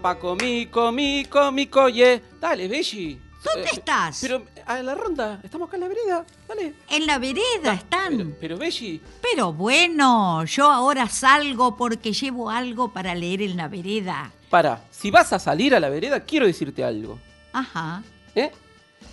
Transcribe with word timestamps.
Paco, 0.00 0.36
Paco, 0.36 0.36
Mico, 0.36 0.92
Mico, 0.92 1.52
Mico, 1.52 1.88
ye. 1.88 2.22
Dale, 2.40 2.68
Belli. 2.68 3.20
¿Dónde 3.42 3.68
eh, 3.68 3.72
estás? 3.72 4.18
Pero 4.20 4.44
a 4.66 4.82
la 4.82 4.94
ronda, 4.94 5.40
estamos 5.42 5.68
acá 5.68 5.76
en 5.76 5.82
la 5.82 5.88
vereda, 5.88 6.26
dale. 6.48 6.74
En 6.90 7.06
la 7.06 7.18
vereda 7.18 7.74
están. 7.74 8.16
Pero, 8.16 8.36
pero 8.40 8.58
Belli. 8.58 9.00
Pero 9.22 9.52
bueno, 9.52 10.44
yo 10.44 10.70
ahora 10.70 11.08
salgo 11.08 11.76
porque 11.76 12.12
llevo 12.12 12.50
algo 12.50 12.92
para 12.92 13.14
leer 13.14 13.42
en 13.42 13.56
la 13.56 13.68
vereda. 13.68 14.32
Para, 14.50 14.84
si 14.90 15.10
vas 15.10 15.32
a 15.32 15.38
salir 15.38 15.74
a 15.74 15.80
la 15.80 15.88
vereda, 15.88 16.24
quiero 16.24 16.46
decirte 16.46 16.84
algo. 16.84 17.18
Ajá. 17.52 18.02
¿Eh? 18.34 18.50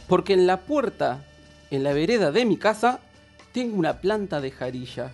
Porque 0.08 0.34
en 0.34 0.48
la 0.48 0.62
puerta, 0.62 1.24
en 1.72 1.84
la 1.84 1.94
vereda 1.94 2.32
de 2.32 2.46
mi 2.46 2.58
casa, 2.58 3.00
tengo 3.52 3.78
una 3.78 4.02
planta 4.02 4.42
de 4.42 4.52
jarilla. 4.52 5.12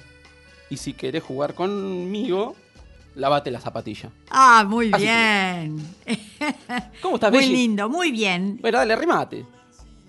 Y 0.69 0.77
si 0.77 0.93
querés 0.93 1.23
jugar 1.23 1.53
conmigo, 1.53 2.55
lavate 3.15 3.51
la 3.51 3.59
zapatilla. 3.59 4.09
Ah, 4.29 4.65
muy 4.67 4.91
bien. 4.91 5.95
¿Cómo 7.01 7.15
estás, 7.15 7.31
Muy 7.31 7.47
lindo, 7.47 7.89
muy 7.89 8.11
bien. 8.11 8.57
Bueno, 8.61 8.79
dale, 8.79 8.95
remate. 8.95 9.45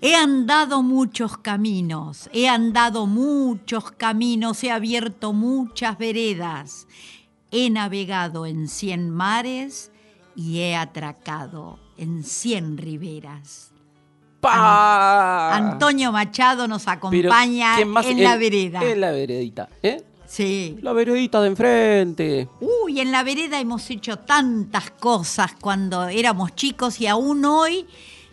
He 0.01 0.15
andado 0.15 0.83
muchos 0.83 1.37
caminos, 1.37 2.29
he 2.33 2.49
andado 2.49 3.07
muchos 3.07 3.91
caminos, 3.91 4.61
he 4.65 4.69
abierto 4.69 5.31
muchas 5.31 5.97
veredas, 5.97 6.87
he 7.51 7.69
navegado 7.69 8.45
en 8.45 8.67
cien 8.67 9.09
mares 9.09 9.93
y 10.35 10.59
he 10.59 10.75
atracado 10.75 11.79
en 11.97 12.25
cien 12.25 12.77
riberas. 12.77 13.71
¡Pah! 14.41 15.55
Antonio 15.55 16.11
Machado 16.11 16.67
nos 16.67 16.85
acompaña 16.89 17.79
en 17.79 18.23
la 18.23 18.35
vereda. 18.35 18.83
En 18.83 18.99
la 18.99 19.11
veredita, 19.11 19.69
¿eh? 19.81 20.03
Sí. 20.33 20.79
La 20.81 20.93
veredita 20.93 21.41
de 21.41 21.47
enfrente. 21.47 22.49
Uy, 22.59 22.99
en 22.99 23.11
la 23.11 23.21
vereda 23.21 23.59
hemos 23.59 23.87
hecho 23.91 24.17
tantas 24.17 24.89
cosas 24.89 25.51
cuando 25.61 26.07
éramos 26.07 26.55
chicos 26.55 26.99
y 26.99 27.05
aún 27.05 27.45
hoy, 27.45 27.85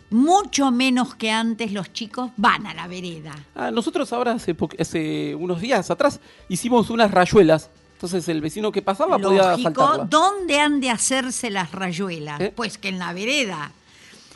mucho 0.09 0.71
menos 0.71 1.13
que 1.13 1.29
antes, 1.29 1.71
los 1.71 1.93
chicos 1.93 2.31
van 2.37 2.65
a 2.65 2.73
la 2.73 2.87
vereda. 2.87 3.35
Ah, 3.53 3.69
nosotros 3.69 4.11
ahora 4.13 4.31
hace, 4.31 5.35
unos 5.35 5.61
días 5.61 5.91
atrás 5.91 6.19
hicimos 6.49 6.89
unas 6.89 7.11
rayuelas. 7.11 7.69
Entonces 7.93 8.27
el 8.29 8.41
vecino 8.41 8.71
que 8.71 8.81
pasaba 8.81 9.19
podía 9.19 9.55
saltarla. 9.59 10.05
¿Dónde 10.05 10.59
han 10.59 10.81
de 10.81 10.89
hacerse 10.89 11.51
las 11.51 11.71
rayuelas? 11.71 12.41
¿Eh? 12.41 12.51
Pues 12.55 12.79
que 12.79 12.89
en 12.89 12.97
la 12.97 13.13
vereda. 13.13 13.73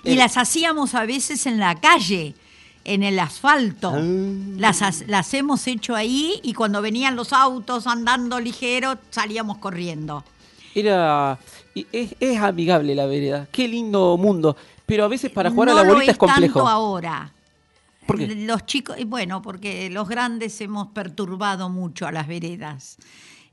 Y 0.03 0.12
eh. 0.12 0.16
las 0.18 0.38
hacíamos 0.38 0.94
a 0.94 1.08
veces 1.08 1.47
en 1.47 1.58
la 1.58 1.74
calle 1.74 2.36
en 2.85 3.03
el 3.03 3.19
asfalto. 3.19 3.91
Ah. 3.94 4.01
Las, 4.57 5.03
las 5.07 5.34
hemos 5.34 5.68
hecho 5.68 5.96
ahí 5.96 6.40
y 6.44 6.53
cuando 6.53 6.81
venían 6.81 7.16
los 7.16 7.34
autos 7.34 7.88
andando 7.88 8.40
ligero 8.40 8.97
salíamos 9.09 9.57
corriendo. 9.57 10.23
Era. 10.73 11.38
Es, 11.91 12.16
es 12.19 12.40
amigable 12.40 12.96
la 12.96 13.06
vereda. 13.06 13.47
Qué 13.51 13.68
lindo 13.68 14.16
mundo. 14.18 14.56
Pero 14.85 15.03
a 15.03 15.07
veces 15.07 15.31
para 15.31 15.50
jugar 15.50 15.69
a 15.69 15.73
la 15.73 15.84
bolita 15.84 16.12
es, 16.12 16.18
complejo. 16.18 16.59
Tanto 16.59 16.68
ahora. 16.69 17.31
¿Por 18.06 18.18
qué? 18.18 18.28
Los 18.28 18.66
chicos, 18.66 18.96
bueno, 19.07 19.41
porque 19.41 19.90
los 19.90 20.07
grandes 20.07 20.62
hemos 20.62 20.88
perturbado 20.90 21.69
mucho 21.69 22.06
a 22.06 22.12
las 22.12 22.28
veredas. 22.28 22.97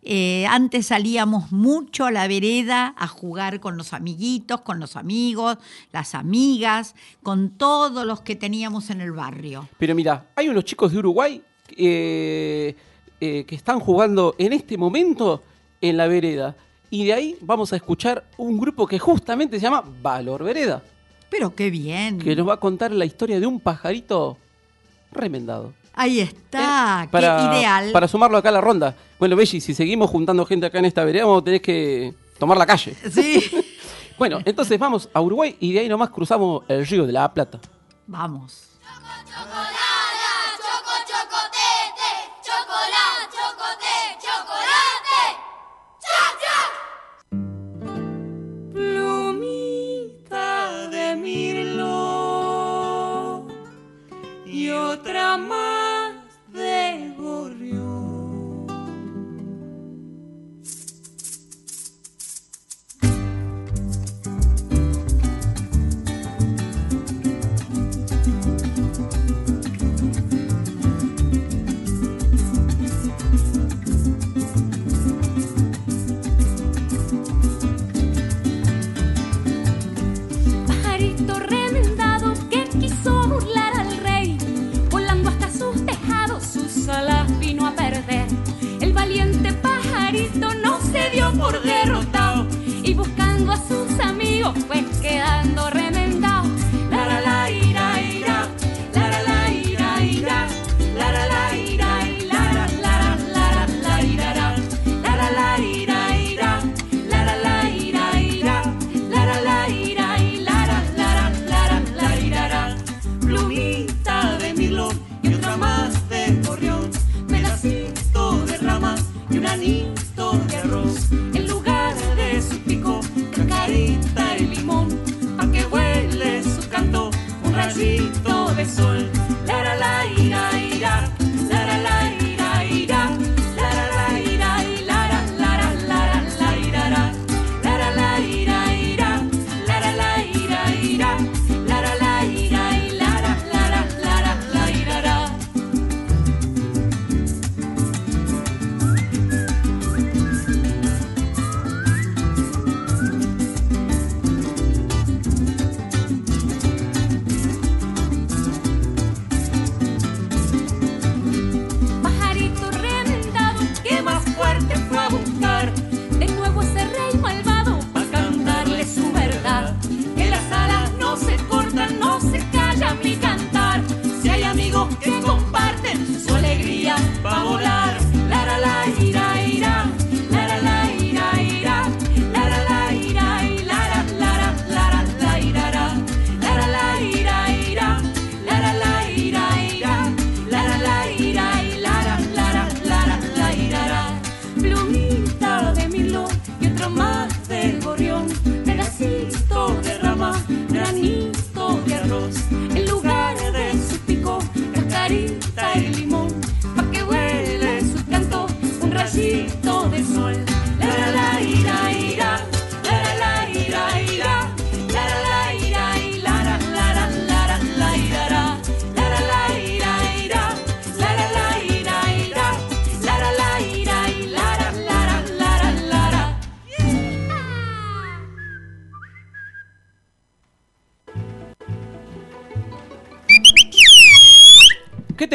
Eh, 0.04 0.46
antes 0.46 0.86
salíamos 0.86 1.52
mucho 1.52 2.06
a 2.06 2.10
la 2.10 2.26
vereda 2.26 2.92
a 2.98 3.06
jugar 3.06 3.60
con 3.60 3.76
los 3.76 3.92
amiguitos, 3.92 4.62
con 4.62 4.80
los 4.80 4.96
amigos, 4.96 5.58
las 5.92 6.16
amigas, 6.16 6.96
con 7.22 7.50
todos 7.50 8.04
los 8.04 8.20
que 8.20 8.34
teníamos 8.34 8.90
en 8.90 9.00
el 9.00 9.12
barrio. 9.12 9.68
Pero 9.78 9.94
mira, 9.94 10.26
hay 10.34 10.48
unos 10.48 10.64
chicos 10.64 10.90
de 10.90 10.98
Uruguay 10.98 11.40
eh, 11.76 12.74
eh, 13.20 13.44
que 13.46 13.54
están 13.54 13.78
jugando 13.78 14.34
en 14.38 14.52
este 14.52 14.76
momento 14.76 15.44
en 15.80 15.96
la 15.96 16.08
vereda. 16.08 16.56
Y 16.90 17.06
de 17.06 17.12
ahí 17.12 17.36
vamos 17.40 17.72
a 17.72 17.76
escuchar 17.76 18.24
un 18.36 18.58
grupo 18.58 18.86
que 18.86 18.98
justamente 18.98 19.56
se 19.58 19.62
llama 19.62 19.84
Valor 20.02 20.42
Vereda. 20.42 20.82
Pero 21.30 21.54
qué 21.54 21.70
bien. 21.70 22.18
Que 22.18 22.36
nos 22.36 22.46
va 22.46 22.54
a 22.54 22.60
contar 22.60 22.90
la 22.90 23.04
historia 23.04 23.38
de 23.38 23.46
un 23.46 23.60
pajarito 23.60 24.36
remendado. 25.12 25.72
Ahí 25.94 26.20
está, 26.20 27.06
qué 27.10 27.18
ideal. 27.18 27.92
Para 27.92 28.08
sumarlo 28.08 28.38
acá 28.38 28.48
a 28.48 28.52
la 28.52 28.60
ronda. 28.60 28.96
Bueno, 29.18 29.36
Belli, 29.36 29.60
si 29.60 29.74
seguimos 29.74 30.08
juntando 30.10 30.44
gente 30.46 30.66
acá 30.66 30.78
en 30.78 30.86
esta 30.86 31.04
vereda, 31.04 31.24
vamos 31.24 31.42
a 31.42 31.44
tener 31.44 31.60
que 31.60 32.14
tomar 32.38 32.56
la 32.56 32.66
calle. 32.66 32.94
Sí. 33.10 33.42
bueno, 34.18 34.40
entonces 34.44 34.78
vamos 34.78 35.08
a 35.12 35.20
Uruguay 35.20 35.56
y 35.60 35.72
de 35.72 35.80
ahí 35.80 35.88
nomás 35.88 36.10
cruzamos 36.10 36.64
el 36.68 36.86
río 36.86 37.06
de 37.06 37.12
la 37.12 37.32
Plata. 37.32 37.58
Vamos. 38.06 38.68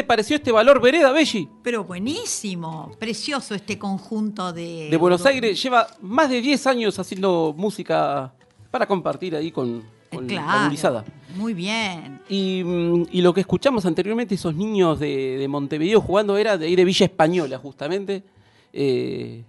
Pareció 0.08 0.36
este 0.36 0.50
valor 0.50 0.80
vereda, 0.80 1.12
Belli? 1.12 1.48
Pero 1.62 1.84
buenísimo, 1.84 2.90
precioso 2.98 3.54
este 3.54 3.78
conjunto 3.78 4.52
de... 4.52 4.88
De 4.90 4.96
Buenos 4.96 5.24
Aires 5.24 5.62
lleva 5.62 5.86
más 6.00 6.30
de 6.30 6.40
10 6.40 6.66
años 6.66 6.98
haciendo 6.98 7.54
música 7.56 8.32
para 8.72 8.86
compartir 8.86 9.36
ahí 9.36 9.52
con, 9.52 9.84
con 10.10 10.26
la 10.26 10.68
Claro, 10.70 11.04
muy 11.36 11.54
bien. 11.54 12.20
Y, 12.28 12.62
mm, 12.64 13.06
y 13.12 13.20
lo 13.20 13.32
que 13.32 13.42
escuchamos 13.42 13.86
anteriormente, 13.86 14.34
esos 14.34 14.54
niños 14.54 14.98
de, 14.98 15.36
de 15.38 15.46
Montevideo 15.46 16.00
jugando, 16.00 16.36
era 16.36 16.58
de 16.58 16.66
ahí 16.66 16.74
de 16.74 16.84
Villa 16.84 17.06
Española, 17.06 17.58
justamente. 17.58 18.24
Eh, 18.72 19.44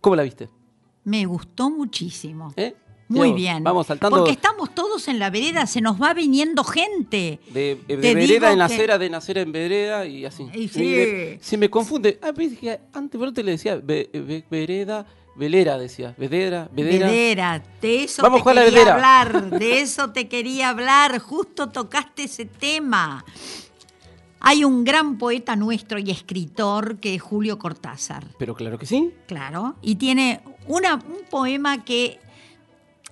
¿Cómo 0.00 0.16
la 0.16 0.24
viste? 0.24 0.48
Me 1.04 1.24
gustó 1.24 1.70
muchísimo. 1.70 2.52
¿Eh? 2.56 2.74
Muy 3.18 3.32
bien. 3.32 3.62
Vamos 3.64 3.86
saltando 3.88 4.18
Porque 4.18 4.30
estamos 4.32 4.74
todos 4.74 5.08
en 5.08 5.18
la 5.18 5.30
vereda, 5.30 5.66
se 5.66 5.80
nos 5.80 6.00
va 6.00 6.14
viniendo 6.14 6.62
gente. 6.64 7.40
de, 7.52 7.78
de 7.88 7.96
Te 7.96 8.14
vereda 8.14 8.52
en 8.52 8.58
que- 8.58 8.62
acera, 8.64 8.98
de 8.98 9.10
nacer 9.10 9.38
en 9.38 9.50
vereda 9.52 10.06
y 10.06 10.24
así. 10.24 10.46
Y 10.54 10.68
sí. 10.68 10.78
me- 10.80 11.38
se 11.42 11.56
me 11.58 11.68
confunde. 11.68 12.18
Ah, 12.22 12.30
pero 12.34 12.50
que 12.58 12.80
antes 12.92 13.18
por 13.18 13.32
te 13.32 13.42
le 13.42 13.52
decía 13.52 13.76
ve- 13.82 14.08
ve- 14.12 14.44
vereda, 14.50 15.04
velera, 15.36 15.76
decía. 15.76 16.14
Vedera, 16.16 16.68
vedera. 16.72 17.06
Vedera, 17.08 17.62
de 17.82 18.04
eso 18.04 18.22
Vamos 18.22 18.44
te 18.44 18.54
la 18.54 18.64
quería 18.64 18.92
hablar, 18.94 19.50
de 19.58 19.80
eso 19.80 20.10
te 20.10 20.28
quería 20.28 20.68
hablar, 20.70 21.18
justo 21.18 21.68
tocaste 21.68 22.24
ese 22.24 22.44
tema. 22.46 23.24
Hay 24.42 24.64
un 24.64 24.84
gran 24.84 25.18
poeta 25.18 25.54
nuestro 25.54 25.98
y 25.98 26.10
escritor 26.10 26.96
que 26.98 27.14
es 27.16 27.20
Julio 27.22 27.58
Cortázar, 27.58 28.24
Pero 28.38 28.54
claro 28.54 28.78
que 28.78 28.86
sí. 28.86 29.10
claro, 29.26 29.74
y 29.82 29.96
tiene 29.96 30.40
una- 30.66 30.94
un 30.94 31.28
poema 31.28 31.84
que 31.84 32.18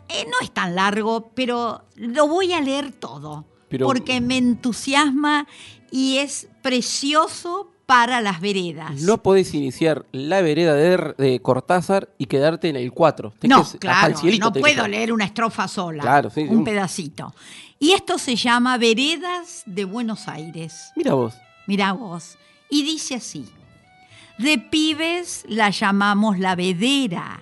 eh, 0.09 0.25
no 0.27 0.37
es 0.43 0.51
tan 0.51 0.75
largo, 0.75 1.31
pero 1.35 1.83
lo 1.97 2.27
voy 2.29 2.53
a 2.53 2.61
leer 2.61 2.93
todo, 2.93 3.45
Pero- 3.69 3.87
porque 3.87 4.21
me 4.21 4.37
entusiasma 4.39 5.47
y 5.91 6.19
es 6.19 6.49
precioso 6.63 7.71
para 7.87 8.21
las 8.21 8.41
veredas. 8.43 9.01
No 9.01 9.23
podés 9.23 9.55
iniciar 9.55 10.05
la 10.13 10.43
vereda 10.43 10.75
de, 10.75 11.15
de 11.17 11.41
Cortázar 11.41 12.11
y 12.19 12.27
quedarte 12.27 12.69
en 12.69 12.77
el 12.77 12.93
4. 12.93 13.33
No, 13.45 13.65
claro, 13.79 14.15
no 14.39 14.53
puedo 14.53 14.87
leer 14.87 15.11
una 15.13 15.25
estrofa 15.25 15.67
sola, 15.69 16.03
Claro, 16.03 16.29
sí, 16.29 16.43
un 16.43 16.59
un- 16.59 16.65
pedacito. 16.65 17.35
Y 17.79 17.93
esto 17.93 18.19
se 18.19 18.37
llama 18.37 18.77
Veredas 18.77 19.63
de 19.65 19.85
Buenos 19.87 20.29
Aires. 20.29 20.91
Mira 20.97 21.15
vos. 21.15 21.35
Mirá 21.67 21.93
vos. 21.93 22.37
Y 22.69 22.83
dice 22.83 23.15
así: 23.15 23.47
De 24.37 24.59
pibes 24.59 25.45
la 25.49 25.71
llamamos 25.71 26.39
la 26.39 26.57
vedera, 26.57 27.41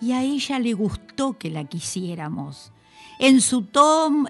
y 0.00 0.12
a 0.12 0.22
ella 0.22 0.58
le 0.58 0.74
gustó 0.74 1.38
que 1.38 1.50
la 1.50 1.64
quisiéramos. 1.64 2.72
En 3.18 3.40
su, 3.40 3.66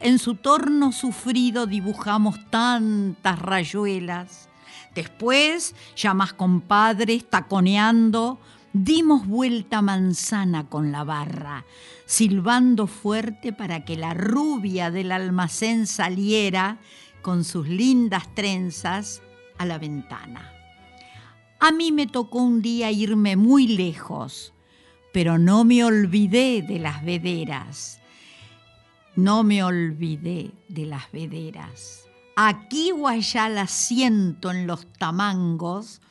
en 0.01 0.19
su 0.19 0.37
torno 0.37 0.93
sufrido 0.93 1.67
dibujamos 1.67 2.37
tantas 2.51 3.39
rayuelas. 3.41 4.49
Después, 4.95 5.75
ya 5.97 6.15
más 6.15 6.33
compadres, 6.33 7.29
taconeando, 7.29 8.39
dimos 8.73 9.27
vuelta 9.27 9.83
manzana 9.83 10.69
con 10.69 10.93
la 10.93 11.03
barra, 11.03 11.65
silbando 12.05 12.87
fuerte 12.87 13.53
para 13.53 13.85
que 13.85 13.97
la 13.97 14.15
rubia 14.15 14.91
del 14.91 15.13
almacén 15.13 15.87
saliera 15.87 16.79
con 17.23 17.43
sus 17.43 17.69
lindas 17.69 18.35
trenzas 18.35 19.23
a 19.59 19.67
la 19.67 19.79
ventana. 19.79 20.53
A 21.59 21.73
mí 21.73 21.91
me 21.91 22.07
tocó 22.07 22.39
un 22.39 22.63
día 22.63 22.91
irme 22.91 23.35
muy 23.35 23.67
lejos, 23.67 24.53
pero 25.17 25.39
no 25.39 25.65
me 25.65 25.83
olvidé 25.83 26.61
de 26.61 26.79
las 26.79 27.03
vederas. 27.03 28.01
No 29.15 29.45
me 29.45 29.65
olvidé 29.65 30.51
de 30.69 30.85
las 30.85 31.11
vederas. 31.11 32.07
Aquí 32.37 32.93
o 32.93 33.09
allá 33.09 33.49
las 33.49 33.71
siento 33.71 34.51
en 34.51 34.67
los 34.67 34.87
tamangos 34.93 36.03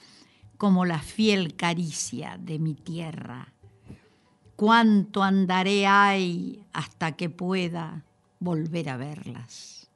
como 0.57 0.85
la 0.85 0.97
fiel 0.97 1.55
caricia 1.55 2.39
de 2.39 2.57
mi 2.57 2.73
tierra. 2.73 3.53
Cuánto 4.55 5.21
andaré 5.21 5.85
hay 5.85 6.63
hasta 6.73 7.11
que 7.11 7.29
pueda 7.29 8.03
volver 8.39 8.89
a 8.89 8.97
verlas. 8.97 9.87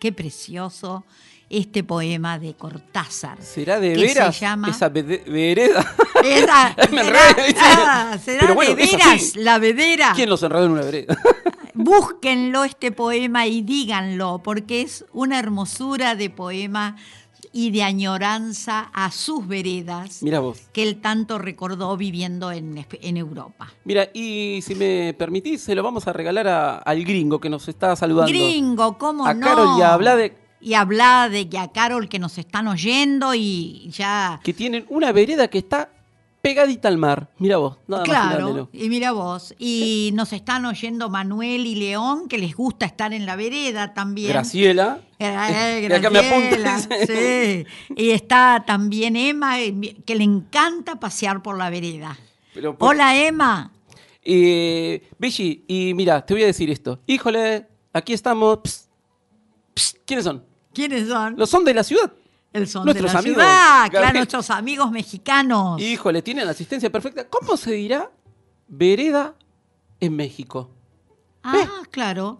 Qué 0.00 0.12
precioso 0.12 1.04
este 1.50 1.82
poema 1.84 2.38
de 2.38 2.54
Cortázar. 2.54 3.40
¿Será 3.42 3.80
de 3.80 3.94
veras 3.96 4.34
se 4.36 4.42
llama 4.42 4.68
esa 4.70 4.88
vereda? 4.90 5.94
Era- 6.24 6.76
Me 6.92 7.04
será, 7.04 7.20
ah, 8.12 8.18
será 8.22 8.52
bueno, 8.54 8.74
de 8.74 8.86
veras 8.86 9.36
la 9.36 9.58
vedera. 9.58 10.12
¿Quién 10.14 10.28
los 10.28 10.42
enredó 10.42 10.66
en 10.66 10.72
una 10.72 10.82
vereda? 10.82 11.16
Búsquenlo 11.74 12.64
este 12.64 12.90
poema 12.92 13.46
y 13.46 13.62
díganlo, 13.62 14.40
porque 14.42 14.82
es 14.82 15.04
una 15.12 15.38
hermosura 15.38 16.16
de 16.16 16.28
poema 16.28 16.96
y 17.52 17.70
de 17.70 17.82
añoranza 17.82 18.90
a 18.92 19.10
sus 19.10 19.46
veredas 19.46 20.22
Mira 20.22 20.40
vos. 20.40 20.58
que 20.72 20.82
él 20.82 21.00
tanto 21.00 21.38
recordó 21.38 21.96
viviendo 21.96 22.50
en, 22.52 22.84
en 23.00 23.16
Europa. 23.16 23.72
Mira, 23.84 24.08
y 24.12 24.60
si 24.62 24.74
me 24.74 25.14
permitís, 25.16 25.62
se 25.62 25.74
lo 25.74 25.82
vamos 25.82 26.06
a 26.08 26.12
regalar 26.12 26.48
a- 26.48 26.78
al 26.78 27.04
gringo 27.04 27.40
que 27.40 27.48
nos 27.48 27.66
está 27.68 27.94
saludando. 27.96 28.28
Gringo, 28.30 28.98
¿cómo 28.98 29.24
A 29.26 29.32
no? 29.32 29.46
Carol 29.46 29.78
y 29.78 29.82
a 29.82 29.96
Vlade. 29.96 30.36
Y 30.60 30.74
habla 30.74 31.28
de 31.28 31.48
que 31.48 31.58
a 31.58 31.68
Carol 31.68 32.08
que 32.08 32.18
nos 32.18 32.38
están 32.38 32.66
oyendo 32.68 33.34
y 33.34 33.90
ya... 33.92 34.40
Que 34.42 34.52
tienen 34.52 34.84
una 34.88 35.12
vereda 35.12 35.48
que 35.48 35.58
está 35.58 35.90
pegadita 36.40 36.88
al 36.88 36.98
mar. 36.98 37.28
Mira 37.38 37.58
vos, 37.58 37.76
nada 37.86 38.02
más 38.02 38.08
Claro, 38.08 38.68
y 38.72 38.88
mira 38.88 39.12
vos, 39.12 39.54
y 39.58 40.10
nos 40.14 40.32
están 40.32 40.64
oyendo 40.66 41.10
Manuel 41.10 41.66
y 41.66 41.74
León, 41.74 42.28
que 42.28 42.38
les 42.38 42.54
gusta 42.54 42.86
estar 42.86 43.12
en 43.12 43.26
la 43.26 43.36
vereda 43.36 43.94
también. 43.94 44.30
Graciela. 44.30 45.00
Eh, 45.18 45.86
De 45.88 45.94
acá 45.94 46.10
me 46.10 46.20
apunta. 46.20 46.78
sí. 47.06 47.66
Y 47.96 48.10
está 48.10 48.64
también 48.66 49.16
Emma, 49.16 49.60
eh, 49.60 49.96
que 50.04 50.14
le 50.14 50.24
encanta 50.24 50.96
pasear 50.96 51.42
por 51.42 51.58
la 51.58 51.70
vereda. 51.70 52.18
Pero 52.54 52.76
Hola 52.78 53.16
Emma. 53.16 53.72
Eh, 54.22 55.02
y 55.66 55.94
mira, 55.94 56.24
te 56.24 56.34
voy 56.34 56.42
a 56.42 56.46
decir 56.46 56.70
esto. 56.70 57.00
Híjole, 57.06 57.66
aquí 57.92 58.12
estamos. 58.12 58.88
ps, 59.74 59.96
¿Quiénes 60.04 60.24
son? 60.24 60.44
¿Quiénes 60.78 61.08
son? 61.08 61.34
Los 61.36 61.50
son 61.50 61.64
de 61.64 61.74
la 61.74 61.82
ciudad. 61.82 62.12
El 62.52 62.68
son 62.68 62.84
nuestros 62.84 63.10
de 63.10 63.14
la 63.14 63.18
amigos, 63.18 63.42
ciudad, 63.42 63.90
claro, 63.90 64.12
nuestros 64.16 64.48
amigos 64.50 64.92
mexicanos. 64.92 65.80
Híjole, 65.82 66.22
tienen 66.22 66.44
la 66.44 66.52
asistencia 66.52 66.88
perfecta. 66.88 67.26
¿Cómo 67.26 67.56
se 67.56 67.72
dirá 67.72 68.08
vereda 68.68 69.34
en 69.98 70.14
México? 70.14 70.70
Ah, 71.42 71.82
claro. 71.90 72.38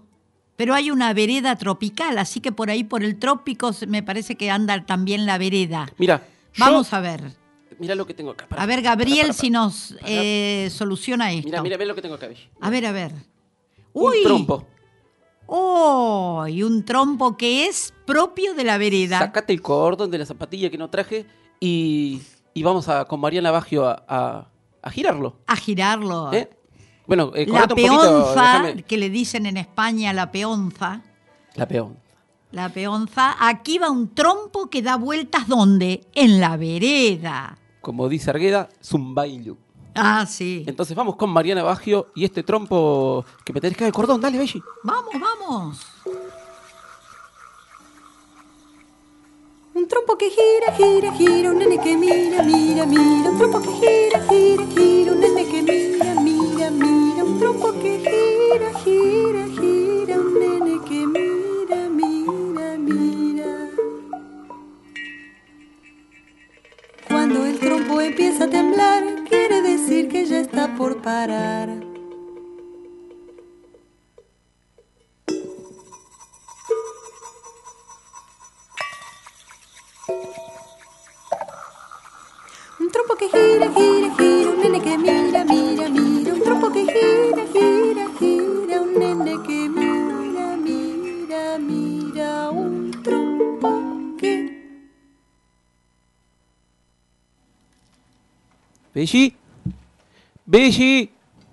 Pero 0.55 0.73
hay 0.75 0.93
una 0.93 1.13
vereda 1.15 1.57
tropical, 1.57 2.17
así 2.17 2.39
que 2.39 2.53
por 2.53 2.71
ahí, 2.71 2.85
por 2.85 3.03
el 3.03 3.19
trópico, 3.19 3.73
me 3.89 4.05
parece 4.05 4.37
que 4.37 4.53
anda 4.53 4.87
también 4.87 5.27
la 5.27 5.37
vereda. 5.37 5.91
Mira, 5.99 6.23
Vamos 6.59 6.93
a 6.93 7.01
ver. 7.01 7.33
Mira 7.81 7.97
lo 7.97 8.07
que 8.07 8.15
tengo 8.15 8.31
acá. 8.31 8.47
A 8.51 8.67
ver, 8.67 8.83
Gabriel, 8.83 9.35
si 9.35 9.51
nos 9.51 9.97
eh, 10.07 10.69
soluciona 10.71 11.33
esto. 11.33 11.49
Mira, 11.49 11.63
mira, 11.63 11.77
mira 11.77 11.89
lo 11.89 11.95
que 11.97 12.03
tengo 12.03 12.15
acá. 12.15 12.29
A 12.61 12.71
ver, 12.71 12.87
a 12.87 12.93
ver. 12.93 13.13
Un 13.93 14.13
trompo. 14.23 14.65
¡Oh! 15.49 16.47
Y 16.47 16.63
un 16.63 16.85
trompo 16.85 17.37
que 17.37 17.67
es 17.67 17.93
propio 18.07 18.55
de 18.55 18.65
la 18.65 18.79
vereda. 18.79 19.19
Sacate 19.19 19.53
el 19.53 19.63
cordón 19.63 20.11
de 20.11 20.19
la 20.19 20.27
zapatilla 20.27 20.71
que 20.71 20.77
no 20.79 20.91
traje 20.91 21.27
y, 21.59 22.21
y 22.55 22.63
vamos 22.63 22.89
a 22.89 23.07
con 23.07 23.19
Mariana 23.21 23.51
Baggio 23.51 23.87
a, 23.89 24.05
a- 24.07 24.49
a 24.83 24.91
girarlo. 24.91 25.37
A 25.47 25.57
girarlo. 25.57 26.33
¿eh? 26.33 26.51
Bueno, 27.07 27.33
eh, 27.35 27.47
La 27.47 27.63
correte 27.67 27.83
un 27.91 27.97
poquito, 27.97 28.35
peonza, 28.35 28.75
que 28.87 28.97
le 28.99 29.11
dicen 29.11 29.47
en 29.47 29.57
España 29.57 30.13
la 30.13 30.31
peonza. 30.31 31.03
La 31.55 31.67
peón. 31.67 31.97
La 32.53 32.69
peonza. 32.69 33.35
Aquí 33.41 33.79
va 33.79 33.91
un 33.91 34.15
trompo 34.15 34.69
que 34.71 34.83
da 34.83 34.97
vueltas 34.97 35.49
¿dónde? 35.49 36.03
En 36.15 36.41
la 36.41 36.57
vereda. 36.57 37.59
Como 37.81 38.09
dice 38.09 38.31
Argueda, 38.31 38.69
Zumbailu. 38.85 39.57
Ah, 39.95 40.27
sí. 40.27 40.65
Entonces 40.67 40.97
vamos 40.97 41.17
con 41.17 41.31
Mariana 41.31 41.63
Baggio 41.63 42.09
y 42.15 42.25
este 42.25 42.43
trompo 42.43 43.25
que 43.45 43.53
me 43.53 43.61
tenés 43.61 43.77
que 43.77 43.85
dar 43.85 43.89
el 43.89 43.95
cordón. 43.95 44.21
Dale, 44.21 44.39
Belli. 44.39 44.63
Vamos, 44.85 45.13
vamos. 45.21 45.87
Un 49.75 49.87
trompo 49.87 50.17
que 50.19 50.29
gira, 50.31 50.73
gira, 50.77 51.13
gira, 51.13 51.51
un 51.51 51.59
nene 51.59 51.79
que 51.79 51.97
mira, 51.97 52.43
mira, 52.43 52.85
mira. 52.85 53.31
Un 53.31 53.39
trompo 53.39 53.61
que 53.61 53.73
gira, 53.73 54.21
gira, 54.29 54.67
gira, 54.75 55.13
un 55.13 55.21
nene 55.21 55.47
que 55.47 55.63
mira, 55.63 56.15
mira, 56.21 56.71
mira. 56.71 57.25
Un 57.25 57.39
trompo 57.39 57.73
que 57.73 57.99
gira, 57.99 58.79
gira, 58.81 59.47
gira, 59.61 60.17
un 60.17 60.39
nene 60.39 60.81
que 60.85 61.07
mira, 61.07 61.89
mira, 61.89 62.77
mira. 62.77 63.71
Cuando 67.09 67.47
el 67.47 67.59
trompo 67.59 68.01
empieza 68.01 68.45
a 68.45 68.51
temblar, 68.51 69.18
decir 69.89 70.09
que 70.09 70.27
ya 70.27 70.41
está 70.41 70.77
por 70.77 71.01
parar. 71.01 71.69
Un 82.81 82.91
trompo 82.93 83.15
que 83.17 83.29
gira, 83.31 83.71
gira, 83.77 84.15
gira, 84.19 84.51
un 84.51 84.61
nene 84.61 84.81
que 84.83 84.99
mira, 84.99 85.45
mira, 85.45 85.89
mira. 85.89 86.35
Un 86.35 86.43
trompo 86.43 86.71
que 86.71 86.85
gira, 86.85 87.45
gira, 87.55 88.05
gira, 88.19 88.83
un 88.83 88.93
nene 88.99 89.43
que 89.47 89.69
mira, 89.71 90.57
mira, 90.67 91.59
mira. 91.59 92.51
Un 92.51 92.91
trompo 93.03 93.71
que... 94.19 94.33
Belli. 98.95 99.48
Belli. 100.49 101.11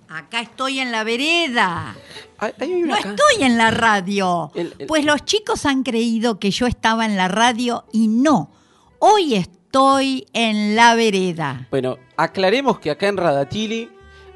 Acá 0.08 0.40
estoy 0.40 0.80
en 0.80 0.90
la 0.94 1.04
vereda. 1.04 1.94
No 2.40 2.96
estoy 2.96 3.42
en 3.42 3.58
la 3.58 3.70
radio. 3.70 4.52
El- 4.56 4.74
el- 4.80 4.88
Pues 4.88 5.04
los 5.04 5.25
chicos 5.25 5.66
han 5.66 5.84
creído 5.84 6.40
que 6.40 6.50
yo 6.50 6.66
estaba 6.66 7.06
en 7.06 7.18
la 7.18 7.28
radio 7.28 7.84
y 7.92 8.08
no. 8.08 8.52
Hoy 9.00 9.36
estoy 9.36 10.25
en 10.32 10.78
la 10.78 10.96
vereda. 10.96 11.68
Bueno, 11.72 11.98
aclaremos 12.16 12.80
que 12.80 12.90
acá 12.90 13.08
en 13.10 13.18
Radatili 13.18 13.90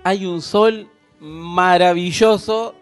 hay 0.04 0.26
un 0.26 0.42
sol 0.42 0.90
maravilloso 1.22 2.76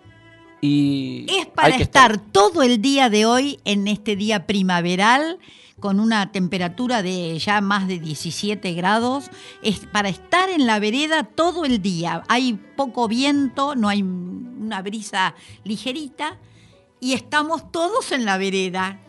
y 0.59 1.27
Es 1.29 1.45
para 1.45 1.75
estar 1.75 2.17
todo 2.17 2.63
el 2.63 2.81
día 2.81 3.11
de 3.11 3.27
hoy 3.27 3.59
en 3.65 3.87
este 3.87 4.15
día 4.15 4.47
primaveral 4.47 5.37
con 5.79 5.99
una 5.99 6.31
temperatura 6.31 7.03
de 7.03 7.37
ya 7.39 7.61
más 7.61 7.87
de 7.87 7.99
17 7.99 8.73
grados. 8.73 9.29
Es 9.61 9.79
para 9.79 10.09
estar 10.09 10.49
en 10.49 10.65
la 10.65 10.79
vereda 10.79 11.23
todo 11.23 11.65
el 11.65 11.81
día. 11.81 12.23
Hay 12.27 12.53
poco 12.75 13.07
viento, 13.07 13.75
no 13.75 13.89
hay 13.89 14.01
una 14.01 14.81
brisa 14.81 15.35
ligerita 15.63 16.37
y 16.99 17.13
estamos 17.13 17.71
todos 17.71 18.11
en 18.11 18.25
la 18.25 18.37
vereda. 18.37 18.99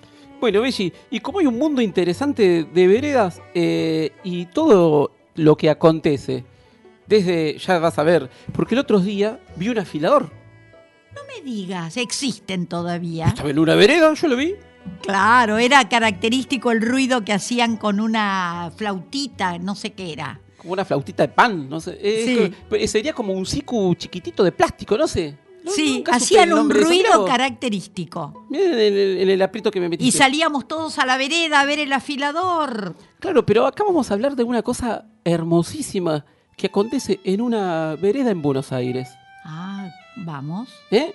Bueno, 0.40 0.60
Belli, 0.60 0.92
y 1.10 1.20
como 1.20 1.40
hay 1.40 1.46
un 1.46 1.58
mundo 1.58 1.82
interesante 1.82 2.64
de 2.64 2.86
veredas 2.86 3.42
eh, 3.54 4.12
y 4.22 4.46
todo 4.46 5.12
lo 5.34 5.56
que 5.56 5.68
acontece, 5.68 6.44
desde, 7.06 7.58
ya 7.58 7.78
vas 7.78 7.98
a 7.98 8.04
ver, 8.04 8.30
porque 8.52 8.74
el 8.74 8.80
otro 8.80 9.00
día 9.00 9.40
vi 9.56 9.68
un 9.70 9.78
afilador. 9.78 10.30
No 11.14 11.22
me 11.26 11.42
digas, 11.42 11.96
existen 11.96 12.66
todavía. 12.66 13.28
¿Estaba 13.28 13.50
en 13.50 13.58
una 13.58 13.74
vereda? 13.74 14.12
Yo 14.14 14.28
lo 14.28 14.36
vi. 14.36 14.54
Claro, 15.02 15.58
era 15.58 15.88
característico 15.88 16.70
el 16.70 16.82
ruido 16.82 17.24
que 17.24 17.32
hacían 17.32 17.76
con 17.76 18.00
una 18.00 18.70
flautita, 18.76 19.58
no 19.58 19.74
sé 19.74 19.92
qué 19.92 20.12
era. 20.12 20.40
Como 20.56 20.72
una 20.72 20.84
flautita 20.84 21.22
de 21.22 21.28
pan, 21.32 21.68
no 21.68 21.80
sé. 21.80 21.98
eh, 22.00 22.50
Sí. 22.70 22.76
eh, 22.76 22.88
sería 22.88 23.12
como 23.12 23.32
un 23.32 23.46
siku 23.46 23.94
chiquitito 23.94 24.42
de 24.44 24.52
plástico, 24.52 24.96
no 24.98 25.06
sé. 25.06 25.36
No- 25.64 25.70
sí, 25.72 26.02
hacían 26.10 26.52
un 26.52 26.70
ruido 26.70 27.24
característico. 27.26 28.46
Miren 28.48 28.72
en 28.72 28.80
el, 28.94 29.30
el 29.30 29.42
aprieto 29.42 29.70
que 29.70 29.80
me 29.80 29.88
metí. 29.88 30.06
Y 30.06 30.12
salíamos 30.12 30.66
todos 30.66 30.98
a 30.98 31.04
la 31.06 31.16
vereda 31.16 31.60
a 31.60 31.64
ver 31.64 31.78
el 31.78 31.92
afilador. 31.92 32.96
Claro, 33.20 33.44
pero 33.44 33.66
acá 33.66 33.84
vamos 33.84 34.10
a 34.10 34.14
hablar 34.14 34.34
de 34.36 34.44
una 34.44 34.62
cosa 34.62 35.06
hermosísima 35.24 36.24
que 36.56 36.68
acontece 36.68 37.20
en 37.24 37.40
una 37.40 37.96
vereda 37.96 38.30
en 38.30 38.40
Buenos 38.42 38.72
Aires. 38.72 39.08
Ah, 39.44 39.90
vamos. 40.16 40.68
¿eh? 40.90 41.14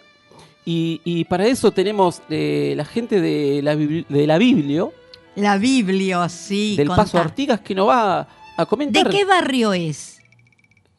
Y, 0.65 1.01
y 1.03 1.25
para 1.25 1.46
eso 1.46 1.72
tenemos 1.72 2.22
eh, 2.29 2.74
la 2.77 2.86
gente 2.86 3.20
de 3.20 3.62
la, 3.62 3.75
de 3.75 4.27
la 4.27 4.38
Biblio, 4.38 4.93
La 5.36 5.58
Biblia, 5.58 6.29
sí. 6.29 6.75
del 6.77 6.88
contá. 6.88 7.03
Paso 7.03 7.17
Artigas, 7.20 7.60
que 7.60 7.75
nos 7.75 7.89
va 7.89 8.27
a, 8.58 8.65
comentar. 8.65 9.03
¿De 9.03 9.10
qué 9.10 9.25
barrio 9.25 9.74
es? 9.74 10.22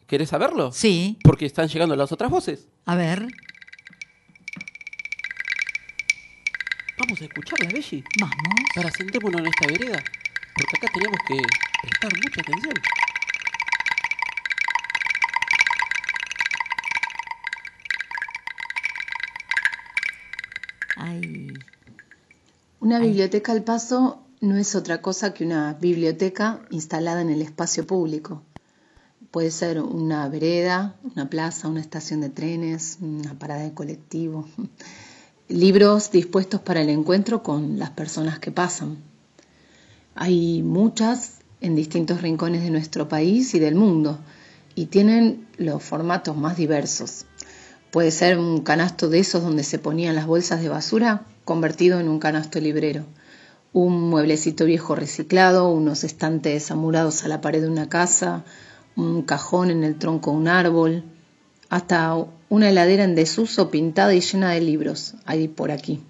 ¿Querés 0.07 0.29
saberlo? 0.29 0.71
Sí, 0.71 1.17
Porque 1.23 1.45
están 1.45 1.67
llegando 1.67 1.95
las 1.95 2.11
otras 2.11 2.29
voces. 2.29 2.67
a 2.85 2.95
ver, 2.95 3.27
Vamos 6.97 7.21
a 7.21 7.25
escucharla, 7.25 7.69
Belli. 7.73 8.03
vamos. 8.19 8.35
Para 8.73 8.89
sentémonos 8.91 9.41
en 9.41 9.47
esta 9.47 9.67
vereda. 9.67 10.03
Porque 10.55 10.77
acá 10.77 10.87
tenemos 10.93 11.19
que 11.27 11.37
prestar 11.81 12.11
mucha 12.23 12.41
atención. 12.41 12.73
Ay, 20.95 21.59
Una 22.79 22.99
biblioteca 22.99 23.51
al 23.51 23.63
paso 23.63 24.23
no 24.39 24.55
es 24.55 24.75
otra 24.75 25.01
cosa 25.01 25.33
que 25.33 25.43
una 25.43 25.73
biblioteca 25.73 26.61
instalada 26.69 27.21
en 27.21 27.29
el 27.29 27.41
espacio 27.41 27.85
público. 27.85 28.43
Puede 29.31 29.51
ser 29.51 29.81
una 29.81 30.29
vereda, 30.29 30.95
una 31.03 31.29
plaza, 31.29 31.67
una 31.67 31.81
estación 31.81 32.21
de 32.21 32.29
trenes, 32.29 32.99
una 33.01 33.37
parada 33.37 33.63
de 33.63 33.73
colectivo. 33.73 34.47
Libros 35.49 36.11
dispuestos 36.11 36.61
para 36.61 36.81
el 36.81 36.89
encuentro 36.89 37.43
con 37.43 37.77
las 37.77 37.89
personas 37.89 38.39
que 38.39 38.51
pasan. 38.51 38.97
Hay 40.15 40.63
muchas 40.63 41.39
en 41.59 41.75
distintos 41.75 42.21
rincones 42.21 42.63
de 42.63 42.69
nuestro 42.69 43.09
país 43.09 43.53
y 43.53 43.59
del 43.59 43.75
mundo 43.75 44.17
y 44.75 44.85
tienen 44.85 45.47
los 45.57 45.83
formatos 45.83 46.37
más 46.37 46.55
diversos. 46.55 47.25
Puede 47.95 48.11
ser 48.11 48.37
un 48.37 48.59
canasto 48.59 49.07
de 49.07 49.19
esos 49.19 49.41
donde 49.41 49.63
se 49.63 49.79
ponían 49.79 50.15
las 50.15 50.27
bolsas 50.27 50.61
de 50.61 50.67
basura 50.67 51.21
convertido 51.45 51.97
en 52.01 52.09
un 52.09 52.19
canasto 52.19 52.59
librero. 52.59 53.05
Un 53.71 54.09
mueblecito 54.09 54.65
viejo 54.65 54.95
reciclado, 54.95 55.69
unos 55.69 56.03
estantes 56.03 56.71
amurados 56.71 57.23
a 57.23 57.29
la 57.29 57.39
pared 57.39 57.61
de 57.61 57.69
una 57.69 57.87
casa, 57.87 58.43
un 58.97 59.21
cajón 59.21 59.71
en 59.71 59.85
el 59.85 59.97
tronco 59.97 60.31
de 60.31 60.35
un 60.35 60.49
árbol, 60.49 61.05
hasta 61.69 62.17
una 62.49 62.69
heladera 62.69 63.05
en 63.05 63.15
desuso 63.15 63.71
pintada 63.71 64.13
y 64.13 64.19
llena 64.19 64.51
de 64.51 64.59
libros, 64.59 65.15
hay 65.23 65.47
por 65.47 65.71
aquí. 65.71 66.03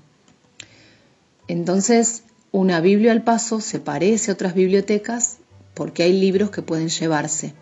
Entonces, 1.47 2.23
una 2.51 2.81
Biblia 2.81 3.11
al 3.11 3.23
paso 3.23 3.61
se 3.61 3.79
parece 3.79 4.31
a 4.31 4.33
otras 4.33 4.55
bibliotecas 4.55 5.37
porque 5.75 6.01
hay 6.01 6.19
libros 6.19 6.49
que 6.49 6.63
pueden 6.63 6.89
llevarse 6.89 7.53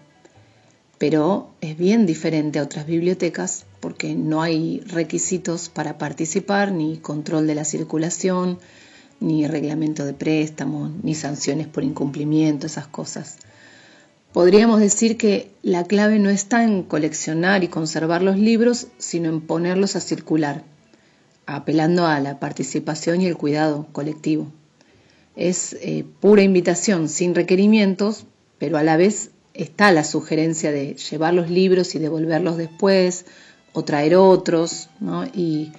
pero 0.97 1.49
es 1.61 1.77
bien 1.77 2.05
diferente 2.05 2.59
a 2.59 2.63
otras 2.63 2.85
bibliotecas 2.85 3.65
porque 3.79 4.15
no 4.15 4.41
hay 4.41 4.79
requisitos 4.81 5.69
para 5.69 5.97
participar, 5.97 6.71
ni 6.71 6.97
control 6.97 7.47
de 7.47 7.55
la 7.55 7.65
circulación, 7.65 8.59
ni 9.19 9.47
reglamento 9.47 10.05
de 10.05 10.13
préstamo, 10.13 10.91
ni 11.01 11.15
sanciones 11.15 11.67
por 11.67 11.83
incumplimiento, 11.83 12.67
esas 12.67 12.87
cosas. 12.87 13.37
Podríamos 14.33 14.79
decir 14.79 15.17
que 15.17 15.51
la 15.61 15.83
clave 15.83 16.17
no 16.17 16.29
está 16.29 16.63
en 16.63 16.83
coleccionar 16.83 17.63
y 17.63 17.67
conservar 17.67 18.23
los 18.23 18.37
libros, 18.37 18.87
sino 18.97 19.29
en 19.29 19.41
ponerlos 19.41 19.95
a 19.95 19.99
circular. 19.99 20.63
apelando 21.45 22.07
a 22.07 22.21
la 22.21 22.39
participación 22.39 23.19
y 23.19 23.25
el 23.25 23.35
cuidado 23.35 23.87
colectivo. 23.91 24.47
Es 25.35 25.73
eh, 25.81 26.05
pura 26.21 26.41
invitación, 26.41 27.09
sin 27.09 27.35
requerimientos, 27.35 28.25
pero 28.59 28.77
a 28.77 28.83
la 28.83 28.95
vez 28.95 29.31
está 29.53 29.91
la 29.91 30.03
sugerencia 30.03 30.71
de 30.71 30.95
llevar 30.95 31.33
los 31.33 31.49
libros 31.49 31.95
y 31.95 31.99
devolverlos 31.99 32.57
después 32.57 33.25
o 33.73 33.83
traer 33.83 34.15
otros, 34.15 34.89
¿no? 34.99 35.25
y, 35.25 35.71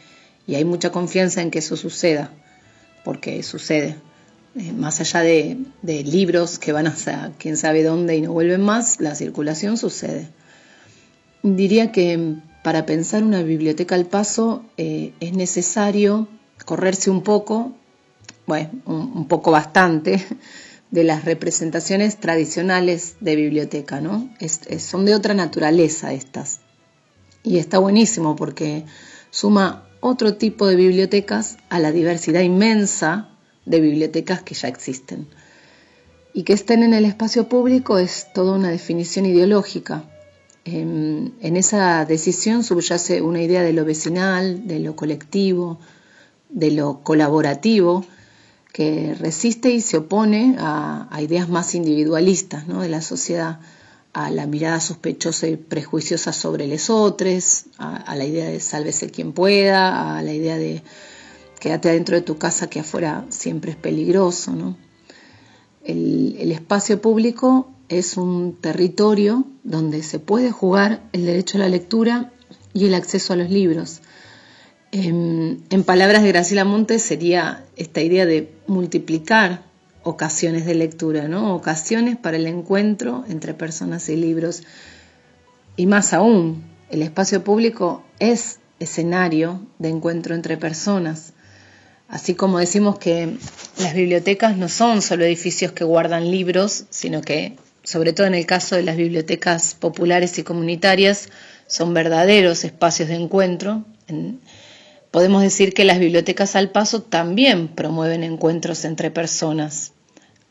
y 0.46 0.54
hay 0.54 0.64
mucha 0.64 0.90
confianza 0.90 1.42
en 1.42 1.50
que 1.50 1.60
eso 1.60 1.76
suceda, 1.76 2.32
porque 3.04 3.42
sucede. 3.42 3.96
Eh, 4.56 4.72
más 4.72 5.00
allá 5.00 5.20
de, 5.20 5.58
de 5.82 6.04
libros 6.04 6.60
que 6.60 6.70
van 6.72 6.86
a 6.86 6.94
quién 7.38 7.56
sabe 7.56 7.82
dónde 7.82 8.16
y 8.16 8.20
no 8.20 8.32
vuelven 8.32 8.62
más, 8.62 9.00
la 9.00 9.16
circulación 9.16 9.76
sucede. 9.76 10.28
Diría 11.42 11.90
que 11.90 12.36
para 12.62 12.86
pensar 12.86 13.24
una 13.24 13.42
biblioteca 13.42 13.96
al 13.96 14.06
paso 14.06 14.64
eh, 14.76 15.12
es 15.18 15.32
necesario 15.32 16.28
correrse 16.64 17.10
un 17.10 17.22
poco, 17.22 17.72
bueno, 18.46 18.70
un 18.86 19.26
poco 19.26 19.50
bastante, 19.50 20.24
de 20.94 21.02
las 21.02 21.24
representaciones 21.24 22.18
tradicionales 22.20 23.16
de 23.18 23.34
biblioteca, 23.34 24.00
¿no? 24.00 24.30
Son 24.78 25.04
de 25.04 25.16
otra 25.16 25.34
naturaleza 25.34 26.12
estas. 26.12 26.60
Y 27.42 27.58
está 27.58 27.78
buenísimo 27.80 28.36
porque 28.36 28.84
suma 29.30 29.88
otro 29.98 30.36
tipo 30.36 30.68
de 30.68 30.76
bibliotecas 30.76 31.56
a 31.68 31.80
la 31.80 31.90
diversidad 31.90 32.42
inmensa 32.42 33.28
de 33.66 33.80
bibliotecas 33.80 34.42
que 34.42 34.54
ya 34.54 34.68
existen. 34.68 35.26
Y 36.32 36.44
que 36.44 36.52
estén 36.52 36.84
en 36.84 36.94
el 36.94 37.06
espacio 37.06 37.48
público 37.48 37.98
es 37.98 38.28
toda 38.32 38.54
una 38.54 38.70
definición 38.70 39.26
ideológica. 39.26 40.04
En 40.64 41.56
esa 41.56 42.04
decisión 42.04 42.62
subyace 42.62 43.20
una 43.20 43.42
idea 43.42 43.64
de 43.64 43.72
lo 43.72 43.84
vecinal, 43.84 44.68
de 44.68 44.78
lo 44.78 44.94
colectivo, 44.94 45.80
de 46.50 46.70
lo 46.70 47.00
colaborativo, 47.02 48.06
que 48.74 49.14
resiste 49.14 49.70
y 49.70 49.80
se 49.80 49.98
opone 49.98 50.56
a, 50.58 51.08
ideas 51.22 51.48
más 51.48 51.76
individualistas 51.76 52.66
¿no? 52.66 52.82
de 52.82 52.88
la 52.88 53.02
sociedad, 53.02 53.60
a 54.12 54.32
la 54.32 54.48
mirada 54.48 54.80
sospechosa 54.80 55.46
y 55.46 55.54
prejuiciosa 55.54 56.32
sobre 56.32 56.66
los 56.66 56.90
otros, 56.90 57.66
a, 57.78 57.94
a 57.94 58.16
la 58.16 58.24
idea 58.24 58.46
de 58.46 58.58
sálvese 58.58 59.10
quien 59.10 59.32
pueda, 59.32 60.18
a 60.18 60.22
la 60.22 60.32
idea 60.32 60.58
de 60.58 60.82
quédate 61.60 61.88
adentro 61.88 62.16
de 62.16 62.22
tu 62.22 62.36
casa 62.36 62.68
que 62.68 62.80
afuera 62.80 63.24
siempre 63.28 63.70
es 63.70 63.76
peligroso. 63.76 64.50
¿no? 64.50 64.76
El 65.84 66.50
espacio 66.50 67.00
público 67.00 67.70
es 67.88 68.16
un 68.16 68.56
territorio 68.60 69.44
donde 69.62 70.02
se 70.02 70.18
puede 70.18 70.50
jugar 70.50 71.00
el 71.12 71.26
derecho 71.26 71.58
a 71.58 71.60
la 71.60 71.68
lectura 71.68 72.32
y 72.72 72.86
el 72.86 72.94
acceso 72.94 73.34
a 73.34 73.36
los 73.36 73.50
libros. 73.50 74.00
En, 74.96 75.64
en 75.70 75.82
palabras 75.82 76.22
de 76.22 76.28
Graciela 76.28 76.64
Montes 76.64 77.02
sería 77.02 77.64
esta 77.74 78.00
idea 78.00 78.26
de 78.26 78.52
multiplicar 78.68 79.62
ocasiones 80.04 80.66
de 80.66 80.76
lectura, 80.76 81.26
¿no? 81.26 81.56
Ocasiones 81.56 82.16
para 82.16 82.36
el 82.36 82.46
encuentro 82.46 83.24
entre 83.28 83.54
personas 83.54 84.08
y 84.08 84.14
libros. 84.14 84.62
Y 85.76 85.86
más 85.86 86.12
aún, 86.12 86.62
el 86.90 87.02
espacio 87.02 87.42
público 87.42 88.04
es 88.20 88.60
escenario 88.78 89.66
de 89.80 89.88
encuentro 89.88 90.36
entre 90.36 90.56
personas. 90.58 91.32
Así 92.06 92.36
como 92.36 92.60
decimos 92.60 92.96
que 93.00 93.36
las 93.80 93.94
bibliotecas 93.94 94.56
no 94.56 94.68
son 94.68 95.02
solo 95.02 95.24
edificios 95.24 95.72
que 95.72 95.82
guardan 95.82 96.30
libros, 96.30 96.84
sino 96.90 97.20
que, 97.20 97.56
sobre 97.82 98.12
todo 98.12 98.28
en 98.28 98.36
el 98.36 98.46
caso 98.46 98.76
de 98.76 98.84
las 98.84 98.96
bibliotecas 98.96 99.74
populares 99.74 100.38
y 100.38 100.44
comunitarias, 100.44 101.30
son 101.66 101.94
verdaderos 101.94 102.62
espacios 102.62 103.08
de 103.08 103.16
encuentro. 103.16 103.84
En- 104.06 104.38
podemos 105.14 105.42
decir 105.42 105.74
que 105.74 105.84
las 105.84 106.00
bibliotecas 106.00 106.56
al 106.56 106.72
paso 106.72 107.00
también 107.00 107.68
promueven 107.68 108.24
encuentros 108.24 108.84
entre 108.84 109.12
personas, 109.12 109.92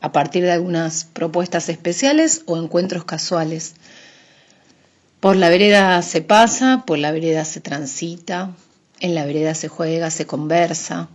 a 0.00 0.10
partir 0.10 0.42
de 0.42 0.52
algunas 0.52 1.04
propuestas 1.04 1.68
especiales 1.68 2.44
o 2.46 2.56
encuentros 2.56 3.04
casuales. 3.04 3.74
Por 5.20 5.36
la 5.36 5.50
vereda 5.50 6.00
se 6.00 6.22
pasa, 6.22 6.84
por 6.86 6.96
la 6.96 7.12
vereda 7.12 7.44
se 7.44 7.60
transita, 7.60 8.56
en 9.00 9.14
la 9.14 9.26
vereda 9.26 9.54
se 9.54 9.68
juega, 9.68 10.10
se 10.10 10.24
conversa. 10.24 11.10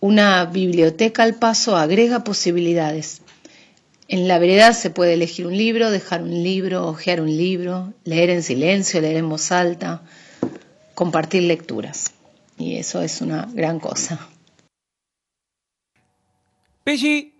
Una 0.00 0.46
biblioteca 0.46 1.22
al 1.22 1.34
paso 1.34 1.76
agrega 1.76 2.24
posibilidades. 2.24 3.20
En 4.08 4.26
la 4.26 4.38
vereda 4.38 4.72
se 4.72 4.88
puede 4.88 5.12
elegir 5.12 5.46
un 5.46 5.58
libro, 5.58 5.90
dejar 5.90 6.22
un 6.22 6.42
libro, 6.42 6.86
hojear 6.86 7.20
un 7.20 7.36
libro, 7.36 7.92
leer 8.04 8.30
en 8.30 8.42
silencio, 8.42 9.02
leer 9.02 9.18
en 9.18 9.28
voz 9.28 9.52
alta, 9.52 10.00
compartir 10.94 11.42
lecturas. 11.42 12.14
Y 12.58 12.76
eso 12.76 13.02
es 13.02 13.20
una 13.20 13.48
gran 13.52 13.80
cosa. 13.80 14.18
Pelli, 16.84 17.34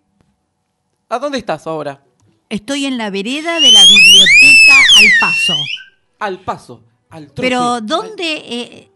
¿a 1.08 1.18
dónde 1.18 1.38
estás 1.38 1.66
ahora? 1.66 2.02
Estoy 2.48 2.86
en 2.86 2.98
la 2.98 3.10
vereda 3.10 3.60
de 3.60 3.70
la 3.72 3.82
biblioteca 3.84 4.74
al 4.98 5.06
paso. 5.20 5.54
Al 6.18 6.40
paso, 6.40 6.84
al 7.10 7.26
trote. 7.26 7.42
Pero 7.42 7.80
¿dónde? 7.80 8.24
eh, 8.46 8.88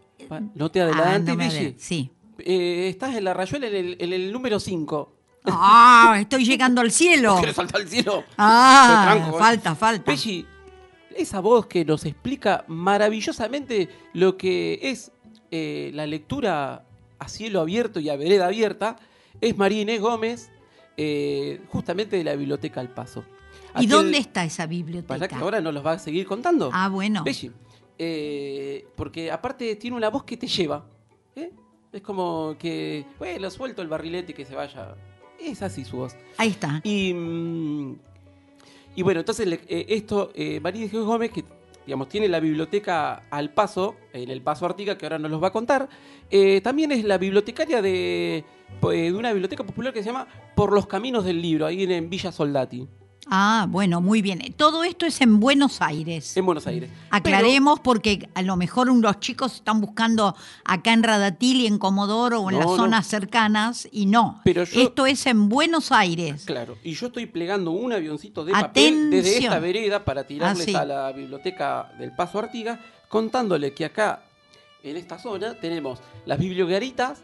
No 0.55 0.69
te 0.71 0.81
ah, 0.81 0.85
adelantes, 0.85 1.35
no 1.35 1.39
Pelli. 1.39 1.57
adel- 1.57 1.75
Sí. 1.77 2.09
Eh, 2.39 2.87
estás 2.89 3.15
en 3.15 3.25
la 3.25 3.33
rayuela 3.33 3.67
en 3.67 3.75
el, 3.75 3.97
en 3.99 4.13
el 4.13 4.31
número 4.31 4.59
5. 4.59 5.13
Ah, 5.45 6.17
estoy 6.19 6.45
llegando 6.45 6.81
al 6.81 6.91
cielo. 6.91 7.35
¿Quieres 7.37 7.55
saltar 7.55 7.81
al 7.81 7.87
cielo? 7.89 8.23
Ah, 8.37 9.09
tranco, 9.17 9.35
¿eh? 9.37 9.39
falta, 9.39 9.75
falta. 9.75 10.05
Pelli, 10.05 10.45
esa 11.15 11.39
voz 11.41 11.65
que 11.67 11.83
nos 11.85 12.05
explica 12.05 12.63
maravillosamente 12.67 13.89
lo 14.13 14.37
que 14.37 14.79
es 14.83 15.11
eh, 15.51 15.91
la 15.93 16.05
lectura 16.05 16.85
a 17.17 17.27
cielo 17.27 17.61
abierto 17.61 17.99
y 17.99 18.09
a 18.09 18.15
vereda 18.15 18.47
abierta, 18.47 18.97
es 19.41 19.57
María 19.57 19.81
Inés 19.81 20.01
Gómez, 20.01 20.51
eh, 20.97 21.61
justamente 21.69 22.17
de 22.17 22.23
la 22.23 22.35
Biblioteca 22.35 22.79
al 22.79 22.89
Paso. 22.89 23.23
¿Y 23.79 23.87
dónde 23.87 24.17
está 24.17 24.43
esa 24.43 24.63
Para 24.63 24.69
que 24.69 24.75
biblioteca? 24.75 25.37
ahora 25.39 25.61
nos 25.61 25.73
los 25.73 25.85
va 25.85 25.93
a 25.93 25.99
seguir 25.99 26.25
contando. 26.25 26.69
Ah, 26.73 26.89
bueno. 26.89 27.23
Eh, 27.97 28.87
porque 28.95 29.31
aparte 29.31 29.75
tiene 29.75 29.97
una 29.97 30.09
voz 30.09 30.23
que 30.23 30.37
te 30.37 30.47
lleva. 30.47 30.85
Es 31.91 32.01
como 32.01 32.55
que, 32.59 33.05
bueno, 33.17 33.49
suelto 33.49 33.81
el 33.81 33.87
barrilete 33.87 34.31
y 34.31 34.35
que 34.35 34.45
se 34.45 34.53
vaya. 34.55 34.95
Es 35.39 35.61
así 35.61 35.83
su 35.83 35.97
voz. 35.97 36.15
Ahí 36.37 36.49
está. 36.49 36.81
Y, 36.83 37.13
mm, 37.13 37.95
y 38.95 39.01
bueno, 39.01 39.21
entonces 39.21 39.59
esto, 39.69 40.31
María 40.61 40.83
Jesús 40.83 41.05
Gómez, 41.05 41.31
que 41.31 41.43
digamos, 41.89 42.07
tiene 42.07 42.27
la 42.27 42.39
biblioteca 42.39 43.23
al 43.31 43.49
paso, 43.49 43.95
en 44.13 44.29
el 44.29 44.43
Paso 44.43 44.67
Artiga, 44.67 44.95
que 44.95 45.07
ahora 45.07 45.17
nos 45.17 45.31
los 45.31 45.41
va 45.41 45.47
a 45.47 45.51
contar, 45.51 45.89
eh, 46.29 46.61
también 46.61 46.91
es 46.91 47.03
la 47.03 47.17
bibliotecaria 47.17 47.81
de, 47.81 48.45
eh, 48.83 49.11
de 49.11 49.11
una 49.11 49.31
biblioteca 49.31 49.63
popular 49.63 49.91
que 49.91 50.03
se 50.03 50.09
llama 50.11 50.27
Por 50.53 50.71
los 50.71 50.85
Caminos 50.85 51.25
del 51.25 51.41
Libro, 51.41 51.65
ahí 51.65 51.81
en, 51.81 51.89
en 51.89 52.07
Villa 52.07 52.31
Soldati, 52.31 52.87
Ah, 53.31 53.67
bueno, 53.69 54.01
muy 54.01 54.21
bien. 54.21 54.39
Todo 54.57 54.83
esto 54.83 55.05
es 55.05 55.21
en 55.21 55.39
Buenos 55.39 55.81
Aires. 55.81 56.35
en 56.35 56.45
Buenos 56.45 56.65
Aires. 56.65 56.89
Aclaremos 57.11 57.79
porque 57.79 58.27
a 58.33 58.41
lo 58.41 58.55
mejor 58.55 58.91
los 58.91 59.19
chicos 59.19 59.55
están 59.55 59.81
buscando 59.81 60.35
acá 60.65 60.93
en 60.93 61.03
Radatil 61.03 61.61
y 61.61 61.67
en 61.67 61.77
Comodoro 61.77 62.41
o 62.41 62.49
en 62.49 62.55
No, 62.55 62.59
las 62.61 62.69
no. 62.71 62.75
zonas 62.77 63.05
cercanas 63.07 63.87
y 63.91 64.07
no. 64.07 64.41
Pero 64.43 64.63
yo- 64.63 64.81
Esto 64.81 65.05
es 65.05 65.25
en 65.27 65.47
Buenos 65.47 65.91
Aires. 65.91 66.43
Claro, 66.45 66.77
y 66.83 66.93
yo 66.93 67.07
estoy 67.07 67.27
plegando 67.27 67.71
un 67.71 67.93
avioncito 67.93 68.43
de 68.43 68.51
papel 68.53 69.11
desde 69.11 69.37
esta 69.39 69.59
vereda 69.59 70.03
para 70.03 70.25
tirarles 70.25 70.63
Ah, 70.63 70.65
sí. 70.71 70.75
a 70.75 70.85
la 70.85 71.11
biblioteca 71.11 71.91
del 71.99 72.11
Paso 72.15 72.39
Artiga, 72.39 72.79
contándole 73.09 73.73
que 73.73 73.85
acá, 73.85 74.23
en 74.83 74.97
esta 74.97 75.19
zona, 75.19 75.53
tenemos 75.55 75.99
las 76.25 76.39
bibliogaritas 76.39 77.21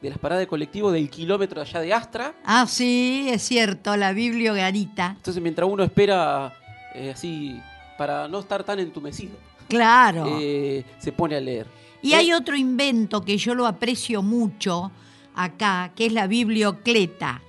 de 0.00 0.10
las 0.10 0.18
paradas 0.18 0.40
de 0.42 0.46
colectivo 0.46 0.92
del 0.92 1.10
kilómetro 1.10 1.60
allá 1.60 1.80
de 1.80 1.92
Astra. 1.92 2.34
Ah, 2.44 2.66
sí, 2.68 3.26
es 3.30 3.42
cierto, 3.42 3.96
la 3.96 4.12
bibliogarita. 4.12 5.14
Entonces, 5.16 5.42
mientras 5.42 5.68
uno 5.68 5.82
espera 5.82 6.52
eh, 6.94 7.10
así, 7.14 7.58
para 7.96 8.28
no 8.28 8.38
estar 8.40 8.62
tan 8.64 8.78
entumecido, 8.78 9.32
Claro. 9.68 10.38
eh, 10.40 10.84
se 10.98 11.12
pone 11.12 11.36
a 11.36 11.40
leer. 11.40 11.66
Y 12.00 12.12
hay 12.12 12.32
otro 12.32 12.54
invento 12.56 13.22
que 13.24 13.36
yo 13.38 13.54
lo 13.56 13.66
aprecio 13.66 14.22
mucho 14.22 14.92
acá, 15.34 15.90
que 15.96 16.06
es 16.06 16.12
la 16.12 16.26
bibliocleta. 16.28 17.42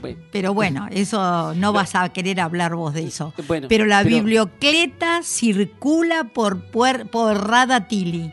bueno, 0.00 0.18
Pero 0.30 0.54
bueno, 0.54 0.86
eso 0.92 1.54
no 1.54 1.72
vas 1.72 1.96
a 1.96 2.08
querer 2.10 2.40
hablar 2.40 2.76
vos 2.76 2.94
de 2.94 3.02
eso. 3.02 3.34
Bueno, 3.48 3.66
pero 3.68 3.84
la 3.84 4.02
pero- 4.04 4.14
bibliocleta 4.16 5.22
circula 5.24 6.24
por, 6.32 6.62
por 6.70 7.48
Radatili. 7.48 8.32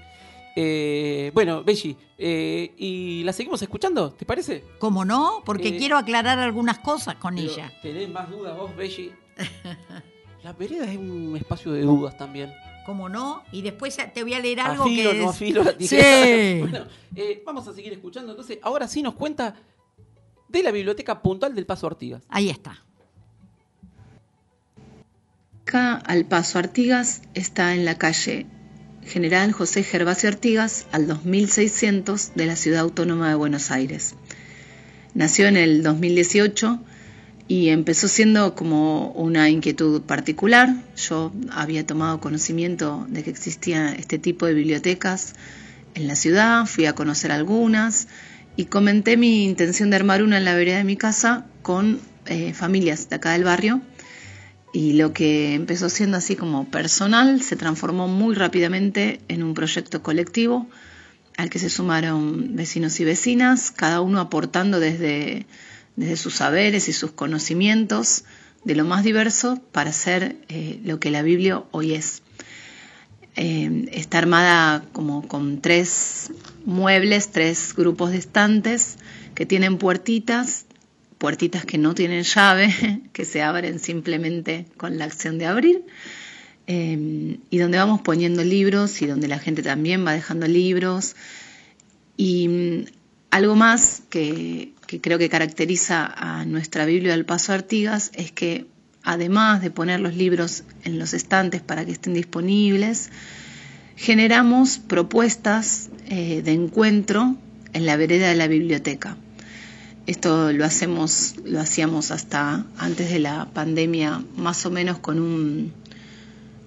Eh, 0.60 1.30
bueno, 1.36 1.63
Belli, 1.63 1.96
eh, 2.17 2.74
¿y 2.78 3.24
la 3.24 3.32
seguimos 3.32 3.62
escuchando? 3.62 4.12
¿Te 4.12 4.26
parece? 4.26 4.63
¿Cómo 4.80 5.06
no? 5.06 5.43
Porque 5.46 5.67
Eh, 5.67 5.78
quiero 5.78 5.98
aclarar 6.00 6.39
algunas 6.39 6.80
cosas 6.80 7.13
con 7.17 7.36
Pero, 7.36 7.48
ella. 7.48 7.72
¿Tenés 7.84 8.10
más 8.10 8.28
dudas 8.28 8.58
vos, 8.58 8.76
Belli? 8.76 9.12
La 10.43 10.54
vereda 10.54 10.91
es 10.91 10.98
un 10.98 11.36
espacio 11.38 11.72
de 11.74 11.84
dudas 11.84 12.17
también. 12.17 12.52
¿Cómo 12.88 13.08
no? 13.08 13.43
Y 13.52 13.62
después 13.62 13.96
te 14.15 14.24
voy 14.24 14.34
a 14.34 14.39
leer 14.39 14.62
algo 14.62 14.86
Afilo, 14.86 15.12
que 15.12 15.17
no 15.20 15.24
es... 15.26 15.30
afilo. 15.30 15.63
Sí. 15.80 15.96
bueno, 16.62 16.86
eh, 17.15 17.43
vamos 17.46 17.67
a 17.67 17.74
seguir 17.76 17.93
escuchando. 17.93 18.32
Entonces, 18.32 18.58
ahora 18.63 18.88
sí 18.88 19.04
nos 19.04 19.13
cuenta 19.13 19.54
de 20.48 20.63
la 20.63 20.72
biblioteca 20.72 21.22
puntual 21.22 21.54
del 21.54 21.67
Paso 21.67 21.86
Artigas. 21.86 22.24
Ahí 22.30 22.50
está. 22.50 22.84
Acá 25.62 25.98
al 25.98 26.26
paso 26.26 26.58
Artigas 26.58 27.22
está 27.36 27.76
en 27.76 27.86
la 27.86 28.00
calle 28.00 28.48
General 29.08 29.52
José 29.54 29.84
Gervasio 29.84 30.30
Artigas 30.30 30.86
al 30.91 31.08
2600 31.08 32.34
de 32.36 32.46
la 32.46 32.56
Ciudad 32.56 32.82
Autónoma 32.82 33.30
de 33.30 33.36
Buenos 33.36 33.72
Aires. 33.72 34.15
Nació 35.13 35.48
en 35.48 35.58
el 35.58 35.82
2018 35.82 36.80
y 37.48 37.70
empezó 37.70 38.08
siendo 38.08 38.54
como 38.54 39.12
una 39.12 39.50
inquietud 39.50 40.02
particular. 40.02 40.70
Yo 40.98 41.32
había 41.50 41.86
tomado 41.86 42.20
conocimiento 42.20 43.08
de 43.10 43.24
que 43.24 43.30
existía 43.30 43.93
este 43.93 44.20
tipo 44.20 44.46
de 44.46 44.54
bibliotecas 44.54 45.34
en 45.96 46.08
la 46.08 46.15
ciudad, 46.15 46.65
fui 46.65 46.86
a 46.86 46.93
conocer 46.93 47.32
algunas 47.32 48.08
y 48.58 48.65
comenté 48.65 49.17
mi 49.17 49.46
intención 49.46 49.89
de 49.89 49.96
armar 49.96 50.22
una 50.22 50.38
en 50.38 50.46
la 50.46 50.54
vereda 50.54 50.78
de 50.78 50.84
mi 50.84 50.98
casa 50.98 51.46
con 51.62 52.00
eh, 52.26 52.54
familias 52.54 53.10
de 53.10 53.15
acá 53.15 53.32
del 53.32 53.46
barrio 53.46 53.82
y 54.73 54.93
lo 54.93 55.13
que 55.13 55.53
empezó 55.53 55.89
siendo 55.89 56.17
así 56.17 56.36
como 56.36 56.69
personal 56.69 57.41
se 57.41 57.56
transformó 57.56 58.08
muy 58.08 58.36
rápidamente 58.36 59.21
en 59.27 59.43
un 59.43 59.53
proyecto 59.53 60.03
colectivo 60.03 60.67
al 61.38 61.49
que 61.49 61.60
se 61.60 61.69
sumaron 61.69 62.56
vecinos 62.56 62.99
y 62.99 63.06
vecinas, 63.06 63.71
cada 63.71 64.01
uno 64.01 64.19
aportando 64.19 64.80
desde, 64.80 65.45
desde 65.95 66.17
sus 66.17 66.36
saberes 66.36 66.89
y 66.89 66.93
sus 66.93 67.12
conocimientos 67.12 68.25
de 68.63 68.75
lo 68.75 68.86
más 68.86 69.03
diverso 69.03 69.62
para 69.71 69.91
hacer 69.91 70.38
eh, 70.49 70.80
lo 70.84 70.99
que 70.99 71.12
la 71.12 71.21
Biblia 71.21 71.63
hoy 71.71 71.93
es. 71.93 72.23
Eh, 73.36 73.88
está 73.91 74.17
armada 74.17 74.84
como 74.93 75.27
con 75.27 75.62
tres 75.62 76.32
muebles, 76.65 77.32
tres 77.32 77.75
grupos 77.75 78.10
de 78.12 78.17
estantes 78.17 78.97
que 79.36 79.45
tienen 79.45 79.77
puertitas, 79.77 80.65
puertitas 81.17 81.65
que 81.65 81.77
no 81.77 81.93
tienen 81.95 82.23
llave, 82.23 83.01
que 83.13 83.25
se 83.25 83.41
abren 83.41 83.80
simplemente 83.80 84.65
con 84.77 84.97
la 84.97 85.06
acción 85.06 85.38
de 85.38 85.45
abrir, 85.45 85.84
eh, 86.67 87.39
y 87.49 87.58
donde 87.58 87.77
vamos 87.77 88.01
poniendo 88.01 88.43
libros 88.43 89.01
y 89.01 89.08
donde 89.08 89.27
la 89.27 89.39
gente 89.39 89.63
también 89.63 90.06
va 90.06 90.13
dejando 90.13 90.47
libros. 90.47 91.15
Y 92.17 92.47
mm, 92.47 92.86
algo 93.32 93.56
más 93.56 94.01
que, 94.10 94.73
creo 95.01 95.17
que 95.17 95.30
caracteriza 95.30 96.06
a 96.06 96.45
nuestra 96.45 96.86
Biblia 96.86 97.12
del 97.12 97.25
Paso 97.25 97.53
Artigas 97.53 98.12
es 98.13 98.32
que 98.32 98.65
además 99.03 99.62
de 99.62 99.71
poner 99.71 99.99
los 99.99 100.15
libros 100.15 100.63
en 100.84 100.99
los 100.99 101.13
estantes 101.13 101.62
para 101.62 101.86
que 101.86 101.91
estén 101.91 102.13
disponibles, 102.13 103.10
generamos 103.95 104.80
propuestas 104.80 105.89
eh, 106.10 106.41
de 106.43 106.51
encuentro 106.51 107.36
en 107.73 107.86
la 107.86 107.95
vereda 107.95 108.27
de 108.27 108.36
la 108.36 108.47
biblioteca. 108.47 109.17
Esto 110.08 110.54
lo 110.54 110.63
hacemos, 110.63 111.36
lo 111.43 111.60
hacíamos 111.60 112.12
hasta 112.12 112.65
antes 112.78 113.12
de 113.12 113.20
la 113.20 113.46
pandemia, 113.54 114.24
más 114.38 114.65
o 114.65 114.72
menos 114.72 115.00
con 115.00 115.20
un 115.20 115.74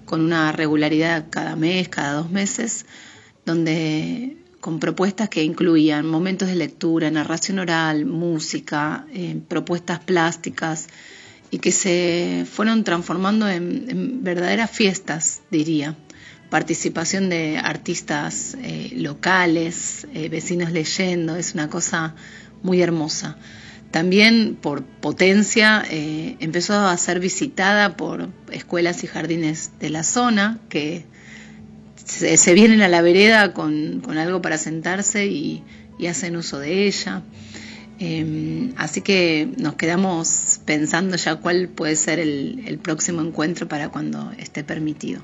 con 0.05 0.21
una 0.21 0.51
regularidad 0.51 1.25
cada 1.29 1.55
mes, 1.55 1.89
cada 1.89 2.13
dos 2.13 2.29
meses, 2.29 2.85
donde 3.45 4.37
con 4.59 4.79
propuestas 4.79 5.29
que 5.29 5.43
incluían 5.43 6.05
momentos 6.05 6.49
de 6.49 6.55
lectura, 6.55 7.09
narración 7.09 7.59
oral, 7.59 8.05
música, 8.05 9.07
eh, 9.13 9.39
propuestas 9.47 9.99
plásticas, 9.99 10.87
y 11.49 11.59
que 11.59 11.71
se 11.71 12.45
fueron 12.49 12.83
transformando 12.83 13.49
en, 13.49 14.23
verdaderas 14.23 14.69
fiestas, 14.69 15.41
diría. 15.49 15.95
Participación 16.49 17.29
de 17.29 17.57
artistas 17.57 18.57
eh, 18.61 18.91
locales, 18.97 20.05
eh, 20.13 20.29
vecinos 20.29 20.71
leyendo, 20.71 21.37
es 21.37 21.53
una 21.53 21.69
cosa 21.69 22.15
muy 22.63 22.81
hermosa. 22.81 23.37
También 23.91 24.57
por 24.59 24.83
potencia 24.83 25.83
eh, 25.89 26.37
empezó 26.39 26.75
a 26.79 26.95
ser 26.97 27.19
visitada 27.19 27.97
por 27.97 28.29
escuelas 28.51 29.03
y 29.03 29.07
jardines 29.07 29.71
de 29.79 29.89
la 29.89 30.03
zona 30.03 30.59
que 30.69 31.05
se, 32.05 32.53
vienen 32.53 32.81
a 32.81 32.87
la 32.87 33.01
vereda 33.01 33.53
con, 33.53 34.01
con 34.01 34.17
algo 34.17 34.41
para 34.41 34.57
sentarse 34.57 35.27
y, 35.27 35.63
hacen 36.09 36.35
uso 36.35 36.57
de 36.57 36.87
ella. 36.87 37.21
Eh, 37.99 38.71
así 38.75 39.01
que 39.01 39.47
nos 39.57 39.75
quedamos 39.75 40.59
pensando 40.65 41.15
ya 41.15 41.35
cuál 41.35 41.69
puede 41.69 41.95
ser 41.95 42.17
el 42.17 42.79
próximo 42.81 43.21
encuentro 43.21 43.67
para 43.67 43.89
cuando 43.89 44.31
esté 44.39 44.63
permitido. 44.63 45.21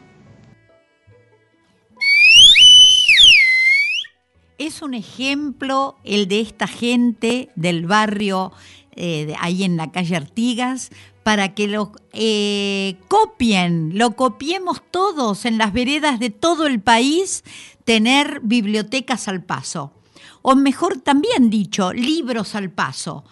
Es 4.58 4.82
un 4.82 4.94
ejemplo 4.94 5.98
el 6.04 6.28
de 6.28 6.42
esta 6.42 6.68
gente 6.68 7.50
del 7.56 7.86
barrio 7.86 8.52
eh, 8.96 9.26
de- 9.28 9.36
ahí 9.40 9.64
en 9.64 9.78
la 9.78 9.92
calle 9.92 10.16
Artigas 10.16 10.90
para 11.24 11.54
que 11.54 11.68
lo 11.68 11.92
eh, 12.14 12.96
copien, 13.08 13.92
lo 13.98 14.16
copiemos 14.16 14.82
todos 14.90 15.46
en 15.46 15.58
las 15.58 15.74
veredas 15.74 16.20
de 16.20 16.30
todo 16.32 16.66
el 16.66 16.80
país, 16.80 17.44
tener 17.84 18.40
bibliotecas 18.44 19.28
al 19.28 19.44
paso. 19.44 19.92
O 20.42 20.56
mejor 20.56 20.98
también 21.02 21.50
dicho, 21.50 21.92
libros 21.94 22.56
al 22.56 22.72
paso 22.72 23.26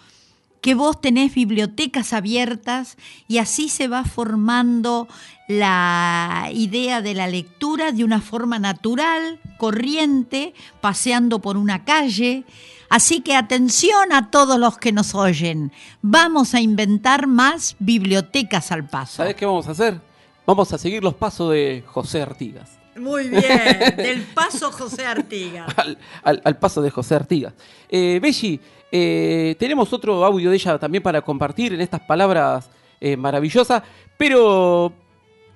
que 0.65 0.73
vos 0.73 0.99
tenés 0.99 1.36
bibliotecas 1.36 2.12
abiertas 2.12 2.97
y 3.28 3.38
así 3.38 3.69
se 3.69 3.88
va 3.88 4.04
formando 4.04 5.08
la 5.47 6.49
idea 6.51 7.04
de 7.04 7.13
la 7.13 7.28
lectura 7.28 7.91
de 7.91 8.04
una 8.04 8.19
forma 8.19 8.58
natural, 8.58 9.39
corriente, 9.60 10.56
paseando 10.82 11.38
por 11.38 11.58
una 11.58 11.86
calle. 11.86 12.45
Así 12.89 13.21
que 13.21 13.36
atención 13.36 14.12
a 14.12 14.32
todos 14.32 14.58
los 14.58 14.80
que 14.80 14.91
nos 14.91 15.13
oyen. 15.13 15.71
Vamos 16.01 16.56
a 16.56 16.62
inventar 16.62 17.28
más 17.28 17.75
bibliotecas 17.78 18.71
al 18.71 18.89
paso. 18.89 19.17
¿Sabés 19.17 19.36
qué 19.36 19.45
vamos 19.45 19.67
a 19.67 19.71
hacer? 19.73 20.01
Vamos 20.47 20.73
a 20.73 20.80
seguir 20.80 21.04
los 21.04 21.13
pasos 21.13 21.51
de 21.51 21.84
José 21.86 22.23
Artigas. 22.23 22.80
Muy 22.95 23.27
bien, 23.29 23.95
del 23.97 24.21
paso 24.34 24.71
José 24.71 25.05
Artigas. 25.05 25.67
al, 25.77 25.97
al- 26.23 26.41
al 26.43 26.58
paso 26.58 26.81
de 26.81 26.89
José 26.89 27.15
Artigas. 27.15 27.53
Eh, 27.89 28.19
Belli, 28.21 28.60
eh, 28.91 29.55
tenemos 29.60 29.91
otro 29.93 30.23
audio 30.23 30.49
de 30.49 30.55
ella 30.55 30.77
también 30.79 31.03
para 31.03 31.21
compartir 31.21 31.73
en 31.73 31.81
estas 31.81 31.99
palabras 32.01 32.69
eh, 33.01 33.17
maravillosas, 33.17 33.84
pero 34.17 34.93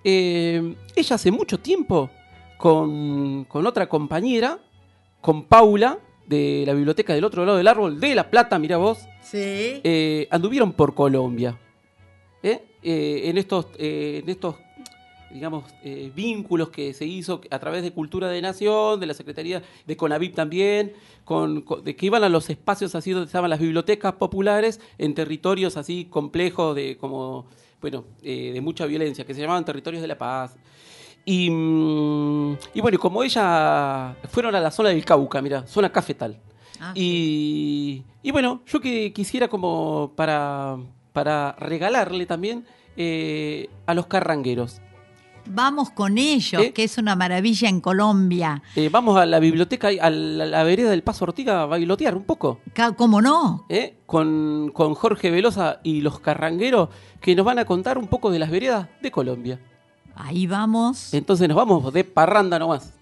eh, 0.03 0.75
ella 0.95 1.15
hace 1.15 1.31
mucho 1.31 1.57
tiempo 1.59 2.09
con, 2.57 3.45
con 3.45 3.65
otra 3.65 3.87
compañera, 3.87 4.59
con 5.21 5.45
Paula, 5.45 5.97
de 6.27 6.63
la 6.67 6.73
biblioteca 6.73 7.13
del 7.13 7.23
otro 7.23 7.43
lado 7.45 7.57
del 7.57 7.67
árbol 7.67 7.99
de 7.99 8.13
La 8.13 8.29
Plata, 8.29 8.59
mira 8.59 8.77
vos, 8.77 8.99
Sí. 9.21 9.81
anduvieron 10.29 10.73
por 10.73 10.93
Colombia. 10.93 11.57
en 12.43 13.37
estos, 13.37 13.67
en 13.77 14.27
estos 14.29 14.55
digamos, 15.31 15.63
eh, 15.83 16.11
vínculos 16.15 16.69
que 16.69 16.93
se 16.93 17.05
hizo 17.05 17.41
a 17.51 17.59
través 17.59 17.83
de 17.83 17.91
Cultura 17.91 18.27
de 18.29 18.41
Nación, 18.41 18.99
de 18.99 19.05
la 19.05 19.13
Secretaría 19.13 19.61
de 19.85 19.97
Conavip 19.97 20.33
también, 20.35 20.93
con, 21.23 21.61
con- 21.61 21.83
de 21.83 21.95
que 21.95 22.05
iban 22.07 22.23
a 22.23 22.29
los 22.29 22.49
espacios 22.49 22.95
así 22.95 23.11
donde 23.11 23.27
estaban 23.27 23.49
las 23.49 23.59
bibliotecas 23.59 24.13
populares 24.13 24.79
en 24.97 25.13
territorios 25.13 25.77
así 25.77 26.05
complejos 26.09 26.75
de 26.75 26.97
como, 26.97 27.45
bueno, 27.81 28.05
eh, 28.23 28.51
de 28.53 28.61
mucha 28.61 28.85
violencia, 28.85 29.25
que 29.25 29.33
se 29.33 29.41
llamaban 29.41 29.65
territorios 29.65 30.01
de 30.01 30.07
la 30.07 30.17
paz. 30.17 30.57
Y, 31.25 31.49
mm, 31.51 32.57
y 32.73 32.81
bueno, 32.81 32.97
como 32.97 33.21
ella 33.23 34.15
fueron 34.29 34.55
a 34.55 34.59
la 34.59 34.71
zona 34.71 34.89
del 34.89 35.05
Cauca, 35.05 35.41
mira, 35.41 35.67
zona 35.67 35.91
cafetal. 35.91 36.39
Ah, 36.79 36.93
y, 36.95 38.03
y 38.23 38.31
bueno, 38.31 38.61
yo 38.65 38.79
que 38.79 39.11
quisiera 39.13 39.47
como 39.49 40.13
para, 40.15 40.77
para 41.13 41.51
regalarle 41.59 42.25
también 42.25 42.65
eh, 42.95 43.69
a 43.85 43.93
los 43.93 44.07
carrangueros. 44.07 44.81
Vamos 45.51 45.89
con 45.89 46.17
ellos, 46.17 46.61
¿Eh? 46.61 46.73
que 46.73 46.83
es 46.83 46.97
una 46.97 47.15
maravilla 47.15 47.67
en 47.67 47.81
Colombia. 47.81 48.61
Eh, 48.75 48.89
vamos 48.89 49.17
a 49.17 49.25
la 49.25 49.39
biblioteca, 49.39 49.87
a 49.87 50.09
la, 50.09 50.43
a 50.43 50.47
la 50.47 50.63
vereda 50.63 50.91
del 50.91 51.01
Paso 51.01 51.25
Ortiga 51.25 51.63
a 51.63 51.65
bailotear 51.65 52.15
un 52.15 52.23
poco. 52.23 52.59
¿Cómo 52.95 53.21
no? 53.21 53.65
¿eh? 53.69 53.97
Con, 54.05 54.71
con 54.73 54.93
Jorge 54.93 55.31
Velosa 55.31 55.79
y 55.83 56.01
los 56.01 56.19
carrangueros 56.19 56.89
que 57.19 57.35
nos 57.35 57.45
van 57.45 57.59
a 57.59 57.65
contar 57.65 57.97
un 57.97 58.07
poco 58.07 58.29
de 58.29 58.39
las 58.39 58.51
veredas 58.51 58.87
de 59.01 59.11
Colombia. 59.11 59.59
Ahí 60.15 60.47
vamos. 60.47 61.13
Entonces 61.13 61.47
nos 61.47 61.57
vamos 61.57 61.91
de 61.93 62.03
parranda 62.03 62.59
nomás. 62.59 62.98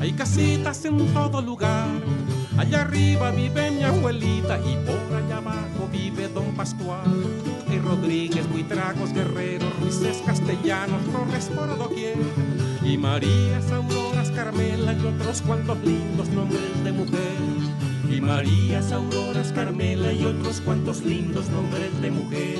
Hay 0.00 0.12
casitas 0.12 0.82
en 0.86 1.12
todo 1.12 1.42
lugar. 1.42 1.88
Allá 2.56 2.82
arriba 2.82 3.32
vive 3.32 3.70
mi 3.70 3.82
abuelita 3.82 4.58
y 4.60 4.76
por 4.86 5.18
allá 5.18 5.38
abajo 5.38 5.88
vive 5.92 6.28
don 6.28 6.54
Pascual. 6.54 7.04
Hay 7.68 7.78
Rodríguez, 7.80 8.48
Buitragos, 8.48 9.12
Guerrero, 9.12 9.66
Ruices, 9.80 10.22
Castellanos, 10.24 11.02
Torres 11.12 11.50
por 11.54 11.76
doquier. 11.76 12.16
Y 12.82 12.96
Marías, 12.96 13.70
Auroras, 13.72 14.30
Carmela 14.30 14.94
y 14.94 15.06
otros 15.06 15.42
cuantos 15.42 15.78
lindos 15.84 16.28
nombres 16.28 16.84
de 16.84 16.92
mujer. 16.92 17.36
Y 18.10 18.20
Marías, 18.22 18.90
Auroras, 18.92 19.52
Carmela 19.52 20.12
y 20.12 20.24
otros 20.24 20.62
cuantos 20.62 21.02
lindos 21.02 21.50
nombres 21.50 22.00
de 22.00 22.10
mujer. 22.10 22.58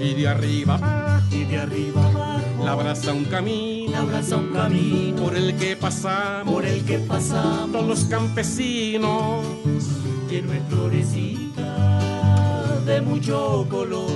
Y 0.00 0.14
de 0.14 0.28
arriba 0.28 1.20
y 1.32 1.44
de 1.44 1.58
arriba 1.58 2.06
abajo 2.06 2.17
la 2.64 2.72
abraza 2.72 3.12
un 3.12 3.24
camino, 3.24 3.92
un 4.02 4.52
camino. 4.52 5.22
por 5.22 5.36
el 5.36 5.56
que 5.56 5.76
pasamos. 5.76 6.54
Por 6.54 6.64
el 6.64 6.84
que 6.84 6.98
pasamos. 6.98 7.72
Todos 7.72 7.86
los 7.86 8.04
campesinos. 8.04 9.44
lleno 10.30 10.52
de 10.52 10.60
florecita 10.68 12.80
de 12.84 13.00
mucho 13.00 13.66
color. 13.70 14.10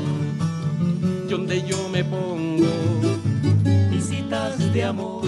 Y 1.26 1.30
donde 1.30 1.62
yo 1.62 1.88
me 1.88 2.04
pongo, 2.04 2.66
visitas 3.90 4.72
de 4.72 4.84
amor. 4.84 5.24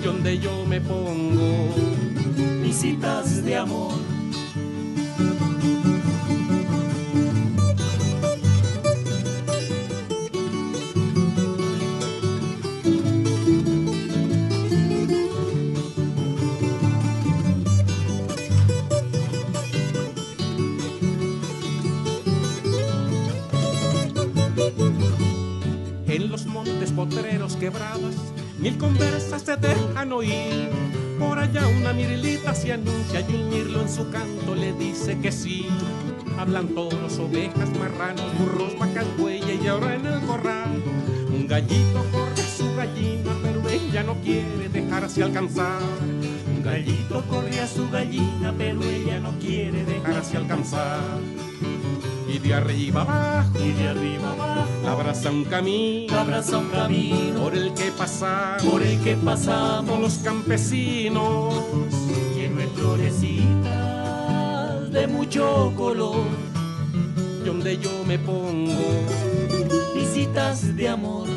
Y 0.00 0.04
donde 0.04 0.38
yo 0.38 0.64
me 0.66 0.80
pongo, 0.80 1.68
visitas 2.62 3.44
de 3.44 3.56
amor 3.56 4.11
mil 28.62 28.78
conversas 28.78 29.42
se 29.42 29.56
dejan 29.56 30.12
oír. 30.12 30.70
Por 31.18 31.38
allá 31.38 31.66
una 31.66 31.92
mirilita 31.92 32.54
se 32.54 32.72
anuncia 32.72 33.20
y 33.20 33.34
un 33.34 33.48
mirlo 33.48 33.82
en 33.82 33.88
su 33.88 34.08
canto 34.10 34.54
le 34.54 34.72
dice 34.74 35.18
que 35.18 35.32
sí. 35.32 35.66
Hablan 36.38 36.68
toros, 36.68 37.18
ovejas, 37.18 37.70
marranos, 37.78 38.38
burros, 38.38 38.78
vacas, 38.78 39.06
bueyes 39.18 39.60
y 39.62 39.66
ahora 39.66 39.96
en 39.96 40.06
el 40.06 40.20
corral. 40.20 40.82
Un 41.28 41.46
gallito 41.48 42.04
corre 42.12 42.40
a 42.40 42.56
su 42.56 42.74
gallina, 42.76 43.32
pero 43.42 43.68
ella 43.68 44.02
no 44.04 44.14
quiere 44.22 44.68
dejarse 44.68 45.22
alcanzar. 45.24 45.82
Un 46.56 46.62
gallito 46.62 47.22
corre 47.28 47.60
a 47.60 47.66
su 47.66 47.90
gallina, 47.90 48.54
pero 48.56 48.82
ella 48.84 49.18
no 49.18 49.32
quiere 49.40 49.84
dejarse 49.84 50.36
alcanzar. 50.36 51.00
Y 52.32 52.38
de 52.38 52.54
arriba 52.54 53.02
abajo 53.02 53.58
y 53.62 53.72
de 53.72 53.88
arriba 53.88 54.32
abajo 54.32 54.88
abraza 54.88 55.30
un 55.30 55.44
camino. 55.44 56.18
abraza 56.18 56.56
un 56.56 56.70
camino. 56.70 57.38
Por 57.38 57.54
el 57.54 57.74
que 57.74 57.90
pasamos 57.90 58.62
por 58.62 58.82
el 58.82 58.98
que 59.00 59.16
pasamos. 59.16 60.00
los 60.00 60.14
campesinos. 60.18 61.54
lleno 62.34 62.56
de 62.56 62.66
florecitas 62.68 63.52
de 64.90 65.06
mucho 65.06 65.74
color 65.76 66.24
donde 67.44 67.76
yo 67.76 67.90
me 68.06 68.18
pongo, 68.18 68.72
visitas 69.94 70.74
de 70.74 70.88
amor 70.88 71.28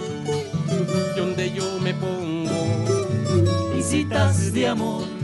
donde 1.17 1.51
yo 1.51 1.79
me 1.81 1.93
pongo, 1.93 2.51
visitas 3.75 4.53
de 4.53 4.67
amor 4.67 5.14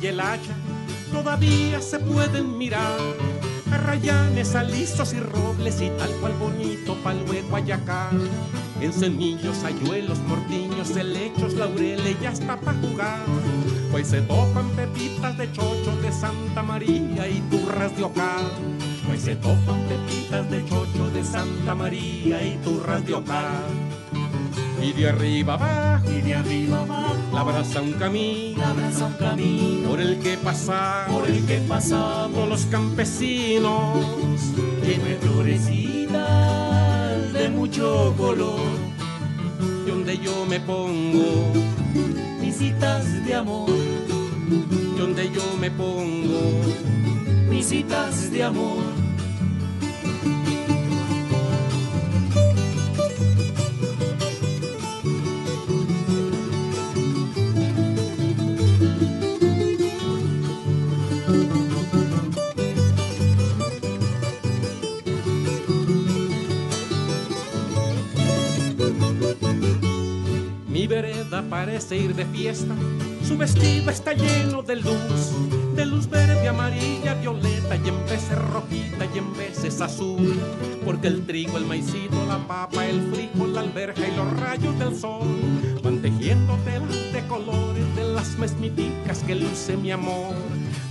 y 0.00 0.06
el 0.06 0.20
hacha, 0.20 0.54
todavía 1.12 1.80
se 1.80 1.98
pueden 1.98 2.58
mirar. 2.58 2.98
Arrayanes, 3.70 4.54
alisos 4.54 5.12
y 5.12 5.20
robles 5.20 5.80
y 5.80 5.90
tal 5.90 6.10
cual 6.20 6.32
bonito 6.34 6.94
pa'l 7.02 7.24
luego 7.26 7.56
acá. 7.56 8.10
En 8.80 8.92
semillos, 8.92 9.64
ayuelos, 9.64 10.18
mortiños, 10.20 10.90
helechos, 10.96 11.54
laureles 11.54 12.16
y 12.20 12.26
hasta 12.26 12.56
pa' 12.60 12.74
jugar. 12.74 13.20
Pues 13.90 14.08
se 14.08 14.20
topan 14.22 14.68
pepitas 14.70 15.36
de 15.38 15.50
chocho 15.52 15.96
de 16.02 16.12
Santa 16.12 16.62
María 16.62 17.28
y 17.28 17.40
turras 17.50 17.96
de 17.96 18.04
ocar. 18.04 18.44
Pues 19.06 19.22
se 19.22 19.36
topan 19.36 19.80
pepitas 19.88 20.50
de 20.50 20.64
chocho 20.66 21.10
de 21.10 21.24
Santa 21.24 21.74
María 21.74 22.42
y 22.46 22.58
turras 22.62 23.04
de 23.06 23.14
ocar. 23.14 23.85
Y 24.86 24.92
de 24.92 25.08
arriba 25.08 25.54
abajo 25.54 26.08
y 26.08 26.20
de 26.20 26.34
arriba 26.36 26.82
abajo 26.82 27.16
la 27.34 27.40
abraza 27.40 27.82
un 27.82 27.94
camino 27.94 28.64
abraza 28.64 29.06
un 29.06 29.14
camino. 29.14 29.88
por 29.88 30.00
el 30.00 30.20
que 30.20 30.36
pasamos 30.38 31.12
por 31.18 31.28
el 31.28 31.44
que 31.44 31.56
pasamos. 31.58 32.48
los 32.48 32.66
campesinos. 32.66 33.98
lleno 34.86 35.04
de 35.04 35.16
florecitas 35.16 36.12
de 37.32 37.48
mucho 37.48 38.14
color. 38.16 38.60
Y 39.84 39.90
donde 39.90 40.18
yo 40.18 40.46
me 40.46 40.60
pongo, 40.60 41.52
visitas 42.40 43.24
de 43.26 43.34
amor. 43.34 43.68
y 43.68 44.96
donde 44.96 45.32
yo 45.32 45.42
me 45.60 45.68
pongo, 45.72 46.60
visitas 47.50 48.30
de 48.30 48.44
amor 48.44 49.05
parece 71.46 71.96
ir 71.96 72.14
de 72.14 72.24
fiesta. 72.26 72.74
Su 73.26 73.36
vestido 73.36 73.90
está 73.90 74.12
lleno 74.12 74.62
de 74.62 74.76
luz, 74.76 75.32
de 75.74 75.86
luz 75.86 76.08
verde, 76.08 76.48
amarilla, 76.48 77.14
violeta 77.14 77.76
y 77.76 77.88
en 77.88 78.04
veces 78.06 78.38
rojita 78.50 79.06
y 79.14 79.18
en 79.18 79.36
veces 79.36 79.80
azul. 79.80 80.40
Porque 80.84 81.08
el 81.08 81.26
trigo, 81.26 81.56
el 81.56 81.66
maicito, 81.66 82.24
la 82.26 82.38
papa, 82.46 82.86
el 82.86 83.00
frijol, 83.12 83.54
la 83.54 83.60
alberja 83.60 84.06
y 84.06 84.16
los 84.16 84.40
rayos 84.40 84.78
del 84.78 84.96
sol 84.96 85.26
van 85.82 86.02
tejiendo 86.02 86.56
telas 86.64 87.12
de 87.12 87.26
colores 87.26 87.96
de 87.96 88.04
las 88.04 88.38
mesmiticas 88.38 89.18
que 89.20 89.34
luce 89.34 89.76
mi 89.76 89.90
amor. 89.90 90.34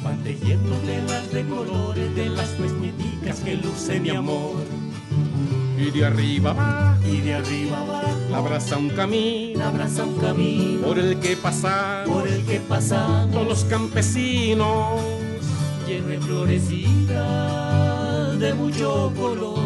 Van 0.04 0.24
tejiendo 0.24 0.76
telas 0.78 1.32
de 1.32 1.46
colores 1.48 2.16
de 2.16 2.30
las 2.30 2.60
mesmiticas 2.60 3.40
que 3.40 3.56
luce 3.56 4.00
mi 4.00 4.10
amor. 4.10 4.64
Y 5.78 5.92
de 5.92 6.06
arriba 6.06 6.52
abajo 6.52 7.06
y 7.06 7.22
de 7.22 7.36
arriba 7.36 7.86
la 7.86 8.25
abraza 8.34 8.78
un 8.78 8.90
camino. 8.90 9.64
Abraza 9.64 10.04
un 10.04 10.18
camino. 10.18 10.88
Por 10.88 11.00
el 11.00 11.20
que 11.20 11.36
pasamos 11.36 12.10
por 12.10 12.28
el 12.28 12.46
que 12.46 12.60
pasamos 12.60 13.32
todos 13.32 13.48
los 13.48 13.64
campesinos. 13.66 15.02
lleno 15.88 16.08
de 16.08 16.20
florecitas 16.20 17.66
de 18.40 18.54
mucho 18.54 19.12
color. 19.16 19.60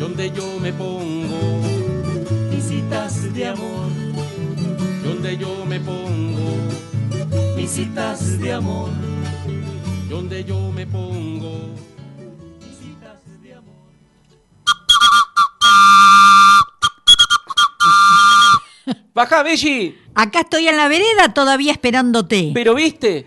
Donde 0.00 0.30
yo 0.30 0.58
me 0.60 0.72
pongo, 0.72 1.60
visitas 2.50 3.32
de 3.34 3.46
amor. 3.46 3.90
Donde 5.04 5.36
yo 5.36 5.64
me 5.66 5.80
pongo, 5.80 6.56
visitas 7.56 8.38
de 8.38 8.52
amor. 8.52 8.90
Donde 10.08 10.44
yo 10.44 10.70
me 10.72 10.86
pongo. 10.86 11.70
Baja, 19.16 19.42
Belli. 19.42 19.96
Acá 20.14 20.40
estoy 20.40 20.68
en 20.68 20.76
la 20.76 20.88
vereda 20.88 21.32
todavía 21.32 21.72
esperándote. 21.72 22.50
Pero 22.52 22.74
viste, 22.74 23.26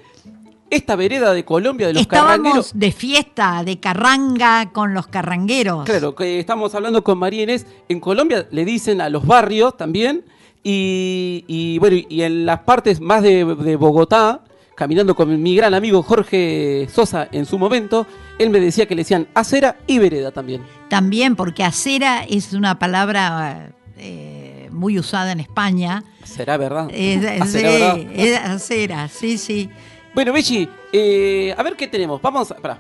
esta 0.70 0.96
vereda 0.96 1.34
de 1.34 1.44
Colombia 1.44 1.88
de 1.88 1.94
los 1.94 2.04
Estábamos 2.04 2.30
carrangueros. 2.30 2.72
de 2.76 2.92
fiesta, 2.92 3.64
de 3.64 3.80
carranga 3.80 4.70
con 4.72 4.94
los 4.94 5.08
carrangueros. 5.08 5.86
Claro, 5.86 6.14
que 6.14 6.40
estamos 6.40 6.76
hablando 6.76 7.04
con 7.04 7.18
María 7.18 7.42
Inés. 7.42 7.66
En 7.90 8.00
Colombia 8.00 8.48
le 8.52 8.66
dicen 8.66 9.02
a 9.02 9.10
los 9.10 9.26
barrios 9.26 9.78
también. 9.78 10.26
Y, 10.64 11.44
y, 11.48 11.80
bueno, 11.80 11.98
y 12.08 12.22
en 12.22 12.46
las 12.46 12.60
partes 12.60 13.02
más 13.02 13.24
de, 13.24 13.44
de 13.44 13.76
Bogotá, 13.76 14.42
caminando 14.76 15.16
con 15.16 15.42
mi 15.42 15.56
gran 15.56 15.74
amigo 15.74 16.04
Jorge 16.04 16.88
Sosa 16.94 17.30
en 17.32 17.48
su 17.48 17.58
momento, 17.58 18.06
él 18.38 18.52
me 18.52 18.60
decía 18.60 18.88
que 18.88 18.94
le 18.94 19.02
decían 19.02 19.28
acera 19.34 19.78
y 19.88 19.98
vereda 19.98 20.30
también. 20.30 20.62
También 20.88 21.36
porque 21.36 21.64
acera 21.64 22.26
es 22.30 22.54
una 22.54 22.78
palabra 22.78 23.72
eh, 23.98 24.39
muy 24.72 24.98
usada 25.00 25.32
en 25.32 25.40
España. 25.40 26.04
¿Será 26.24 26.58
verdad? 26.58 26.88
Es, 26.92 27.24
Ah, 27.26 27.46
sí, 27.46 27.52
¿será 27.60 27.94
verdad? 27.96 29.12
sí, 29.14 29.38
sí. 29.38 29.70
Bueno, 30.14 30.34
Bechi, 30.34 30.68
eh, 30.92 31.54
a 31.58 31.64
ver 31.64 31.76
qué 31.76 31.88
tenemos. 31.88 32.22
Vamos 32.22 32.52
a. 32.52 32.56
Pará. 32.56 32.80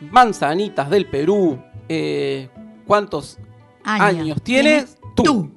Manzanitas 0.00 0.88
del 0.90 1.06
Perú. 1.06 1.58
eh, 1.88 2.48
¿Cuántos 2.86 3.38
años, 3.82 4.42
tienes? 4.42 4.98
Tú. 5.14 5.50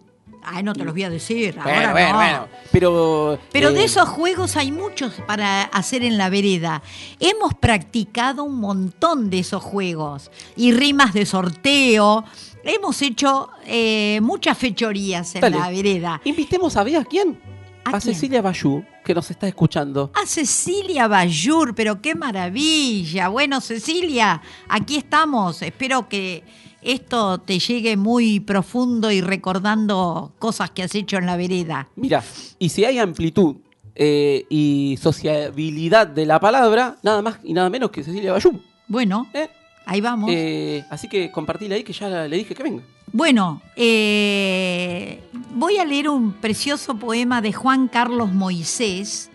Ay, 0.50 0.64
no 0.64 0.72
te 0.74 0.86
los 0.86 0.94
voy 0.94 1.04
a 1.04 1.10
decir. 1.10 1.56
Bueno, 1.62 1.70
ahora 1.78 1.92
bueno, 1.92 2.10
no. 2.12 2.16
bueno. 2.18 2.48
Pero. 2.72 3.40
Pero 3.52 3.74
de 3.74 3.82
eh, 3.82 3.86
esos 3.86 4.08
juegos 4.08 4.56
hay 4.56 4.72
muchos 4.72 5.14
para 5.28 5.64
hacer 5.64 6.04
en 6.04 6.18
la 6.18 6.30
vereda. 6.30 6.82
Hemos 7.20 7.54
practicado 7.56 8.46
un 8.46 8.60
montón 8.62 9.30
de 9.30 9.40
esos 9.40 9.62
juegos. 9.62 10.32
Y 10.56 10.72
rimas 10.72 11.14
de 11.14 11.26
sorteo. 11.26 12.24
Hemos 12.68 13.02
hecho 13.02 13.50
eh, 13.66 14.20
muchas 14.22 14.58
fechorías 14.58 15.34
en 15.36 15.42
Dale. 15.42 15.58
la 15.58 15.70
vereda. 15.70 16.22
Invitemos 16.26 16.76
a 16.76 16.84
ver 16.84 16.98
a 16.98 17.06
quién. 17.06 17.40
¿A? 17.86 18.02
Cecilia 18.02 18.42
Bayú, 18.42 18.84
que 19.06 19.16
nos 19.16 19.32
está 19.32 19.48
escuchando. 19.48 20.12
A 20.14 20.26
Cecilia 20.26 21.08
Bayur, 21.08 21.74
pero 21.74 22.02
qué 22.02 22.14
maravilla. 22.14 23.30
Bueno, 23.30 23.62
Cecilia, 23.62 24.42
aquí 24.68 24.98
estamos. 24.98 25.62
Espero 25.62 26.10
que 26.10 26.44
esto 26.82 27.38
te 27.38 27.58
llegue 27.60 27.96
muy 27.96 28.42
profundo 28.42 29.10
y 29.12 29.22
recordando 29.22 30.34
cosas 30.38 30.72
que 30.72 30.84
has 30.84 30.94
hecho 30.94 31.16
en 31.16 31.26
la 31.26 31.38
vereda. 31.38 31.88
Mira, 31.96 32.22
y 32.60 32.68
si 32.68 32.84
hay 32.84 33.00
amplitud 33.00 33.56
eh, 33.96 34.46
y 34.50 35.00
sociabilidad 35.02 36.08
de 36.08 36.26
la 36.26 36.42
palabra, 36.42 36.98
nada 37.02 37.22
más 37.22 37.40
y 37.46 37.54
nada 37.54 37.70
menos 37.70 37.92
que 37.92 38.04
Cecilia 38.04 38.34
Bayú. 38.34 38.60
Bueno, 38.90 39.28
¿eh? 39.34 39.50
Ahí 39.88 40.02
vamos. 40.02 40.30
Eh, 40.32 40.86
así 40.89 41.08
que 41.08 41.32
compartila 41.32 41.76
ahí 41.76 41.84
que 41.84 41.93
ya 41.93 42.28
le 42.28 42.38
dije 42.38 42.54
que 42.54 42.63
venga. 42.63 42.84
Bueno, 43.12 43.62
eh, 43.76 45.21
voy 45.56 45.78
a 45.78 45.86
leer 45.86 46.10
un 46.10 46.34
precioso 46.34 46.97
poema 46.97 47.41
de 47.41 47.54
Juan 47.54 47.88
Carlos 47.88 48.34
Moisés, 48.34 49.32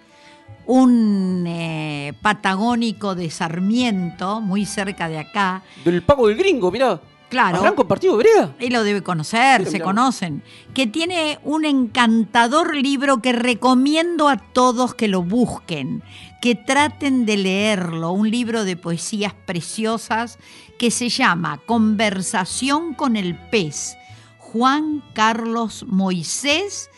un 0.67 1.45
eh, 1.47 2.13
patagónico 2.21 3.15
de 3.15 3.31
Sarmiento, 3.31 4.41
muy 4.41 4.67
cerca 4.67 5.09
de 5.09 5.19
acá. 5.19 5.63
Del 5.85 6.03
pago 6.03 6.29
del 6.29 6.37
gringo, 6.37 6.71
mirá. 6.71 7.01
Claro. 7.33 7.57
¿Habrán 7.57 7.77
compartido 7.77 8.19
vereda? 8.19 8.55
Él 8.59 8.75
lo 8.75 8.85
debe 8.85 9.03
conocer, 9.03 9.65
se 9.65 9.81
conocen. 9.81 10.43
Que 10.75 10.87
tiene 10.87 11.39
un 11.43 11.65
encantador 11.65 12.77
libro 12.77 13.23
que 13.23 13.33
recomiendo 13.33 14.29
a 14.29 14.37
todos 14.37 14.95
que 14.95 15.09
lo 15.09 15.23
busquen, 15.23 16.03
que 16.43 16.57
traten 16.57 17.25
de 17.25 17.39
leerlo. 17.39 18.13
Un 18.13 18.31
libro 18.31 18.67
de 18.67 18.77
poesías 18.77 19.33
preciosas 19.47 20.39
que 20.79 20.91
se 20.91 21.09
llama 21.09 21.63
Conversación 21.65 22.93
con 22.93 23.17
el 23.17 23.35
pez. 23.49 23.97
Juan 24.37 25.03
Carlos 25.15 25.87
Moisés, 25.89 26.91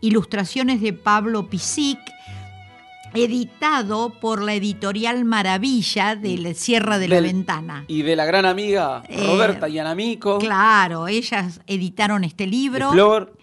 ilustraciones 0.00 0.80
de 0.80 0.94
Pablo 0.94 1.50
Pisic, 1.50 1.98
editado 3.14 4.10
por 4.20 4.42
la 4.42 4.54
editorial 4.54 5.24
Maravilla 5.24 6.16
de 6.16 6.38
la 6.38 6.54
Sierra 6.54 6.98
de 6.98 7.08
la 7.08 7.16
Del- 7.16 7.24
Ventana. 7.24 7.84
Y 7.88 8.02
de 8.02 8.16
la 8.16 8.24
gran 8.24 8.44
amiga 8.44 9.02
Eh, 9.08 9.26
Roberta 9.26 9.68
Yanamico. 9.68 10.38
Claro, 10.38 11.08
ellas 11.08 11.60
editaron 11.66 12.24
este 12.24 12.44
de 12.44 12.50
libro 12.50 12.90
Flor. 12.92 13.36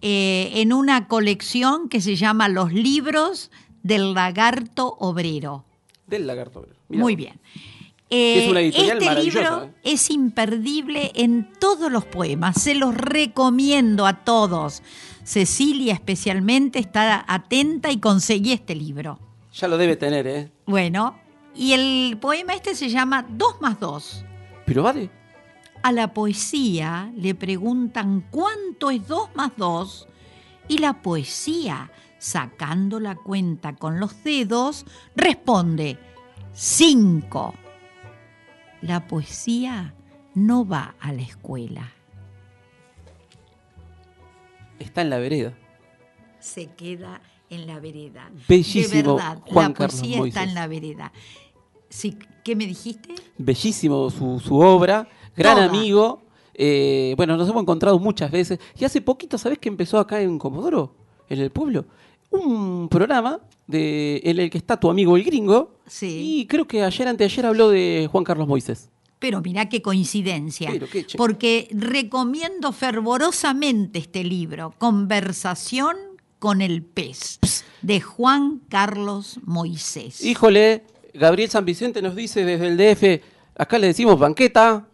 eh, 0.00 0.50
en 0.56 0.72
una 0.72 1.06
colección 1.08 1.88
que 1.88 2.00
se 2.00 2.16
llama 2.16 2.48
Los 2.48 2.72
libros 2.72 3.50
del 3.82 4.14
lagarto 4.14 4.96
obrero. 4.98 5.64
Del 6.06 6.26
lagarto. 6.26 6.66
Mirá. 6.88 7.02
Muy 7.02 7.16
bien. 7.16 7.40
Es 8.14 8.50
una 8.50 8.60
editorial 8.60 9.02
este 9.02 9.22
libro 9.24 9.64
¿eh? 9.64 9.70
es 9.84 10.10
imperdible 10.10 11.12
en 11.14 11.48
todos 11.58 11.90
los 11.90 12.04
poemas. 12.04 12.60
Se 12.60 12.74
los 12.74 12.94
recomiendo 12.94 14.06
a 14.06 14.22
todos. 14.24 14.82
Cecilia 15.24 15.94
especialmente 15.94 16.78
está 16.78 17.24
atenta 17.26 17.90
y 17.90 17.98
conseguí 17.98 18.52
este 18.52 18.74
libro. 18.74 19.18
Ya 19.52 19.68
lo 19.68 19.78
debe 19.78 19.96
tener, 19.96 20.26
¿eh? 20.26 20.50
Bueno, 20.66 21.18
y 21.54 21.72
el 21.72 22.18
poema 22.18 22.54
este 22.54 22.74
se 22.74 22.88
llama 22.88 23.26
Dos 23.28 23.60
más 23.60 23.78
dos. 23.78 24.24
Pero 24.66 24.82
vale. 24.82 25.10
A 25.82 25.92
la 25.92 26.14
poesía 26.14 27.12
le 27.16 27.34
preguntan 27.34 28.24
cuánto 28.30 28.90
es 28.90 29.06
2 29.08 29.30
más 29.34 29.50
2 29.56 30.06
y 30.68 30.78
la 30.78 31.02
poesía, 31.02 31.90
sacando 32.18 33.00
la 33.00 33.16
cuenta 33.16 33.74
con 33.74 33.98
los 33.98 34.22
dedos, 34.22 34.86
responde 35.16 35.98
5. 36.52 37.54
La 38.82 39.08
poesía 39.08 39.94
no 40.34 40.64
va 40.64 40.94
a 41.00 41.12
la 41.12 41.22
escuela, 41.22 41.92
Está 44.78 45.02
en 45.02 45.10
la 45.10 45.18
vereda. 45.18 45.56
se 46.38 46.66
queda 46.66 47.20
en 47.50 47.66
la 47.66 47.78
vereda. 47.80 48.30
Bellísimo, 48.48 48.88
De 48.88 49.02
verdad, 49.02 49.38
Juan 49.46 49.68
la 49.72 49.74
Carlos 49.74 50.00
poesía 50.00 50.24
está 50.26 50.42
en 50.42 50.54
la 50.54 50.66
vereda. 50.66 51.12
Sí, 51.88 52.16
¿Qué 52.42 52.56
me 52.56 52.66
dijiste? 52.66 53.14
Bellísimo 53.38 54.10
su, 54.10 54.40
su 54.40 54.58
obra. 54.58 55.06
Gran 55.36 55.56
Toda. 55.56 55.66
amigo. 55.68 56.22
Eh, 56.54 57.14
bueno, 57.16 57.36
nos 57.36 57.48
hemos 57.48 57.62
encontrado 57.62 57.98
muchas 58.00 58.30
veces. 58.32 58.58
Y 58.76 58.84
hace 58.84 59.00
poquito, 59.00 59.38
¿sabés 59.38 59.58
que 59.58 59.68
empezó 59.68 59.98
acá 59.98 60.20
en 60.20 60.38
Comodoro? 60.38 60.94
En 61.28 61.38
el 61.40 61.50
pueblo. 61.50 61.84
Un 62.30 62.88
programa 62.88 63.40
de, 63.66 64.20
en 64.24 64.40
el 64.40 64.50
que 64.50 64.58
está 64.58 64.80
tu 64.80 64.90
amigo 64.90 65.16
el 65.16 65.22
gringo. 65.24 65.76
Sí. 65.86 66.40
Y 66.40 66.46
creo 66.46 66.66
que 66.66 66.82
ayer, 66.82 67.06
anteayer, 67.06 67.46
habló 67.46 67.68
de 67.70 68.08
Juan 68.10 68.24
Carlos 68.24 68.48
Moisés. 68.48 68.90
Pero 69.22 69.40
mirá 69.40 69.68
qué 69.68 69.80
coincidencia. 69.80 70.68
Pero 70.72 70.88
qué 70.90 71.06
che- 71.06 71.16
porque 71.16 71.68
recomiendo 71.70 72.72
fervorosamente 72.72 74.00
este 74.00 74.24
libro, 74.24 74.74
Conversación 74.78 75.96
con 76.40 76.60
el 76.60 76.82
pez, 76.82 77.38
de 77.82 78.00
Juan 78.00 78.60
Carlos 78.68 79.38
Moisés. 79.44 80.24
Híjole, 80.24 80.82
Gabriel 81.14 81.48
San 81.50 81.64
Vicente 81.64 82.02
nos 82.02 82.16
dice 82.16 82.44
desde 82.44 82.66
el 82.66 82.76
DF, 82.76 83.22
acá 83.56 83.78
le 83.78 83.86
decimos 83.86 84.18
banqueta. 84.18 84.88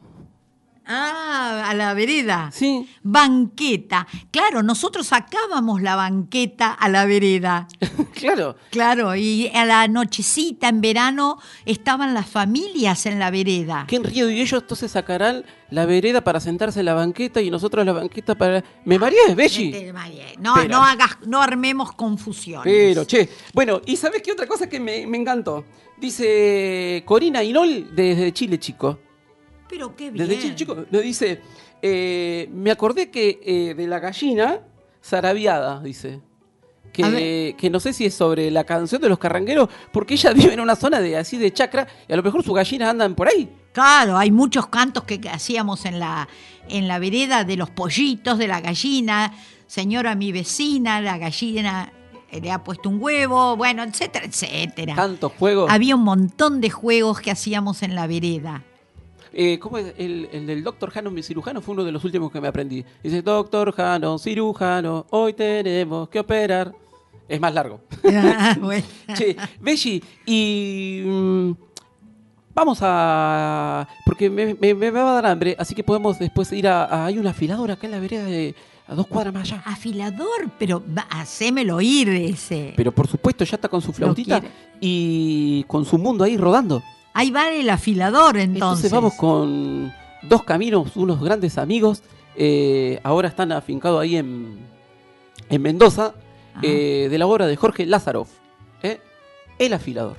Ah, 0.91 1.67
a 1.69 1.75
la 1.75 1.93
vereda. 1.93 2.51
Sí. 2.51 2.89
Banqueta. 3.03 4.07
Claro, 4.31 4.63
nosotros 4.63 5.09
sacábamos 5.09 5.83
la 5.83 5.97
banqueta 5.97 6.73
a 6.73 6.89
la 6.89 7.05
vereda. 7.05 7.69
claro. 8.15 8.57
Claro, 8.71 9.15
y 9.15 9.49
a 9.49 9.67
la 9.67 9.87
nochecita 9.87 10.69
en 10.69 10.81
verano 10.81 11.39
estaban 11.67 12.15
las 12.15 12.27
familias 12.27 13.05
en 13.05 13.19
la 13.19 13.31
vereda. 13.31 13.85
Qué 13.87 13.97
enrío. 13.97 14.31
Y 14.31 14.41
ellos 14.41 14.63
entonces 14.63 14.91
sacarán 14.91 15.45
la 15.71 15.85
vereda 15.85 16.23
para 16.23 16.41
sentarse 16.41 16.81
en 16.81 16.87
la 16.87 16.95
banqueta 16.95 17.43
y 17.43 17.51
nosotros 17.51 17.85
la 17.85 17.93
banqueta 17.93 18.35
para... 18.35 18.65
¿Me 18.87 18.99
mareé, 18.99 19.35
Belli? 19.35 19.93
No, 20.39 20.55
Pero- 20.55 20.69
no 20.69 20.83
hagas, 20.83 21.19
no 21.27 21.43
armemos 21.43 21.93
confusiones. 21.93 22.65
Pero, 22.65 23.05
che. 23.05 23.29
Bueno, 23.53 23.83
¿y 23.85 23.97
sabes 23.97 24.23
qué 24.23 24.33
otra 24.33 24.47
cosa 24.47 24.69
que 24.69 24.81
me, 24.81 25.07
me 25.07 25.19
encantó? 25.19 25.67
Dice 25.99 27.03
Corina 27.05 27.43
Inol 27.43 27.95
desde 27.95 28.33
Chile, 28.33 28.59
chico. 28.59 28.99
Pero 29.69 29.95
qué 29.95 30.11
bien. 30.11 30.29
Desde 30.29 30.55
chico. 30.55 30.77
Nos 30.91 31.03
dice, 31.03 31.41
eh, 31.83 32.49
me 32.53 32.71
acordé 32.71 33.11
que 33.11 33.41
eh, 33.45 33.75
de 33.75 33.87
la 33.87 34.01
gallina 34.01 34.61
zarabiada, 35.03 35.81
dice. 35.81 36.21
Que, 36.93 37.55
que 37.57 37.71
no 37.71 37.79
sé 37.79 37.93
si 37.93 38.07
es 38.07 38.15
sobre 38.15 38.51
la 38.51 38.65
canción 38.65 39.01
de 39.01 39.09
los 39.09 39.19
carrangueros, 39.19 39.69
porque 39.93 40.15
ella 40.15 40.33
vive 40.35 40.55
en 40.55 40.61
una 40.61 40.75
zona 40.75 41.01
de 41.01 41.17
así 41.17 41.37
de 41.37 41.53
chacra 41.53 41.87
y 42.09 42.13
a 42.13 42.17
lo 42.17 42.25
mejor 42.25 42.43
sus 42.43 42.55
gallinas 42.55 42.89
andan 42.89 43.15
por 43.15 43.29
ahí. 43.29 43.49
Claro, 43.73 44.17
hay 44.17 44.33
muchos 44.33 44.67
cantos 44.67 45.05
que 45.05 45.21
que 45.21 45.29
hacíamos 45.29 45.85
en 45.85 46.01
la, 46.01 46.29
en 46.69 46.89
la 46.89 46.99
vereda 46.99 47.45
de 47.45 47.57
los 47.57 47.71
pollitos, 47.71 48.39
de 48.39 48.49
la 48.49 48.61
gallina. 48.61 49.33
Señora, 49.69 50.17
mi 50.17 50.33
vecina, 50.33 51.01
la 51.01 51.19
gallina 51.19 51.93
eh, 52.31 52.41
le 52.41 52.51
ha 52.51 52.63
puesto 52.63 52.89
un 52.89 53.01
huevo, 53.01 53.57
bueno, 53.57 53.83
etcétera, 53.83 54.27
etcétera. 54.27 54.95
Tantos 54.95 55.33
juegos. 55.39 55.71
Había 55.71 55.95
un 55.95 56.05
montón 56.05 56.61
de 56.61 56.71
juegos 56.71 57.21
que 57.21 57.31
hacíamos 57.31 57.83
en 57.83 57.95
la 57.95 58.07
vereda. 58.07 58.65
Eh, 59.33 59.59
¿Cómo 59.59 59.79
es? 59.79 59.95
El, 59.99 60.29
el 60.33 60.47
del 60.47 60.63
doctor 60.65 60.91
Jano, 60.91 61.11
mi 61.11 61.23
cirujano, 61.23 61.61
fue 61.61 61.75
uno 61.75 61.85
de 61.85 61.93
los 61.93 62.05
últimos 62.05 62.31
que 62.33 62.41
me 62.41 62.49
aprendí. 62.49 62.85
Dice, 63.03 63.23
doctor 63.23 63.73
Jano, 63.73 64.19
cirujano, 64.19 65.07
hoy 65.11 65.33
tenemos 65.35 66.09
que 66.09 66.21
operar. 66.21 66.73
Es 67.29 67.41
más 67.41 67.53
largo. 67.53 67.81
Bueno. 68.61 68.87
che, 69.15 69.37
Belli, 69.61 70.03
y... 70.27 71.03
mm, 71.05 71.51
vamos 72.55 72.79
a... 72.81 73.87
Porque 74.05 74.31
me, 74.31 74.55
me- 74.55 74.75
me 74.75 74.91
va 74.91 75.11
a 75.11 75.15
dar 75.15 75.27
hambre, 75.27 75.55
así 75.59 75.75
que 75.75 75.85
podemos 75.85 76.19
después 76.19 76.51
ir 76.53 76.67
a... 76.69 76.85
a- 76.85 77.07
hay 77.07 77.19
un 77.19 77.27
afilador 77.27 77.71
acá 77.71 77.87
en 77.87 77.91
la 77.93 78.01
vereda 78.01 78.25
de... 78.25 78.55
A 78.91 78.95
dos 78.95 79.07
cuadras 79.07 79.35
más 79.35 79.43
allá. 79.43 79.63
Afilador, 79.67 80.49
pero 80.59 80.83
hacémelo 81.11 81.77
oír 81.77 82.09
ese. 82.09 82.73
Pero 82.75 82.91
por 82.91 83.07
supuesto 83.07 83.45
ya 83.45 83.57
está 83.57 83.69
con 83.69 83.83
su 83.83 83.93
flautita 83.93 84.41
y 84.81 85.63
con 85.65 85.85
su 85.85 85.99
mundo 85.99 86.25
ahí 86.25 86.39
rodando. 86.39 86.83
Ahí 87.15 87.31
va 87.31 87.51
el 87.51 87.69
afilador 87.71 88.37
entonces. 88.37 88.85
Entonces 88.85 88.93
vamos 88.93 89.15
con 89.15 89.93
dos 90.23 90.45
caminos, 90.45 90.97
unos 90.97 91.21
grandes 91.21 91.59
amigos. 91.59 92.03
eh, 92.37 93.01
ahora 93.03 93.29
están 93.29 93.51
afincados 93.51 94.01
ahí 94.01 94.17
en, 94.17 94.59
en 95.49 95.63
Mendoza, 95.63 96.15
eh, 96.63 97.09
de 97.11 97.19
la 97.19 97.27
obra 97.27 97.47
de 97.47 97.57
Jorge 97.57 97.87
Lázaro. 97.87 98.27
¿eh? 98.83 99.01
El 99.59 99.73
afilador. 99.73 100.17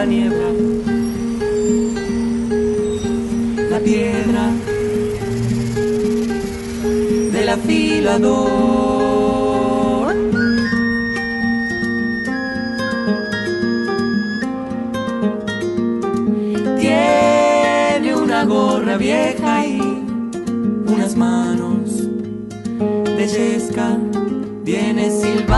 La 0.00 0.06
niebla. 0.06 0.48
La 3.70 3.78
piedra 3.80 4.44
del 7.34 7.48
afilador. 7.48 8.46
Tiene 16.78 18.14
una 18.16 18.44
gorra 18.44 18.96
vieja 18.96 19.66
y 19.66 19.80
unas 20.86 21.14
manos 21.16 22.08
de 23.16 23.26
yesca. 23.26 23.98
Viene 24.64 25.10
silbando. 25.10 25.49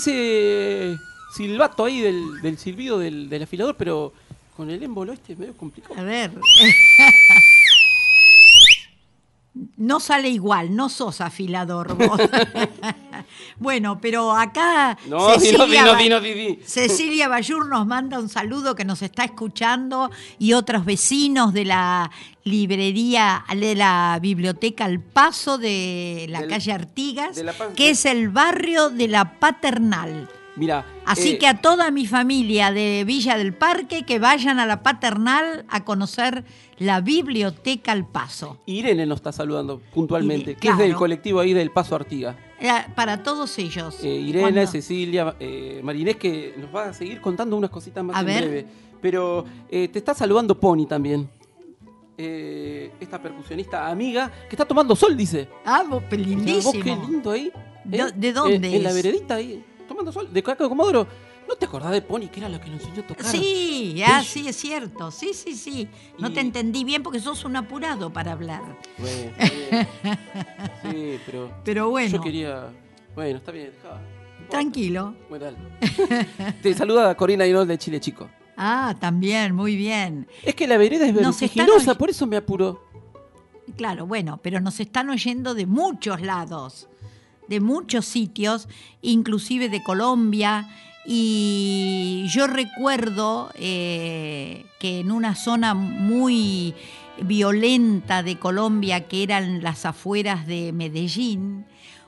Ese 0.00 0.98
silbato 1.34 1.84
ahí 1.84 2.00
del, 2.00 2.40
del 2.42 2.58
silbido 2.58 2.98
del, 2.98 3.28
del 3.28 3.42
afilador, 3.42 3.76
pero 3.76 4.12
con 4.56 4.70
el 4.70 4.82
émbolo 4.82 5.12
este 5.12 5.34
es 5.34 5.38
medio 5.38 5.56
complicado. 5.56 5.98
A 6.00 6.02
ver. 6.02 6.32
No 9.76 9.98
sale 9.98 10.28
igual, 10.28 10.76
no 10.76 10.88
sos 10.88 11.20
afilador 11.20 11.94
vos. 11.96 12.20
bueno, 13.60 14.00
pero 14.00 14.32
acá 14.32 14.98
No, 15.06 15.36
di, 15.36 15.52
no, 15.52 15.66
no. 15.66 16.20
Cecilia 16.64 17.28
Bayur 17.28 17.68
nos 17.68 17.86
manda 17.86 18.18
un 18.18 18.28
saludo 18.28 18.74
que 18.74 18.84
nos 18.84 19.02
está 19.02 19.24
escuchando 19.24 20.10
y 20.38 20.54
otros 20.54 20.84
vecinos 20.84 21.52
de 21.52 21.66
la 21.66 22.10
librería, 22.44 23.44
de 23.54 23.74
la 23.74 24.18
biblioteca 24.20 24.86
El 24.86 25.00
Paso 25.00 25.58
de 25.58 26.26
la 26.30 26.46
calle 26.46 26.72
Artigas, 26.72 27.36
La 27.36 27.54
que 27.76 27.90
es 27.90 28.06
el 28.06 28.30
barrio 28.30 28.90
de 28.90 29.08
la 29.08 29.38
Paternal. 29.38 30.28
Mira, 30.56 30.84
Así 31.06 31.30
eh, 31.30 31.38
que 31.38 31.46
a 31.46 31.60
toda 31.60 31.90
mi 31.90 32.06
familia 32.06 32.72
de 32.72 33.04
Villa 33.06 33.36
del 33.36 33.54
Parque 33.54 34.04
que 34.04 34.18
vayan 34.18 34.58
a 34.58 34.66
la 34.66 34.82
Paternal 34.82 35.64
a 35.68 35.84
conocer 35.84 36.44
la 36.78 37.00
biblioteca 37.00 37.92
El 37.92 38.04
Paso. 38.04 38.58
Irene 38.66 39.06
nos 39.06 39.16
está 39.16 39.32
saludando 39.32 39.80
puntualmente, 39.92 40.52
Irene, 40.52 40.60
que 40.60 40.68
es 40.68 40.78
del 40.78 40.94
colectivo 40.94 41.40
ahí 41.40 41.52
del 41.52 41.70
Paso 41.70 41.94
Artiga. 41.94 42.36
Eh, 42.60 42.70
Para 42.94 43.22
todos 43.22 43.58
ellos. 43.58 43.98
Eh, 44.02 44.08
Irene, 44.08 44.66
Cecilia, 44.66 45.34
eh, 45.40 45.80
Marinés, 45.82 46.16
que 46.16 46.54
nos 46.58 46.74
va 46.74 46.84
a 46.90 46.92
seguir 46.92 47.20
contando 47.20 47.56
unas 47.56 47.70
cositas 47.70 48.04
más 48.04 48.16
A 48.16 48.20
en 48.20 48.26
ver. 48.26 48.44
breve. 48.44 48.66
Pero 49.00 49.44
eh, 49.70 49.88
te 49.88 49.98
está 49.98 50.12
saludando 50.14 50.58
Pony 50.58 50.84
también. 50.86 51.28
Eh, 52.18 52.92
esta 53.00 53.20
percusionista 53.20 53.88
amiga 53.88 54.30
que 54.48 54.54
está 54.54 54.66
tomando 54.66 54.94
sol, 54.94 55.16
dice. 55.16 55.48
Ah, 55.64 55.82
vos, 55.88 56.02
vos 56.02 56.18
lindísimo. 56.18 56.84
qué 56.84 56.94
lindo 57.10 57.30
ahí. 57.30 57.50
¿De- 57.82 58.12
de 58.14 58.32
dónde 58.34 58.56
En, 58.56 58.64
en 58.74 58.82
la 58.82 58.90
es? 58.90 58.94
veredita 58.96 59.36
ahí, 59.36 59.64
tomando 59.88 60.12
sol, 60.12 60.28
de 60.30 60.42
Caco 60.42 60.64
de 60.64 60.68
Comodoro. 60.68 61.06
¿No 61.50 61.56
te 61.56 61.66
acordás 61.66 61.90
de 61.90 62.00
Pony, 62.00 62.28
que 62.32 62.38
era 62.38 62.48
la 62.48 62.60
que 62.60 62.70
nos 62.70 62.80
enseñó 62.80 63.02
a 63.02 63.06
tocar? 63.08 63.26
Sí, 63.26 64.00
ah, 64.06 64.22
sí, 64.24 64.46
es 64.46 64.54
cierto. 64.54 65.10
Sí, 65.10 65.32
sí, 65.34 65.56
sí. 65.56 65.88
No 66.16 66.28
Y- 66.28 66.32
te 66.32 66.40
entendí 66.40 66.84
bien 66.84 67.02
porque 67.02 67.18
sos 67.18 67.44
un 67.44 67.56
apurado 67.56 68.12
para 68.12 68.32
hablar. 68.32 68.62
Bueno. 68.98 69.32
Sí, 70.82 71.18
pero 71.26 71.50
Pero 71.64 71.90
bueno, 71.90 72.08
yo 72.16 72.20
quería... 72.20 72.68
Bueno, 73.16 73.38
está 73.38 73.50
bien, 73.50 73.66
importa. 73.66 74.00
tranquilo. 74.48 75.14
Bueno, 75.28 75.46
dale. 75.46 75.58
Te 76.62 76.72
saluda 76.72 77.14
Corina 77.16 77.44
Inol 77.46 77.66
de 77.66 77.76
Chile 77.78 77.98
Chico. 78.00 78.30
Ah, 78.56 78.94
también, 79.00 79.52
muy 79.54 79.74
bien. 79.74 80.28
Es 80.44 80.54
que 80.54 80.68
la 80.68 80.76
vereda 80.78 81.06
es 81.06 81.14
vertiginosa, 81.14 81.96
por 81.96 82.10
eso 82.10 82.26
me 82.28 82.36
apuró. 82.36 82.80
Claro, 83.76 84.06
bueno, 84.06 84.38
pero 84.42 84.60
nos 84.60 84.78
están 84.78 85.10
oyendo 85.10 85.54
de 85.54 85.66
muchos 85.66 86.20
lados, 86.20 86.88
de 87.48 87.58
muchos 87.60 88.04
sitios, 88.06 88.68
inclusive 89.02 89.68
de 89.68 89.82
Colombia. 89.82 90.68
Y 91.04 92.26
yo 92.28 92.46
recuerdo 92.46 93.50
eh, 93.54 94.66
que 94.78 95.00
en 95.00 95.10
una 95.10 95.34
zona 95.34 95.74
muy 95.74 96.74
violenta 97.22 98.22
de 98.22 98.38
Colombia, 98.38 99.08
que 99.08 99.22
eran 99.22 99.62
las 99.62 99.86
afueras 99.86 100.46
de 100.46 100.72
Medellín, 100.72 101.64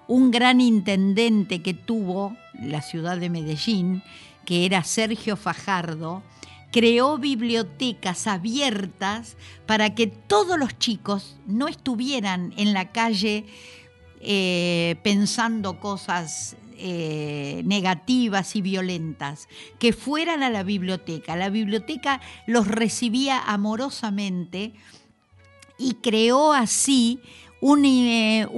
un 0.09 0.31
gran 0.31 0.61
intendente 0.61 1.63
que 1.63 1.75
tuvo 1.75 2.37
la 2.61 2.83
ciudad 2.83 3.17
de 3.17 3.31
Medellín, 3.31 4.03
que 4.45 4.67
era 4.67 4.85
Sergio 4.85 5.37
Fajardo, 5.37 6.23
creó 6.71 7.19
bibliotecas 7.19 8.27
abiertas 8.27 9.37
para 9.67 9.95
que 9.95 10.07
todos 10.07 10.59
los 10.59 10.79
chicos 10.79 11.37
no 11.47 11.69
estuvieran 11.69 12.53
en 12.57 12.73
la 12.73 12.91
calle 12.91 13.45
eh, 14.21 14.97
pensando 15.03 15.79
cosas 15.81 16.57
eh, 16.85 17.63
negativas 17.65 18.57
y 18.57 18.61
violentas, 18.61 19.47
que 19.79 19.93
fueran 19.93 20.43
a 20.43 20.51
la 20.51 20.65
biblioteca. 20.65 21.37
La 21.37 21.49
biblioteca 21.49 22.21
los 22.49 22.67
recibía 22.67 23.39
amorosamente 23.39 24.73
y 25.79 25.95
creó 25.95 26.53
así 26.53 27.21
un, 27.61 27.85
eh, 27.85 28.49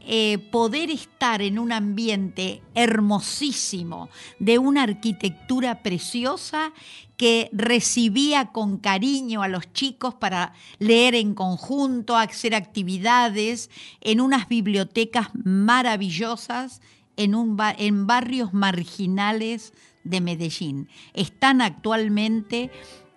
eh, 0.00 0.38
poder 0.50 0.90
estar 0.90 1.42
en 1.42 1.60
un 1.60 1.70
ambiente 1.70 2.60
hermosísimo, 2.74 4.08
de 4.40 4.58
una 4.58 4.82
arquitectura 4.82 5.80
preciosa 5.84 6.72
que 7.16 7.50
recibía 7.52 8.46
con 8.46 8.78
cariño 8.78 9.44
a 9.44 9.48
los 9.48 9.72
chicos 9.72 10.14
para 10.14 10.54
leer 10.80 11.14
en 11.14 11.34
conjunto, 11.34 12.16
hacer 12.16 12.56
actividades 12.56 13.70
en 14.00 14.20
unas 14.20 14.48
bibliotecas 14.48 15.28
maravillosas 15.34 16.80
en, 17.16 17.34
un 17.34 17.56
en 17.78 18.06
barrios 18.06 18.52
marginales 18.52 19.72
de 20.04 20.20
Medellín. 20.20 20.88
Están 21.14 21.60
actualmente 21.60 22.70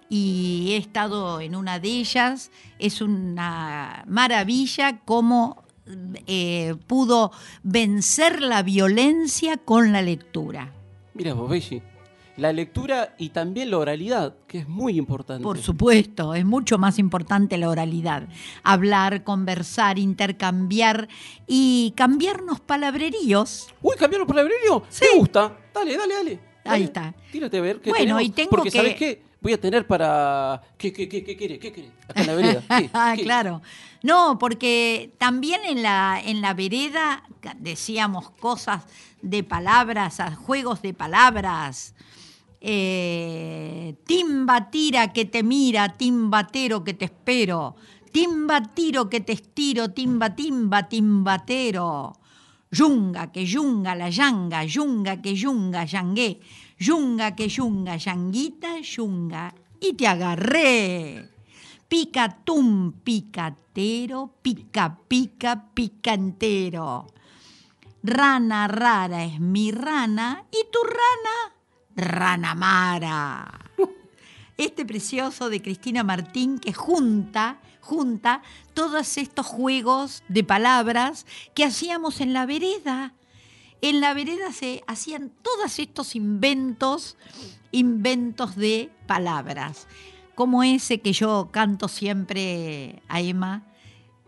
y 0.09 0.69
he 0.71 0.77
estado 0.77 1.41
en 1.41 1.55
una 1.55 1.79
de 1.79 1.89
ellas. 1.89 2.51
Es 2.79 3.01
una 3.01 4.03
maravilla 4.07 4.99
cómo 5.05 5.63
eh, 6.27 6.75
pudo 6.87 7.31
vencer 7.63 8.41
la 8.41 8.63
violencia 8.63 9.57
con 9.57 9.91
la 9.91 10.01
lectura. 10.01 10.73
Mira 11.13 11.33
vos, 11.33 11.49
Belli. 11.49 11.81
La 12.37 12.51
lectura 12.51 13.15
y 13.17 13.29
también 13.29 13.71
la 13.71 13.77
oralidad, 13.77 14.35
que 14.47 14.57
es 14.59 14.67
muy 14.67 14.97
importante. 14.97 15.41
Por 15.41 15.57
supuesto, 15.57 16.33
es 16.33 16.43
mucho 16.43 16.77
más 16.77 16.99
importante 16.99 17.57
la 17.57 17.69
oralidad. 17.69 18.27
Hablar, 18.61 19.23
conversar, 19.23 19.97
intercambiar 19.97 21.07
y 21.47 21.93
cambiarnos 21.95 22.59
palabreríos. 22.59 23.73
Uy, 23.81 23.95
cambiar 23.97 24.19
los 24.19 24.27
palabreríos. 24.27 24.83
Sí. 24.89 25.05
Me 25.13 25.19
gusta. 25.19 25.57
Dale, 25.73 25.95
dale, 25.97 26.13
dale. 26.13 26.31
Ahí 26.65 26.71
Dale. 26.71 26.83
está. 26.85 27.13
Tírate 27.31 27.57
a 27.57 27.61
ver 27.61 27.79
qué 27.79 27.89
Bueno, 27.91 28.03
tenemos. 28.17 28.23
y 28.23 28.29
tengo 28.31 28.49
Porque, 28.49 28.69
que- 28.71 28.77
¿sabes 28.77 28.95
qué? 28.95 29.23
Voy 29.39 29.53
a 29.53 29.61
tener 29.61 29.85
para... 29.85 30.61
¿Qué, 30.77 30.91
qué, 30.91 31.07
qué, 31.07 31.23
qué 31.23 31.37
quiere? 31.37 31.59
¿Qué 31.59 31.71
quiere? 31.71 31.91
Acá 32.09 32.21
en 32.21 32.27
la 32.27 32.33
vereda. 32.33 32.63
Ah, 32.93 33.13
claro. 33.15 33.61
No, 34.01 34.37
porque 34.39 35.11
también 35.19 35.61
en 35.65 35.83
la, 35.83 36.19
en 36.23 36.41
la 36.41 36.53
vereda 36.55 37.23
decíamos 37.59 38.31
cosas 38.31 38.83
de 39.21 39.43
palabras, 39.43 40.19
juegos 40.35 40.81
de 40.81 40.93
palabras. 40.95 41.93
Eh, 42.61 43.95
timba 44.05 44.69
tira 44.71 45.13
que 45.13 45.25
te 45.25 45.43
mira, 45.43 45.89
timbatero 45.89 46.83
que 46.83 46.93
te 46.93 47.05
espero. 47.05 47.75
Timba 48.11 48.61
tiro 48.73 49.09
que 49.09 49.19
te 49.19 49.33
estiro, 49.33 49.91
timba 49.91 50.35
timba 50.35 50.87
timbatero. 50.87 52.13
Yunga 52.71 53.31
que 53.31 53.45
yunga 53.45 53.95
la 53.95 54.09
yanga, 54.09 54.63
yunga 54.63 55.21
que 55.21 55.35
yunga 55.35 55.85
yangué, 55.85 56.39
yunga 56.79 57.35
que 57.35 57.47
yunga 57.47 57.97
yanguita, 57.97 58.79
yunga. 58.81 59.53
Y 59.79 59.93
te 59.93 60.07
agarré. 60.07 61.29
Pica 61.87 62.29
tum, 62.43 62.91
picatero, 62.91 64.33
pica, 64.41 64.97
pica, 65.07 65.71
picantero. 65.73 67.07
Rana 68.01 68.67
rara 68.67 69.23
es 69.23 69.39
mi 69.39 69.71
rana 69.71 70.43
y 70.51 70.71
tu 70.71 70.79
rana, 70.83 71.54
rana 71.95 72.55
mara. 72.55 73.59
Este 74.57 74.85
precioso 74.85 75.49
de 75.49 75.61
Cristina 75.61 76.03
Martín 76.03 76.59
que 76.59 76.71
junta, 76.71 77.59
junta 77.81 78.41
todos 78.73 79.17
estos 79.17 79.45
juegos 79.45 80.23
de 80.29 80.45
palabras 80.45 81.25
que 81.53 81.65
hacíamos 81.65 82.21
en 82.21 82.33
la 82.33 82.45
vereda. 82.45 83.13
En 83.81 83.99
la 83.99 84.13
vereda 84.13 84.53
se 84.53 84.81
hacían 84.87 85.31
todos 85.41 85.77
estos 85.79 86.15
inventos, 86.15 87.17
inventos 87.71 88.55
de 88.55 88.89
palabras, 89.07 89.87
como 90.35 90.63
ese 90.63 91.01
que 91.01 91.11
yo 91.11 91.49
canto 91.51 91.89
siempre 91.89 93.01
a 93.09 93.19
Emma. 93.19 93.63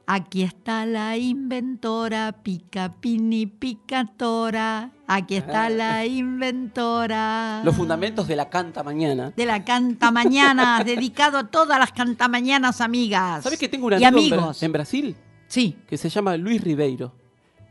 Aquí 0.09 0.43
está 0.43 0.85
la 0.85 1.17
inventora, 1.17 2.31
pica 2.41 2.93
pini 3.01 3.45
picatora. 3.45 4.91
Aquí 5.05 5.35
está 5.35 5.69
la 5.69 6.05
inventora. 6.05 7.61
Los 7.65 7.75
fundamentos 7.75 8.25
de 8.25 8.37
la 8.37 8.49
canta 8.49 8.83
mañana. 8.83 9.33
de 9.35 9.45
la 9.45 9.65
canta 9.65 10.09
mañana, 10.11 10.81
dedicado 10.85 11.37
a 11.39 11.47
todas 11.47 11.77
las 11.77 11.91
cantamañanas 11.91 12.79
amigas. 12.79 13.43
¿Sabes 13.43 13.59
que 13.59 13.67
tengo 13.67 13.87
un 13.87 13.95
amigo 13.95 14.51
en 14.61 14.71
Brasil 14.71 15.15
Sí. 15.47 15.75
que 15.89 15.97
se 15.97 16.07
llama 16.09 16.37
Luis 16.37 16.63
Ribeiro? 16.63 17.13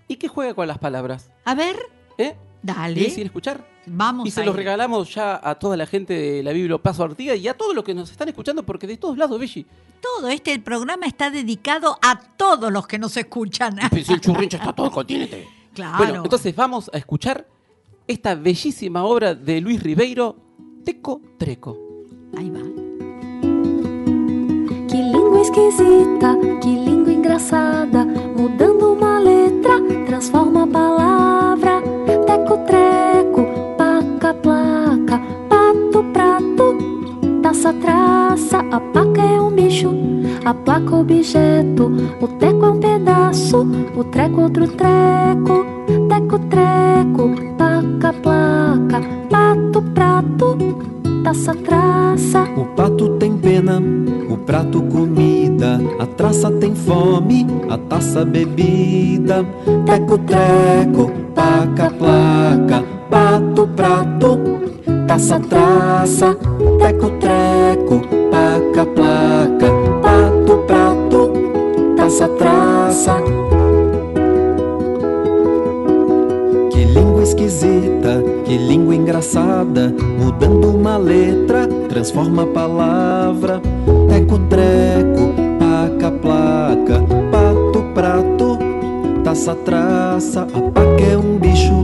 ¿Y 0.06 0.16
que 0.16 0.28
juega 0.28 0.52
con 0.52 0.68
las 0.68 0.78
palabras? 0.78 1.30
A 1.46 1.54
ver, 1.54 1.76
¿Eh? 2.18 2.36
Dale. 2.62 2.94
¿Quieres 2.94 3.18
ir 3.18 3.24
a 3.24 3.26
escuchar? 3.26 3.76
Vamos 3.88 4.26
Y 4.26 4.32
se 4.32 4.42
a 4.42 4.44
los 4.44 4.54
ir. 4.54 4.56
regalamos 4.58 5.14
ya 5.14 5.40
a 5.42 5.54
toda 5.56 5.76
la 5.76 5.86
gente 5.86 6.12
de 6.14 6.42
la 6.42 6.52
Biblia 6.52 6.76
Paso 6.78 7.04
Artigas 7.04 7.38
y 7.38 7.46
a 7.46 7.54
todos 7.54 7.74
los 7.74 7.84
que 7.84 7.94
nos 7.94 8.10
están 8.10 8.28
escuchando, 8.28 8.64
porque 8.64 8.86
de 8.86 8.96
todos 8.96 9.16
lados, 9.16 9.38
Belli. 9.38 9.64
Todo 10.00 10.28
este 10.28 10.58
programa 10.58 11.06
está 11.06 11.30
dedicado 11.30 11.96
a 12.02 12.18
todos 12.18 12.72
los 12.72 12.86
que 12.86 12.98
nos 12.98 13.16
escuchan. 13.16 13.76
Si 14.04 14.12
el 14.12 14.20
churrincho 14.20 14.56
está 14.56 14.72
todo 14.72 14.86
el 14.86 14.92
continente. 14.92 15.48
Claro. 15.74 15.98
Bueno, 15.98 16.22
entonces 16.24 16.54
vamos 16.56 16.90
a 16.92 16.98
escuchar 16.98 17.46
esta 18.06 18.34
bellísima 18.34 19.04
obra 19.04 19.34
de 19.34 19.60
Luis 19.60 19.82
Ribeiro, 19.82 20.36
Teco 20.84 21.20
Treco. 21.38 21.78
Ahí 22.36 22.50
va. 22.50 22.60
Que 24.88 24.96
língua 25.02 25.42
esquisita, 25.42 26.36
que 26.62 26.68
língua 26.68 27.12
engraçada. 27.12 28.04
Mudando 28.04 28.92
uma 28.94 29.18
letra, 29.20 29.80
transforma 30.06 30.62
a 30.64 30.66
palavra. 30.66 31.82
Treco, 32.64 33.46
paca, 33.76 34.34
placa, 34.34 35.20
pato, 35.48 36.04
prato, 36.12 36.78
taça, 37.42 37.72
traça. 37.74 38.58
A 38.70 38.80
paca 38.80 39.20
é 39.20 39.40
um 39.40 39.50
bicho, 39.50 39.90
a 40.44 40.54
placa, 40.54 40.96
objeto. 40.96 41.92
O 42.20 42.28
teco 42.28 42.64
é 42.64 42.68
um 42.70 42.78
pedaço, 42.78 43.66
o 43.96 44.04
treco, 44.04 44.40
outro 44.42 44.66
treco. 44.68 45.66
Teco, 46.08 46.38
treco, 46.48 47.30
paca, 47.58 48.12
placa, 48.14 49.00
pato, 49.30 49.82
prato, 49.94 50.58
taça, 51.22 51.54
traça. 51.54 52.42
O 52.56 52.64
pato 52.64 53.10
tem 53.18 53.36
pena, 53.36 53.82
o 54.30 54.36
prato 54.38 54.82
comida, 54.82 55.80
a 55.98 56.06
traça 56.06 56.50
tem 56.50 56.74
fome, 56.74 57.46
a 57.68 57.76
taça 57.76 58.24
bebida. 58.24 59.44
Teco, 59.84 60.18
treco, 60.18 61.25
paca, 61.36 61.90
placa, 61.90 62.82
pato, 63.10 63.68
prato, 63.76 64.38
taça, 65.06 65.38
traça. 65.38 66.36
Teco, 66.78 67.10
treco, 67.20 68.00
paca, 68.30 68.86
placa, 68.86 69.68
pato, 70.02 70.56
prato, 70.66 71.32
taça, 71.96 72.28
traça. 72.28 73.22
Que 76.70 76.84
língua 76.84 77.22
esquisita, 77.22 78.24
que 78.44 78.56
língua 78.56 78.94
engraçada, 78.96 79.94
mudando 80.18 80.70
uma 80.70 80.96
letra, 80.96 81.66
transforma 81.88 82.44
a 82.44 82.46
palavra. 82.46 83.60
Teco, 84.08 84.38
treco, 84.48 85.34
paca, 85.58 86.10
placa, 86.10 87.00
pato, 87.30 87.82
prato, 87.94 88.35
taça, 89.26 89.56
traça. 89.56 90.42
A 90.42 90.60
paca 90.70 91.02
é 91.02 91.18
um 91.18 91.36
bicho, 91.36 91.74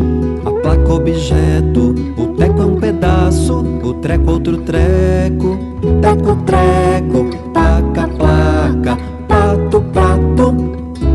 a 0.44 0.50
placa, 0.62 0.92
objeto. 0.92 1.92
O 2.16 2.26
teco 2.36 2.62
é 2.62 2.64
um 2.64 2.76
pedaço, 2.76 3.64
o 3.82 3.94
treco, 3.94 4.30
outro 4.30 4.58
treco. 4.58 5.58
Teco, 6.00 6.36
treco, 6.46 7.36
paca, 7.52 8.06
placa, 8.06 8.98
pato, 9.26 9.80
prato, 9.92 10.54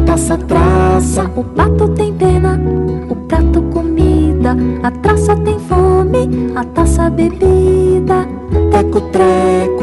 taça, 0.05 0.37
traça. 0.37 1.31
O 1.33 1.45
pato 1.45 1.87
tem 1.89 2.13
pena, 2.13 2.59
o 3.09 3.15
prato 3.15 3.61
comida, 3.71 4.53
a 4.83 4.91
traça 4.91 5.33
tem 5.33 5.57
fome, 5.59 6.51
a 6.57 6.63
taça 6.65 7.09
bebida. 7.09 8.27
Teco, 8.69 8.99
treco, 8.99 9.76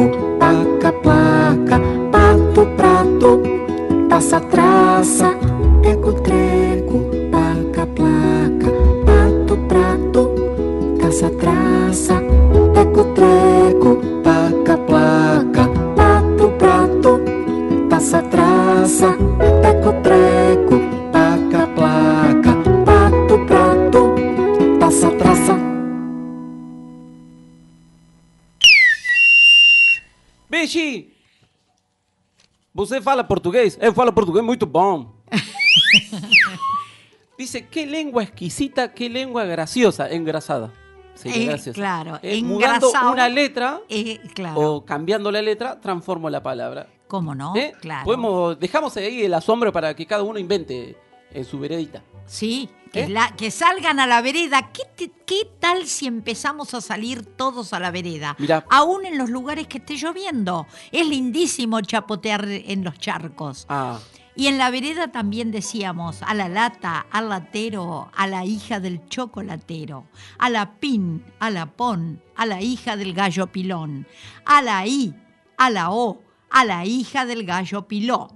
fala 33.15 33.25
português? 33.25 33.79
Eu 33.81 33.95
falo 33.95 34.13
português 34.13 34.45
muito 34.45 34.67
bom. 34.67 35.15
Dice, 37.39 37.63
qué 37.63 37.87
lengua 37.87 38.23
exquisita, 38.23 38.89
qué 38.93 39.09
lengua 39.09 39.45
graciosa, 39.45 40.13
engrasada. 40.13 40.73
Sí, 41.15 41.29
Eh, 41.33 41.73
claro, 41.73 42.19
Eh, 42.23 42.43
mudando 42.43 42.91
una 42.91 43.29
letra 43.29 43.81
Eh, 43.89 44.19
claro, 44.35 44.61
o 44.61 44.85
cambiando 44.85 45.31
la 45.31 45.41
letra, 45.41 45.81
transformo 45.81 46.29
la 46.29 46.43
palabra. 46.43 46.89
¿Cómo 47.07 47.35
no? 47.37 47.55
¿Eh? 47.55 47.73
Claro. 47.81 48.05
Podemos, 48.05 48.59
dejamos 48.59 48.97
ahí 48.97 49.23
el 49.23 49.35
asombro 49.35 49.73
para 49.73 49.95
que 49.95 50.07
cada 50.07 50.25
uno 50.25 50.39
invente 50.41 50.97
en 51.33 51.45
su 51.45 51.59
veredita. 51.61 52.03
Sí, 52.27 52.69
que, 52.95 53.03
¿Eh? 53.05 53.09
la- 53.09 53.35
que 53.37 53.51
salgan 53.51 54.01
a 54.01 54.07
la 54.07 54.23
vereda. 54.23 54.71
¿Qué, 54.73 54.83
te- 54.97 55.13
qué 55.27 55.49
tal 55.61 55.87
si 55.87 56.07
empezamos 56.07 56.73
a 56.75 56.81
salir 56.81 57.25
todos 57.37 57.73
a 57.73 57.81
la 57.81 57.91
vereda? 57.91 58.37
Mirá. 58.39 58.65
Aún 58.71 59.05
en 59.05 59.19
los 59.19 59.29
lugares 59.31 59.67
que 59.67 59.79
esté 59.79 59.97
lloviendo. 59.97 60.67
Es 60.93 61.07
lindísimo 61.07 61.81
chapotear 61.83 62.47
en 62.49 62.85
los 62.85 62.99
charcos. 62.99 63.67
Ah, 63.69 63.99
Y 64.37 64.47
en 64.49 64.59
la 64.59 64.71
vereda 64.71 65.13
también 65.13 65.53
decíamos 65.53 66.23
a 66.23 66.35
la 66.35 66.49
lata, 66.49 67.07
al 67.11 67.29
latero, 67.29 68.11
a 68.17 68.27
la 68.27 68.45
hija 68.45 68.81
del 68.81 69.07
chocolatero, 69.09 70.07
a 70.39 70.51
la 70.51 70.75
pin, 70.81 71.25
a 71.39 71.51
la 71.51 71.67
pon, 71.67 72.21
a 72.35 72.45
la 72.47 72.61
hija 72.61 72.97
del 72.97 73.13
gallo 73.15 73.47
pilón, 73.53 74.07
a 74.45 74.61
la 74.63 74.87
i, 74.87 75.15
a 75.57 75.71
la 75.71 75.91
o, 75.93 76.21
a 76.51 76.65
la 76.65 76.85
hija 76.85 77.27
del 77.27 77.45
gallo 77.45 77.87
piló. 77.87 78.29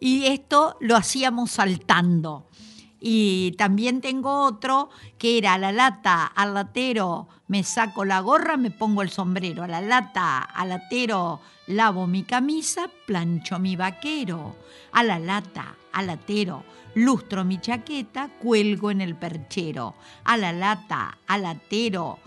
Y 0.00 0.26
esto 0.26 0.76
lo 0.80 0.96
hacíamos 0.96 1.50
saltando. 1.52 2.46
Y 3.00 3.52
también 3.52 4.02
tengo 4.02 4.42
otro 4.44 4.90
que 5.18 5.38
era 5.38 5.54
a 5.54 5.58
la 5.58 5.72
lata, 5.72 6.26
al 6.26 6.52
latero, 6.52 7.28
me 7.48 7.64
saco 7.64 8.04
la 8.04 8.20
gorra, 8.20 8.58
me 8.58 8.70
pongo 8.70 9.00
el 9.02 9.08
sombrero. 9.10 9.62
A 9.62 9.68
la 9.68 9.80
lata, 9.80 10.38
al 10.40 10.68
latero, 10.68 11.40
lavo 11.66 12.06
mi 12.06 12.24
camisa, 12.24 12.90
plancho 13.06 13.58
mi 13.58 13.74
vaquero. 13.74 14.54
A 14.92 15.02
la 15.02 15.18
lata, 15.18 15.76
al 15.92 16.08
latero, 16.08 16.62
lustro 16.94 17.44
mi 17.44 17.58
chaqueta, 17.58 18.28
cuelgo 18.38 18.90
en 18.90 19.00
el 19.00 19.16
perchero. 19.16 19.94
A 20.24 20.36
la 20.36 20.52
lata, 20.52 21.16
al 21.26 21.42
latero, 21.42 22.18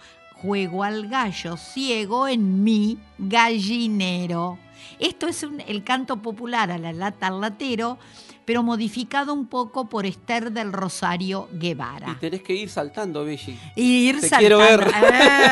juego 0.42 0.84
al 0.84 1.08
gallo 1.08 1.56
ciego 1.56 2.28
en 2.28 2.64
mi 2.64 2.98
gallinero. 3.20 4.58
Esto 5.00 5.28
es 5.28 5.44
un- 5.44 5.62
el 5.62 5.84
canto 5.84 6.18
popular 6.18 6.72
a 6.72 6.78
la 6.78 6.92
lata 6.92 7.28
al 7.28 7.40
latero, 7.40 7.98
pero 8.46 8.64
modificado 8.64 9.34
un 9.34 9.48
poco 9.48 9.88
por 9.90 10.06
Esther 10.06 10.52
del 10.52 10.72
Rosario 10.74 11.48
y 11.54 11.58
Guevara. 11.60 12.18
tenés 12.20 12.42
que 12.44 12.54
ir 12.54 12.70
saltando, 12.70 13.24
Belli. 13.26 13.58
Y 13.76 14.10
ir 14.10 14.20
Te 14.22 14.30
saltando. 14.30 14.40
quiero 14.40 14.58
ver. 14.60 14.88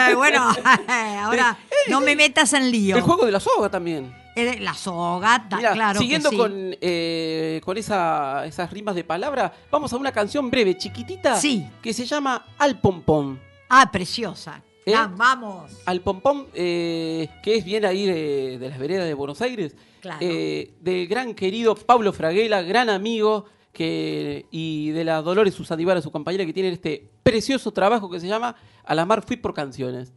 Eh, 0.10 0.16
bueno, 0.16 0.50
ahora 1.22 1.58
no 1.90 2.02
me 2.02 2.16
metas 2.16 2.54
en 2.54 2.72
lío. 2.72 2.96
El 2.98 3.02
juego 3.02 3.26
de 3.26 3.32
la 3.32 3.40
soga 3.40 3.70
también. 3.70 4.14
Eh, 4.36 4.60
La 4.62 4.74
soga, 4.74 5.46
Mirá, 5.58 5.74
claro 5.74 6.00
que 6.00 6.04
siguiendo 6.06 6.30
sí. 6.30 6.38
con, 6.38 6.52
eh, 6.80 7.60
con 7.66 7.78
esa- 7.78 8.46
esas 8.46 8.72
rimas 8.72 8.96
de 8.96 9.04
palabra, 9.04 9.54
vamos 9.70 9.92
a 9.92 9.98
una 9.98 10.14
canción 10.14 10.50
breve, 10.50 10.78
chiquitita, 10.78 11.36
Sí. 11.36 11.68
que 11.82 11.94
se 11.94 12.06
llama 12.06 12.46
Al 12.58 12.80
Pompón. 12.80 13.42
Ah, 13.70 13.90
preciosa. 13.92 14.62
¿Eh? 14.86 14.94
Ah, 14.96 15.12
vamos. 15.16 15.72
Al 15.86 16.02
Pompón, 16.02 16.48
eh, 16.54 17.30
que 17.44 17.56
es 17.58 17.64
bien 17.66 17.86
ahí 17.86 18.06
de, 18.06 18.58
de 18.58 18.70
las 18.70 18.80
veredas 18.80 19.06
de 19.06 19.14
Buenos 19.14 19.42
Aires, 19.42 19.76
Claro. 20.02 20.18
eh, 20.22 20.74
del 20.82 21.08
gran 21.08 21.36
querido 21.36 21.76
Pablo 21.76 22.12
Fraguela, 22.14 22.64
gran 22.64 22.90
amigo, 22.90 23.46
que, 23.72 24.48
y 24.52 24.90
de 24.90 25.04
la 25.04 25.22
Dolores 25.22 25.54
Susandivara, 25.54 26.02
su 26.02 26.12
compañera, 26.12 26.46
que 26.46 26.54
tiene 26.54 26.70
este 26.70 27.10
precioso 27.24 27.72
trabajo 27.72 28.10
que 28.10 28.20
se 28.20 28.28
llama 28.28 28.56
A 28.84 28.96
la 28.96 29.06
mar 29.06 29.24
fui 29.26 29.38
por 29.38 29.54
canciones. 29.54 30.12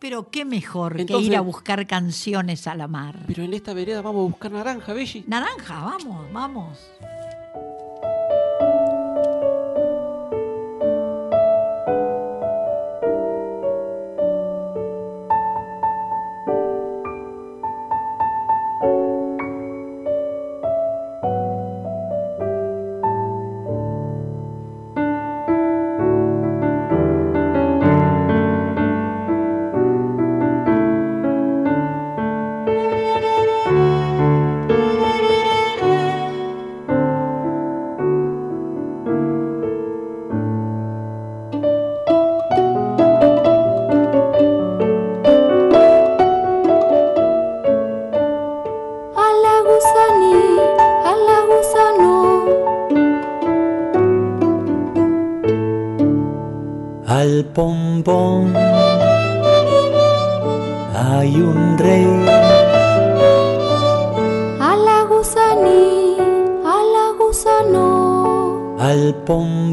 Pero 0.00 0.30
qué 0.30 0.44
mejor 0.44 0.96
que 1.04 1.18
ir 1.18 1.36
a 1.36 1.40
buscar 1.42 1.86
canciones 1.86 2.66
a 2.66 2.74
la 2.74 2.88
mar. 2.88 3.20
Pero 3.26 3.44
en 3.44 3.52
esta 3.54 3.74
vereda 3.74 4.00
vamos 4.02 4.20
a 4.26 4.30
buscar 4.30 4.50
naranja, 4.50 4.92
Belli. 4.94 5.24
Naranja, 5.28 5.80
vamos, 5.84 6.32
vamos. 6.32 6.78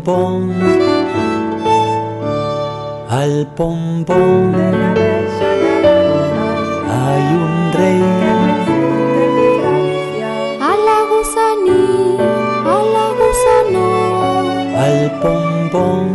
Pompón, 0.02 0.54
al 3.10 3.48
pompón 3.56 4.54
hay 6.90 7.24
un 7.46 7.74
rey, 7.74 8.04
a 10.62 10.74
la 10.88 11.00
gusaní, 11.12 12.18
a 12.66 12.78
la 12.96 13.08
gusano, 13.20 13.88
al 14.78 15.00
pompón, 15.22 16.06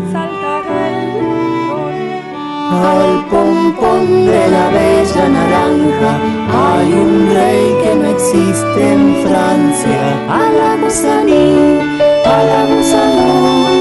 al 2.72 3.26
pompón 3.30 4.26
de 4.26 4.48
la 4.48 4.68
bella 4.70 5.28
naranja, 5.28 6.12
hay 6.52 6.92
un 6.92 7.12
rey 7.34 7.64
que 7.82 7.94
no 7.94 8.06
existe 8.10 8.92
en 8.92 9.02
Francia, 9.26 10.02
a 10.28 10.42
la 10.52 10.76
gusaní, 10.82 11.80
a 12.24 12.42
la 12.44 12.66
gusano, 12.66 13.71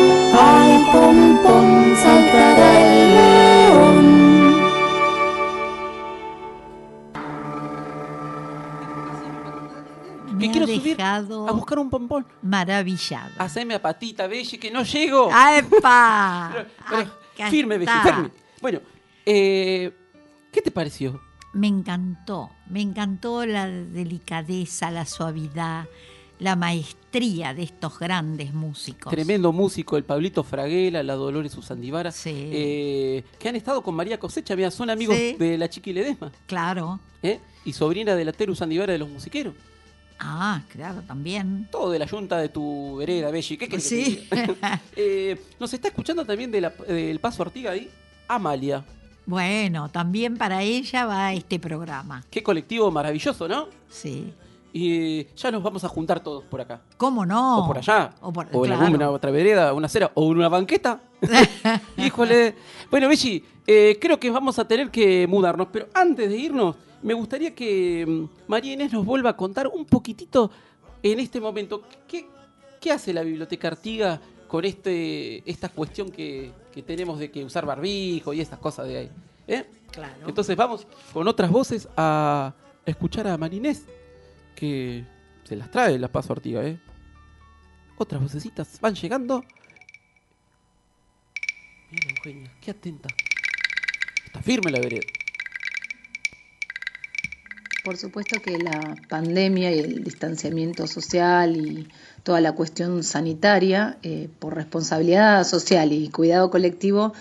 al 0.94 1.40
pompón 1.42 1.96
saltará 1.96 2.80
el 2.82 3.14
león. 3.16 4.32
Me 10.34 10.46
Que 10.48 10.52
quiero 10.52 10.68
subir 10.68 11.02
a 11.02 11.22
buscar 11.52 11.80
un 11.80 11.90
pompón. 11.90 12.26
maravillada. 12.42 13.32
Haceme 13.38 13.76
a 13.76 13.82
patita, 13.82 14.28
Belli, 14.28 14.58
que 14.58 14.72
no 14.72 14.84
llego. 14.84 15.30
¡Ah, 15.32 15.58
¡Epa! 15.58 16.52
Pero- 16.54 16.70
pero 16.90 17.02
Acá 17.34 17.50
firme, 17.50 17.78
Belli, 17.78 17.92
firme. 18.04 18.32
Bueno, 18.62 18.80
eh, 19.26 19.92
¿qué 20.52 20.62
te 20.62 20.72
pareció? 20.72 21.22
Me 21.54 21.68
encantó, 21.68 22.50
me 22.70 22.82
encantó 22.82 23.46
la 23.46 23.68
delicadeza, 23.68 24.90
la 24.90 25.06
suavidad, 25.06 25.86
la 26.42 26.56
maestría 26.56 27.54
de 27.54 27.64
estos 27.64 28.00
grandes 28.00 28.52
músicos. 28.54 29.12
Tremendo 29.14 29.52
músico, 29.54 29.96
el 29.96 30.04
Pablito 30.04 30.44
Fraguela, 30.44 31.04
la 31.04 31.14
Dolores 31.14 31.56
Usandivara, 31.56 32.12
Sí. 32.12 32.34
eh, 32.52 33.24
que 33.40 33.48
han 33.50 33.56
estado 33.56 33.82
con 33.84 33.94
María 33.96 34.20
Cosecha, 34.20 34.56
mira, 34.56 34.72
son 34.72 34.90
amigos 34.90 35.16
Sí. 35.16 35.36
de 35.38 35.58
la 35.58 35.70
Chiqui 35.70 35.94
Ledesma, 35.94 36.32
Claro. 36.48 37.00
¿eh? 37.22 37.40
y 37.64 37.74
sobrina 37.74 38.16
de 38.16 38.26
la 38.26 38.34
Teru 38.34 38.54
Usandivara 38.54 38.92
de 38.92 38.98
los 39.00 39.08
musiqueros. 39.10 39.54
Ah, 40.20 40.62
claro, 40.70 41.02
también. 41.04 41.68
Todo 41.72 41.92
de 41.92 42.00
la 42.00 42.06
yunta 42.06 42.38
de 42.38 42.50
tu 42.50 42.96
vereda, 42.98 43.30
Belli. 43.32 43.58
¿Qué 43.58 43.68
que 43.70 43.80
Sí. 43.80 44.28
Eh, 44.96 45.40
nos 45.60 45.74
está 45.74 45.88
escuchando 45.90 46.26
también 46.26 46.52
de 46.52 46.62
la- 46.62 46.70
del 46.70 47.20
Paso 47.20 47.44
Artiga 47.44 47.72
ahí, 47.72 47.90
Amalia. 48.28 48.84
Bueno, 49.28 49.90
también 49.90 50.38
para 50.38 50.64
ella 50.64 51.06
va 51.06 51.34
este 51.34 51.60
programa. 51.60 52.24
Qué 52.32 52.42
colectivo 52.42 52.90
maravilloso, 52.92 53.48
¿no? 53.48 53.68
Sí. 53.90 54.34
Y 54.74 55.26
ya 55.36 55.52
nos 55.52 55.62
vamos 55.62 55.84
a 55.84 55.90
juntar 55.90 56.22
todos 56.22 56.44
por 56.46 56.62
acá. 56.62 56.82
¿Cómo 56.98 57.26
no? 57.26 57.60
O 57.64 57.68
por 57.68 57.78
allá. 57.78 58.14
O, 58.22 58.32
por- 58.32 58.48
en 58.52 58.62
claro. 58.62 58.86
alguna 58.86 59.10
otra 59.12 59.30
vereda, 59.32 59.74
una 59.74 59.88
acera, 59.88 60.12
o 60.14 60.26
una 60.26 60.48
banqueta. 60.48 61.02
Híjole. 61.98 62.56
Bueno, 62.90 63.08
Belli, 63.10 63.44
eh, 63.68 63.98
creo 64.00 64.20
que 64.20 64.30
vamos 64.30 64.58
a 64.60 64.68
tener 64.68 64.90
que 64.90 65.28
mudarnos, 65.28 65.68
pero 65.72 65.88
antes 65.94 66.30
de 66.30 66.38
irnos, 66.38 66.76
me 67.02 67.14
gustaría 67.14 67.54
que 67.54 68.06
mm, 68.08 68.50
María 68.50 68.74
Inés 68.74 68.94
nos 68.94 69.06
vuelva 69.06 69.32
a 69.32 69.38
contar 69.38 69.68
un 69.68 69.86
poquitito 69.86 70.52
en 71.04 71.20
este 71.20 71.42
momento. 71.42 71.84
¿Qué, 72.08 72.28
qué 72.80 72.92
hace 72.92 73.14
la 73.14 73.22
Biblioteca 73.24 73.68
Artiga 73.68 74.20
con 74.48 74.66
este 74.66 75.50
esta 75.50 75.70
cuestión 75.70 76.12
que, 76.12 76.52
que 76.74 76.82
tenemos 76.82 77.18
de 77.20 77.32
que 77.32 77.44
usar 77.44 77.66
barbijo 77.66 78.34
y 78.34 78.42
estas 78.42 78.60
cosas 78.60 78.88
de 78.88 78.98
ahí? 78.98 79.12
¿Eh? 79.48 79.66
Claro. 79.92 80.28
Entonces 80.28 80.56
vamos 80.56 80.88
con 81.12 81.28
otras 81.28 81.52
voces 81.52 81.88
a 81.98 82.54
escuchar 82.86 83.28
a 83.28 83.38
María 83.38 83.58
Inés, 83.58 83.86
que 84.56 85.06
se 85.44 85.56
las 85.56 85.70
trae 85.72 85.98
la 86.00 86.12
Paso 86.12 86.34
Artiga, 86.34 86.64
¿eh? 86.64 86.80
Otras 87.98 88.22
vocecitas 88.22 88.80
van 88.82 88.96
llegando. 88.96 89.44
Mira 91.92 92.08
Eugenia, 92.18 92.52
qué 92.62 92.72
atenta. 92.72 93.10
Está 94.26 94.42
firme 94.42 94.72
la 94.72 94.80
vereda. 94.80 95.02
por 97.84 97.98
supuesto 97.98 98.40
que 98.42 98.58
la 98.60 98.96
pandemia 99.10 99.72
y 99.72 99.80
el 99.80 100.04
distanciamiento 100.04 100.88
social 100.88 101.58
y 101.58 101.88
toda 102.24 102.40
la 102.40 102.54
cuestión 102.54 103.04
sanitaria, 103.04 103.98
eh, 104.04 104.30
por 104.40 104.56
responsabilidad 104.56 105.44
social 105.44 105.92
y 105.92 106.10
cuidado 106.10 106.52
colectivo, 106.52 107.14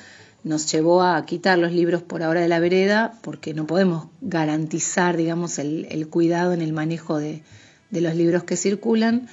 nos 0.42 0.70
llevó 0.70 1.02
a 1.02 1.24
quitar 1.26 1.58
los 1.58 1.72
libros 1.72 2.02
por 2.02 2.22
ahora 2.22 2.40
de 2.40 2.48
la 2.48 2.60
vereda 2.60 3.18
porque 3.22 3.54
no 3.54 3.66
podemos 3.66 4.08
garantizar, 4.20 5.16
digamos, 5.16 5.58
el, 5.58 6.08
cuidado 6.08 6.52
en 6.52 6.62
el 6.62 6.72
manejo 6.72 7.18
de, 7.18 7.42
los 7.90 8.14
libros 8.14 8.44
que 8.44 8.56
circulan. 8.56 9.28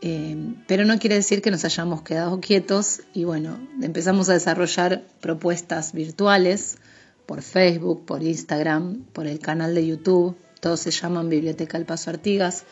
Eh, 0.00 0.54
pero 0.68 0.84
no 0.84 0.98
quiere 1.00 1.16
decir 1.16 1.42
que 1.42 1.50
nos 1.50 1.64
hayamos 1.64 2.02
quedado 2.02 2.40
quietos 2.40 3.00
y 3.14 3.24
bueno, 3.24 3.58
empezamos 3.82 4.28
a 4.28 4.34
desarrollar 4.34 5.02
propuestas 5.20 5.92
virtuales 5.92 6.78
por 7.26 7.42
Facebook, 7.42 8.06
por 8.06 8.22
Instagram, 8.22 9.02
por 9.12 9.26
el 9.26 9.40
canal 9.40 9.74
de 9.74 9.86
YouTube, 9.86 10.36
todos 10.60 10.80
se 10.80 10.92
llaman 10.92 11.28
Biblioteca 11.28 11.76
El 11.76 11.84
Paso 11.84 12.10
Artigas 12.10 12.64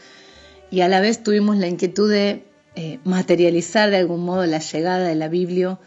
y 0.70 0.80
a 0.82 0.88
la 0.88 1.00
vez 1.00 1.22
tuvimos 1.22 1.56
la 1.56 1.66
inquietud 1.66 2.10
de 2.10 2.44
eh, 2.76 3.00
materializar 3.04 3.90
de 3.90 3.96
algún 3.96 4.24
modo 4.24 4.46
la 4.46 4.58
llegada 4.58 5.08
de 5.08 5.14
la 5.14 5.28
Biblia 5.28 5.78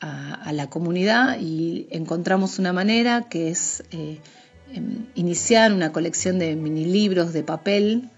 a, 0.00 0.52
la 0.52 0.68
comunidad 0.68 1.38
y 1.40 1.86
encontramos 1.90 2.58
una 2.58 2.72
manera 2.72 3.28
que 3.28 3.50
es 3.50 3.84
eh, 3.90 4.18
em, 4.72 5.06
iniciar 5.14 5.72
una 5.72 5.92
colección 5.92 6.38
de 6.38 6.56
mini 6.56 6.84
libros 6.86 7.32
de 7.32 7.42
papel 7.42 8.10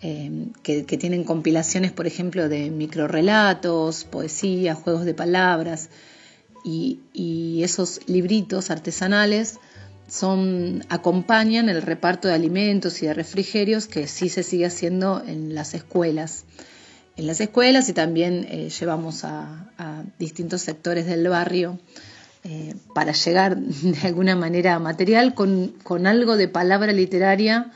que, 0.00 0.84
que, 0.84 0.98
tienen 0.98 1.22
compilaciones, 1.22 1.92
por 1.92 2.08
ejemplo, 2.08 2.48
de 2.48 2.70
microrelatos, 2.70 4.02
poesía, 4.02 4.74
juegos 4.74 5.04
de 5.04 5.14
palabras, 5.14 5.90
y, 6.64 6.98
y, 7.12 7.62
esos 7.62 8.00
libritos 8.08 8.72
artesanales 8.72 9.60
son, 10.08 10.84
acompañan 10.88 11.68
el 11.68 11.82
reparto 11.82 12.28
de 12.28 12.34
alimentos 12.34 13.02
y 13.02 13.06
de 13.06 13.14
refrigerios 13.14 13.86
que 13.86 14.06
sí 14.06 14.28
se 14.28 14.42
sigue 14.42 14.66
haciendo 14.66 15.22
en 15.26 15.54
las 15.54 15.74
escuelas. 15.74 16.44
En 17.16 17.26
las 17.26 17.40
escuelas 17.40 17.88
y 17.88 17.92
también 17.92 18.46
eh, 18.48 18.70
llevamos 18.70 19.24
a, 19.24 19.70
a, 19.76 20.02
distintos 20.18 20.62
sectores 20.62 21.06
del 21.06 21.28
barrio 21.28 21.78
eh, 22.44 22.74
para 22.94 23.12
llegar 23.12 23.56
de 23.56 24.06
alguna 24.06 24.34
manera 24.34 24.78
material 24.78 25.34
con, 25.34 25.74
con 25.82 26.06
algo 26.06 26.36
de 26.36 26.48
palabra 26.48 26.92
literaria 26.92 27.70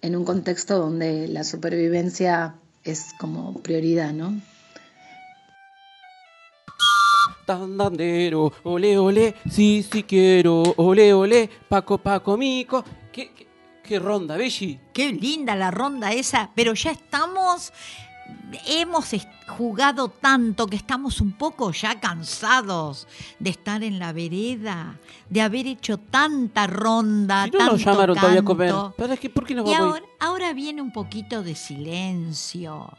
en 0.00 0.16
un 0.16 0.24
contexto 0.24 0.78
donde 0.78 1.28
la 1.28 1.44
supervivencia 1.44 2.56
es 2.82 3.14
como 3.20 3.54
prioridad, 3.62 4.12
¿no? 4.12 4.40
Tandandero, 7.46 8.52
ole, 8.64 8.98
ole, 8.98 9.34
sí, 9.48 9.86
sí 9.90 10.02
quiero, 10.02 10.62
ole, 10.76 11.12
ole, 11.14 11.48
Paco, 11.68 11.98
Paco, 11.98 12.36
Mico. 12.36 12.84
¿Qué, 13.12 13.32
qué, 13.32 13.46
qué 13.82 13.98
ronda, 13.98 14.36
Belli? 14.36 14.80
Qué 14.92 15.12
linda 15.12 15.54
la 15.54 15.70
ronda 15.70 16.12
esa, 16.12 16.50
pero 16.54 16.74
ya 16.74 16.90
estamos 16.90 17.72
hemos 18.66 19.10
jugado 19.46 20.08
tanto 20.08 20.66
que 20.66 20.76
estamos 20.76 21.20
un 21.20 21.32
poco 21.32 21.72
ya 21.72 22.00
cansados 22.00 23.06
de 23.38 23.50
estar 23.50 23.82
en 23.82 23.98
la 23.98 24.12
vereda, 24.12 24.98
de 25.28 25.40
haber 25.40 25.66
hecho 25.66 25.98
tanta 25.98 26.66
ronda. 26.66 27.44
Si 27.44 27.50
no 27.50 27.58
tanto 27.58 27.72
nos 27.72 27.84
llamaron 27.84 28.14
canto. 28.14 28.20
todavía 28.20 28.40
a 28.40 28.44
comer. 28.44 28.74
¿Pero 28.96 29.12
es 29.12 29.20
que, 29.20 29.30
¿Por 29.30 29.46
qué 29.46 29.54
no 29.54 29.62
y 29.62 29.72
vamos 29.72 29.80
ahora, 29.80 30.06
ahora 30.20 30.52
viene 30.52 30.82
un 30.82 30.92
poquito 30.92 31.42
de 31.42 31.54
silencio. 31.54 32.90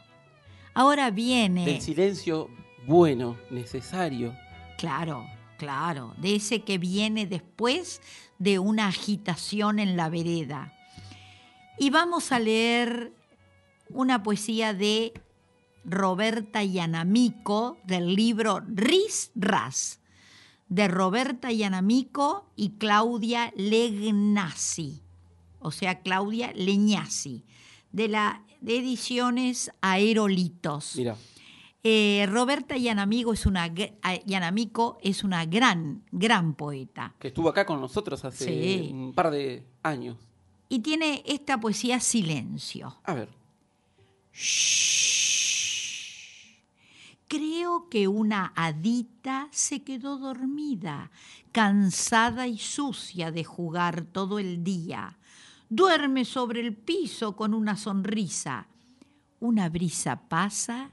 Ahora 0.74 1.10
viene. 1.10 1.64
Del 1.64 1.80
silencio 1.80 2.48
bueno, 2.86 3.36
necesario. 3.50 4.34
Claro, 4.76 5.26
claro. 5.56 6.14
De 6.18 6.36
ese 6.36 6.62
que 6.62 6.78
viene 6.78 7.26
después 7.26 8.00
de 8.38 8.58
una 8.58 8.88
agitación 8.88 9.78
en 9.78 9.96
la 9.96 10.08
vereda. 10.08 10.72
Y 11.78 11.90
vamos 11.90 12.32
a 12.32 12.38
leer 12.38 13.12
una 13.90 14.22
poesía 14.22 14.74
de 14.74 15.12
Roberta 15.84 16.62
Yanamico 16.64 17.76
del 17.84 18.14
libro 18.14 18.62
Ris 18.66 19.30
Ras, 19.34 20.00
de 20.68 20.88
Roberta 20.88 21.52
Yanamico 21.52 22.46
y 22.56 22.70
Claudia 22.70 23.52
Legnasi, 23.56 25.00
o 25.60 25.70
sea, 25.70 26.00
Claudia 26.00 26.52
Leñasi, 26.54 27.44
de 27.92 28.08
la 28.08 28.42
de 28.60 28.78
ediciones 28.78 29.70
Aerolitos. 29.82 30.94
Mira. 30.96 31.16
Eh, 31.86 32.26
Roberta 32.30 32.78
Yanamigo 32.78 33.34
es 33.34 33.44
una, 33.44 33.70
Yanamico 34.24 34.96
es 35.02 35.22
una 35.22 35.44
gran, 35.44 36.02
gran 36.12 36.54
poeta. 36.54 37.14
Que 37.18 37.28
estuvo 37.28 37.50
acá 37.50 37.66
con 37.66 37.78
nosotros 37.82 38.24
hace 38.24 38.46
Sí. 38.46 38.90
un 38.90 39.12
par 39.12 39.30
de 39.30 39.66
años. 39.82 40.16
Y 40.70 40.78
tiene 40.78 41.22
esta 41.26 41.60
poesía 41.60 42.00
Silencio. 42.00 42.96
A 43.04 43.12
ver. 43.12 43.28
Creo 47.28 47.88
que 47.88 48.08
una 48.08 48.52
hadita 48.54 49.48
se 49.50 49.82
quedó 49.82 50.18
dormida, 50.18 51.10
cansada 51.52 52.46
y 52.46 52.58
sucia 52.58 53.30
de 53.30 53.44
jugar 53.44 54.04
todo 54.04 54.38
el 54.38 54.62
día. 54.62 55.18
Duerme 55.68 56.24
sobre 56.24 56.60
el 56.60 56.76
piso 56.76 57.34
con 57.34 57.54
una 57.54 57.76
sonrisa. 57.76 58.68
Una 59.40 59.68
brisa 59.68 60.28
pasa 60.28 60.90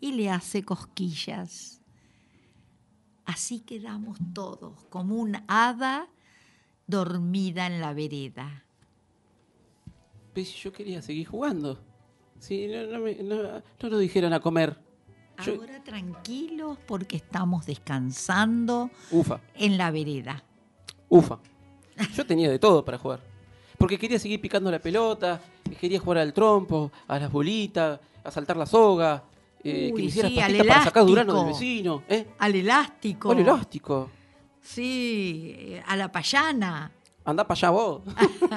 y 0.00 0.12
le 0.12 0.30
hace 0.30 0.64
cosquillas. 0.64 1.80
Así 3.24 3.60
quedamos 3.60 4.18
todos, 4.32 4.84
como 4.84 5.16
un 5.16 5.36
hada 5.48 6.08
dormida 6.86 7.66
en 7.66 7.80
la 7.80 7.92
vereda. 7.92 8.64
Pues 10.32 10.54
yo 10.54 10.72
quería 10.72 11.02
seguir 11.02 11.26
jugando. 11.26 11.80
Sí, 12.38 12.66
no, 12.68 12.84
no, 12.86 12.98
me, 13.00 13.14
no, 13.16 13.42
no 13.42 13.88
nos 13.90 14.00
dijeron 14.00 14.32
a 14.32 14.40
comer. 14.40 14.76
Yo- 15.44 15.54
Ahora 15.54 15.82
tranquilos 15.84 16.78
porque 16.86 17.16
estamos 17.16 17.66
descansando 17.66 18.90
Ufa, 19.10 19.40
en 19.54 19.76
la 19.76 19.90
vereda. 19.90 20.42
ufa. 21.08 21.38
Yo 22.14 22.26
tenía 22.26 22.50
de 22.50 22.58
todo 22.58 22.84
para 22.84 22.98
jugar. 22.98 23.20
Porque 23.78 23.98
quería 23.98 24.18
seguir 24.18 24.40
picando 24.40 24.70
la 24.70 24.78
pelota, 24.78 25.40
quería 25.80 26.00
jugar 26.00 26.18
al 26.18 26.32
trompo, 26.32 26.90
a 27.08 27.18
las 27.18 27.30
bolitas, 27.30 28.00
a 28.24 28.30
saltar 28.30 28.56
la 28.56 28.64
soga, 28.66 29.22
eh, 29.62 29.88
que 29.88 29.92
me 29.94 30.02
hicieras 30.06 30.32
sí, 30.32 30.40
al 30.40 30.56
para 30.66 30.84
sacar 30.84 31.04
durano 31.04 31.34
del 31.34 31.46
vecino. 31.52 32.02
¿eh? 32.08 32.26
Al 32.38 32.54
elástico. 32.54 33.28
¿Cuál 33.28 33.40
elástico? 33.40 34.10
Sí, 34.62 35.54
eh, 35.58 35.82
a 35.86 35.96
la 35.96 36.10
payana. 36.10 36.90
Andá 37.26 37.44
para 37.44 37.58
allá 37.58 37.70
vos. 37.70 38.02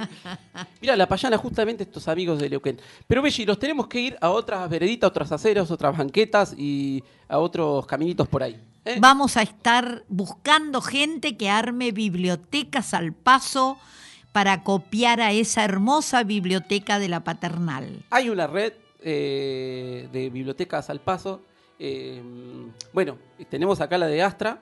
Mira, 0.81 0.95
la 0.95 1.07
payana, 1.07 1.39
justamente 1.39 1.83
estos 1.83 2.07
amigos 2.07 2.37
de 2.37 2.49
Leuquén. 2.49 2.79
Pero 3.07 3.23
Belli, 3.23 3.43
los 3.43 3.57
tenemos 3.57 3.87
que 3.87 3.99
ir 3.99 4.17
a 4.21 4.29
otras 4.29 4.69
vereditas, 4.69 5.07
otras 5.07 5.31
aceras, 5.31 5.71
otras 5.71 5.97
banquetas 5.97 6.53
y 6.55 7.03
a 7.27 7.39
otros 7.39 7.87
caminitos 7.87 8.27
por 8.27 8.43
ahí. 8.43 8.61
¿eh? 8.85 8.97
Vamos 9.01 9.37
a 9.37 9.41
estar 9.41 10.03
buscando 10.07 10.81
gente 10.81 11.35
que 11.35 11.49
arme 11.49 11.91
bibliotecas 11.91 12.93
al 12.93 13.11
paso 13.11 13.79
para 14.31 14.63
copiar 14.63 15.19
a 15.19 15.31
esa 15.31 15.65
hermosa 15.65 16.23
biblioteca 16.23 16.99
de 16.99 17.09
la 17.09 17.23
paternal. 17.23 18.03
Hay 18.11 18.29
una 18.29 18.45
red 18.45 18.73
eh, 19.01 20.07
de 20.11 20.29
bibliotecas 20.29 20.91
al 20.91 21.01
paso. 21.01 21.41
eh, 21.79 22.21
bueno, 22.93 23.17
tenemos 23.49 23.81
acá 23.81 23.97
la 23.97 24.05
de 24.05 24.21
Astra, 24.21 24.61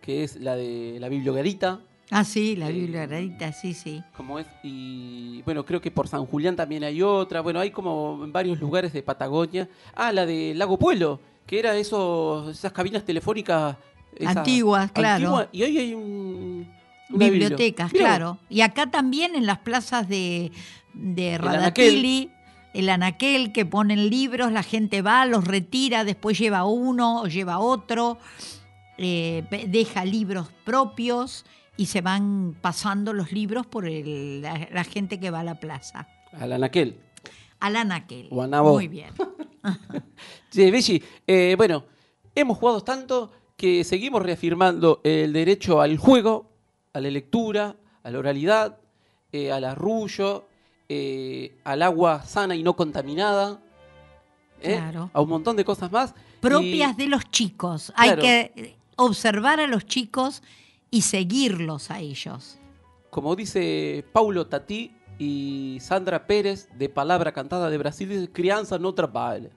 que 0.00 0.22
es 0.22 0.36
la 0.36 0.54
de 0.54 0.98
la 1.00 1.08
bibliogarita, 1.08 1.80
Ah, 2.10 2.24
sí, 2.24 2.56
la 2.56 2.68
Eh, 2.68 2.72
biblioteca, 2.72 3.52
sí, 3.52 3.72
sí. 3.74 4.02
como 4.16 4.38
es. 4.38 4.46
Y 4.64 5.42
bueno, 5.42 5.64
creo 5.64 5.80
que 5.80 5.90
por 5.90 6.08
San 6.08 6.26
Julián 6.26 6.56
también 6.56 6.82
hay 6.84 7.02
otra. 7.02 7.40
Bueno, 7.40 7.60
hay 7.60 7.70
como 7.70 8.20
en 8.24 8.32
varios 8.32 8.58
lugares 8.60 8.92
de 8.92 9.02
Patagonia. 9.02 9.68
Ah, 9.94 10.10
la 10.12 10.26
de 10.26 10.52
Lago 10.56 10.76
Pueblo, 10.78 11.20
que 11.46 11.58
era 11.60 11.76
esos, 11.76 12.56
esas 12.56 12.72
cabinas 12.72 13.04
telefónicas. 13.04 13.76
esas- 14.16 14.38
Antiguas, 14.38 14.90
claro. 14.90 15.14
antiguas, 15.36 15.48
y 15.52 15.62
hoy 15.62 15.78
hay 15.78 15.94
un, 15.94 16.68
Bibliotecas, 17.10 17.92
biblia. 17.92 18.08
Claro. 18.08 18.38
Y 18.48 18.60
acá 18.62 18.90
también 18.90 19.34
en 19.36 19.46
las 19.46 19.58
plazas 19.58 20.08
de, 20.08 20.50
de 20.94 21.38
Radatili, 21.38 22.30
el 22.74 22.88
anaquel, 22.88 23.52
que 23.52 23.64
ponen 23.66 24.10
libros, 24.10 24.50
la 24.52 24.62
gente 24.64 25.00
va, 25.02 25.26
los 25.26 25.44
retira, 25.44 26.02
después 26.04 26.36
lleva 26.38 26.64
uno 26.64 27.22
o 27.22 27.26
lleva 27.28 27.58
otro, 27.60 28.18
eh, 28.98 29.44
deja 29.68 30.04
libros 30.04 30.48
propios 30.64 31.44
y 31.80 31.86
se 31.86 32.02
van 32.02 32.54
pasando 32.60 33.14
los 33.14 33.32
libros 33.32 33.66
por 33.66 33.86
el- 33.86 34.42
la, 34.42 34.68
la 34.70 34.84
gente 34.84 35.18
que 35.18 35.30
va 35.30 35.40
a 35.40 35.44
la 35.44 35.58
plaza. 35.58 36.06
Al 36.32 36.52
Anaquel. 36.52 36.98
Al 37.58 37.76
anaquel. 37.76 38.28
O 38.30 38.42
a 38.42 38.46
Nabó. 38.46 38.74
Muy 38.74 38.86
bien. 38.88 39.10
Sí, 40.50 40.70
Belli, 40.70 41.02
eh, 41.26 41.54
bueno, 41.56 41.84
hemos 42.34 42.58
jugado 42.58 42.82
tanto 42.82 43.30
que 43.56 43.84
seguimos 43.84 44.22
reafirmando 44.22 45.00
el 45.04 45.32
derecho 45.32 45.80
al 45.80 45.96
juego, 45.96 46.50
a 46.92 47.00
la 47.00 47.08
lectura, 47.10 47.76
a 48.02 48.10
la 48.10 48.18
oralidad, 48.18 48.78
eh, 49.32 49.52
al 49.52 49.64
arrullo, 49.64 50.46
eh, 50.88 51.56
al 51.64 51.82
agua 51.82 52.22
sana 52.24 52.56
y 52.56 52.62
no 52.62 52.74
contaminada, 52.74 53.60
¿eh? 54.60 54.76
Claro. 54.76 55.10
a 55.12 55.20
un 55.20 55.28
montón 55.28 55.56
de 55.56 55.64
cosas 55.64 55.90
más. 55.92 56.14
Propias 56.40 56.92
Y- 56.94 57.02
de 57.02 57.06
los 57.08 57.30
chicos. 57.30 57.92
Hay 57.96 58.16
que 58.16 58.76
observar 58.96 59.60
a 59.60 59.66
los 59.66 59.86
chicos 59.86 60.42
y 60.90 61.02
seguirlos 61.02 61.90
a 61.90 62.00
ellos. 62.00 62.58
como 63.10 63.34
dice 63.36 64.04
Paulo 64.12 64.46
Tatí, 64.46 64.96
Y 65.18 65.78
Sandra 65.80 66.26
Pérez, 66.26 66.68
de 66.78 66.88
Palabra 66.88 67.32
Cantada 67.32 67.68
de 67.68 67.76
Brasil, 67.76 68.08
dice, 68.08 68.32
Crianza 68.32 68.78
no 68.78 68.94
trabaja. 68.94 69.50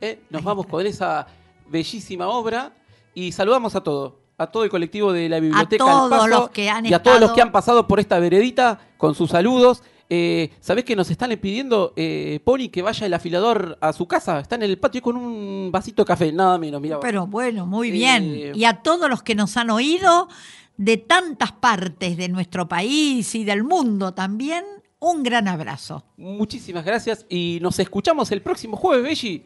Eh, 0.00 0.20
Nos 0.30 0.44
vamos 0.44 0.66
con 0.66 0.86
esa 0.86 1.26
bellísima 1.68 2.28
obra 2.28 2.72
y 3.12 3.32
saludamos 3.32 3.74
a 3.74 3.82
todos. 3.82 4.12
A 4.38 4.46
todo 4.46 4.64
el 4.64 4.70
colectivo 4.70 5.12
de 5.12 5.28
la 5.30 5.40
Biblioteca 5.40 5.82
El 5.82 5.90
todos 5.90 6.10
Paso 6.10 6.26
los 6.28 6.50
que 6.50 6.68
han 6.68 6.84
y 6.84 6.92
a 6.92 7.02
todos 7.02 7.18
los 7.18 7.32
que 7.32 7.40
han 7.40 7.50
pasado 7.50 7.86
por 7.88 7.98
esta 7.98 8.18
veredita 8.18 8.78
con 8.98 9.14
sus 9.14 9.30
saludos. 9.30 9.82
Eh, 10.08 10.50
¿Sabés 10.60 10.84
que 10.84 10.94
nos 10.94 11.10
están 11.10 11.30
pidiendo, 11.40 11.92
eh, 11.96 12.40
Pony, 12.44 12.68
que 12.70 12.82
vaya 12.82 13.06
el 13.06 13.14
afilador 13.14 13.76
a 13.80 13.92
su 13.92 14.06
casa? 14.06 14.38
Está 14.40 14.54
en 14.54 14.62
el 14.62 14.78
patio 14.78 15.02
con 15.02 15.16
un 15.16 15.70
vasito 15.72 16.02
de 16.02 16.06
café, 16.06 16.32
nada 16.32 16.58
menos, 16.58 16.80
mira. 16.80 17.00
Pero 17.00 17.26
bueno, 17.26 17.66
muy 17.66 17.88
Eh, 17.88 17.92
bien. 17.92 18.52
Y 18.54 18.64
a 18.64 18.74
todos 18.82 19.08
los 19.10 19.22
que 19.22 19.34
nos 19.34 19.56
han 19.56 19.70
oído 19.70 20.28
de 20.76 20.96
tantas 20.96 21.52
partes 21.52 22.16
de 22.16 22.28
nuestro 22.28 22.68
país 22.68 23.34
y 23.34 23.44
del 23.44 23.64
mundo 23.64 24.14
también, 24.14 24.64
un 24.98 25.22
gran 25.22 25.48
abrazo. 25.48 26.04
Muchísimas 26.16 26.84
gracias 26.84 27.26
y 27.28 27.58
nos 27.60 27.78
escuchamos 27.78 28.30
el 28.30 28.42
próximo 28.42 28.76
jueves, 28.76 29.02
Belli. 29.22 29.44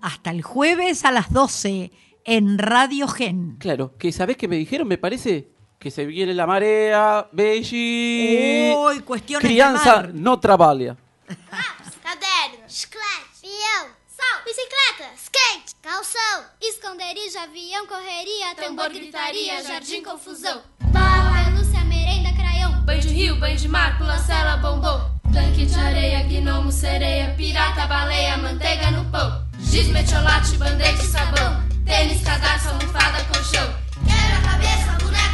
Hasta 0.00 0.30
el 0.30 0.42
jueves 0.42 1.04
a 1.04 1.10
las 1.12 1.32
12 1.32 1.90
en 2.24 2.58
Radio 2.58 3.08
Gen. 3.08 3.56
Claro, 3.58 3.96
que 3.98 4.12
sabés 4.12 4.36
que 4.36 4.46
me 4.48 4.56
dijeron, 4.56 4.86
me 4.86 4.98
parece, 4.98 5.48
que 5.78 5.90
se 5.90 6.04
viene 6.04 6.34
la 6.34 6.46
marea, 6.46 7.28
cuestiones 9.04 9.42
de 9.42 9.48
Crianza 9.48 9.96
mar. 9.96 10.14
no 10.14 10.38
trabalha. 10.40 10.96
Caderno, 12.02 12.66
chiclete, 12.68 13.28
fiel, 13.40 13.86
sal, 14.08 14.42
bicicleta, 14.44 15.14
skate, 15.14 15.76
calção, 15.82 16.44
esconderijo, 16.60 17.38
avião, 17.38 17.86
correria, 17.86 18.54
tambor, 18.56 18.90
gritaria, 18.90 19.62
jardim, 19.62 20.02
confusão. 20.02 20.62
Bala, 20.80 21.44
pelúcia, 21.44 21.84
merenda, 21.84 22.32
craião. 22.32 22.80
Banho 22.84 23.00
de 23.00 23.08
rio, 23.08 23.36
banho 23.36 23.56
de 23.56 23.68
mar, 23.68 23.98
pula 23.98 24.18
cela, 24.18 24.56
bombom. 24.56 25.18
Tanque 25.32 25.66
de 25.66 25.78
areia, 25.78 26.22
gnomo, 26.24 26.72
sereia, 26.72 27.34
pirata, 27.36 27.86
baleia, 27.86 28.38
manteiga 28.38 28.90
no 28.90 29.04
pão. 29.10 29.46
Giz, 29.60 29.86
metiolate, 29.88 30.56
band-aid, 30.56 30.98
sabão. 31.02 31.62
Tênis, 31.84 32.22
cadarço, 32.22 32.68
almofada, 32.70 33.22
colchão. 33.26 33.68
Quebra-cabeça, 34.06 34.92
boneca. 35.04 35.27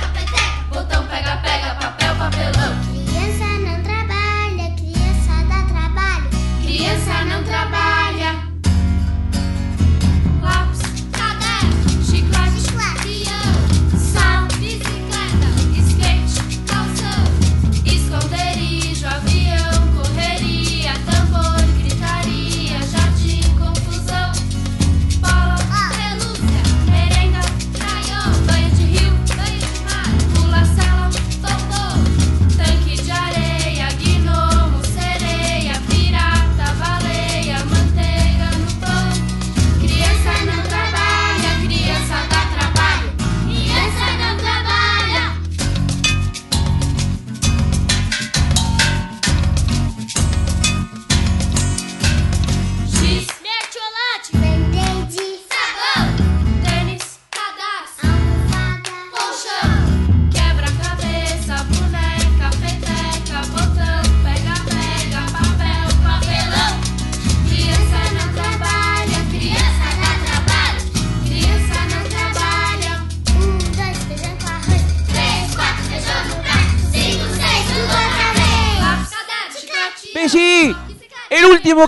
Botão, 0.75 1.07
pega, 1.07 1.37
pega, 1.37 1.73
papel, 1.77 2.17
papelão. 2.17 2.75
Criança 3.07 3.45
não 3.61 3.81
trabalha, 3.85 4.75
criança 4.75 5.45
dá 5.49 5.63
trabalho. 5.73 6.31
Criança 6.65 7.25
não 7.27 7.45
trabalha. 7.45 8.44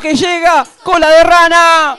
Que 0.00 0.14
llega, 0.14 0.66
cola 0.82 1.08
de 1.08 1.22
rana. 1.22 1.98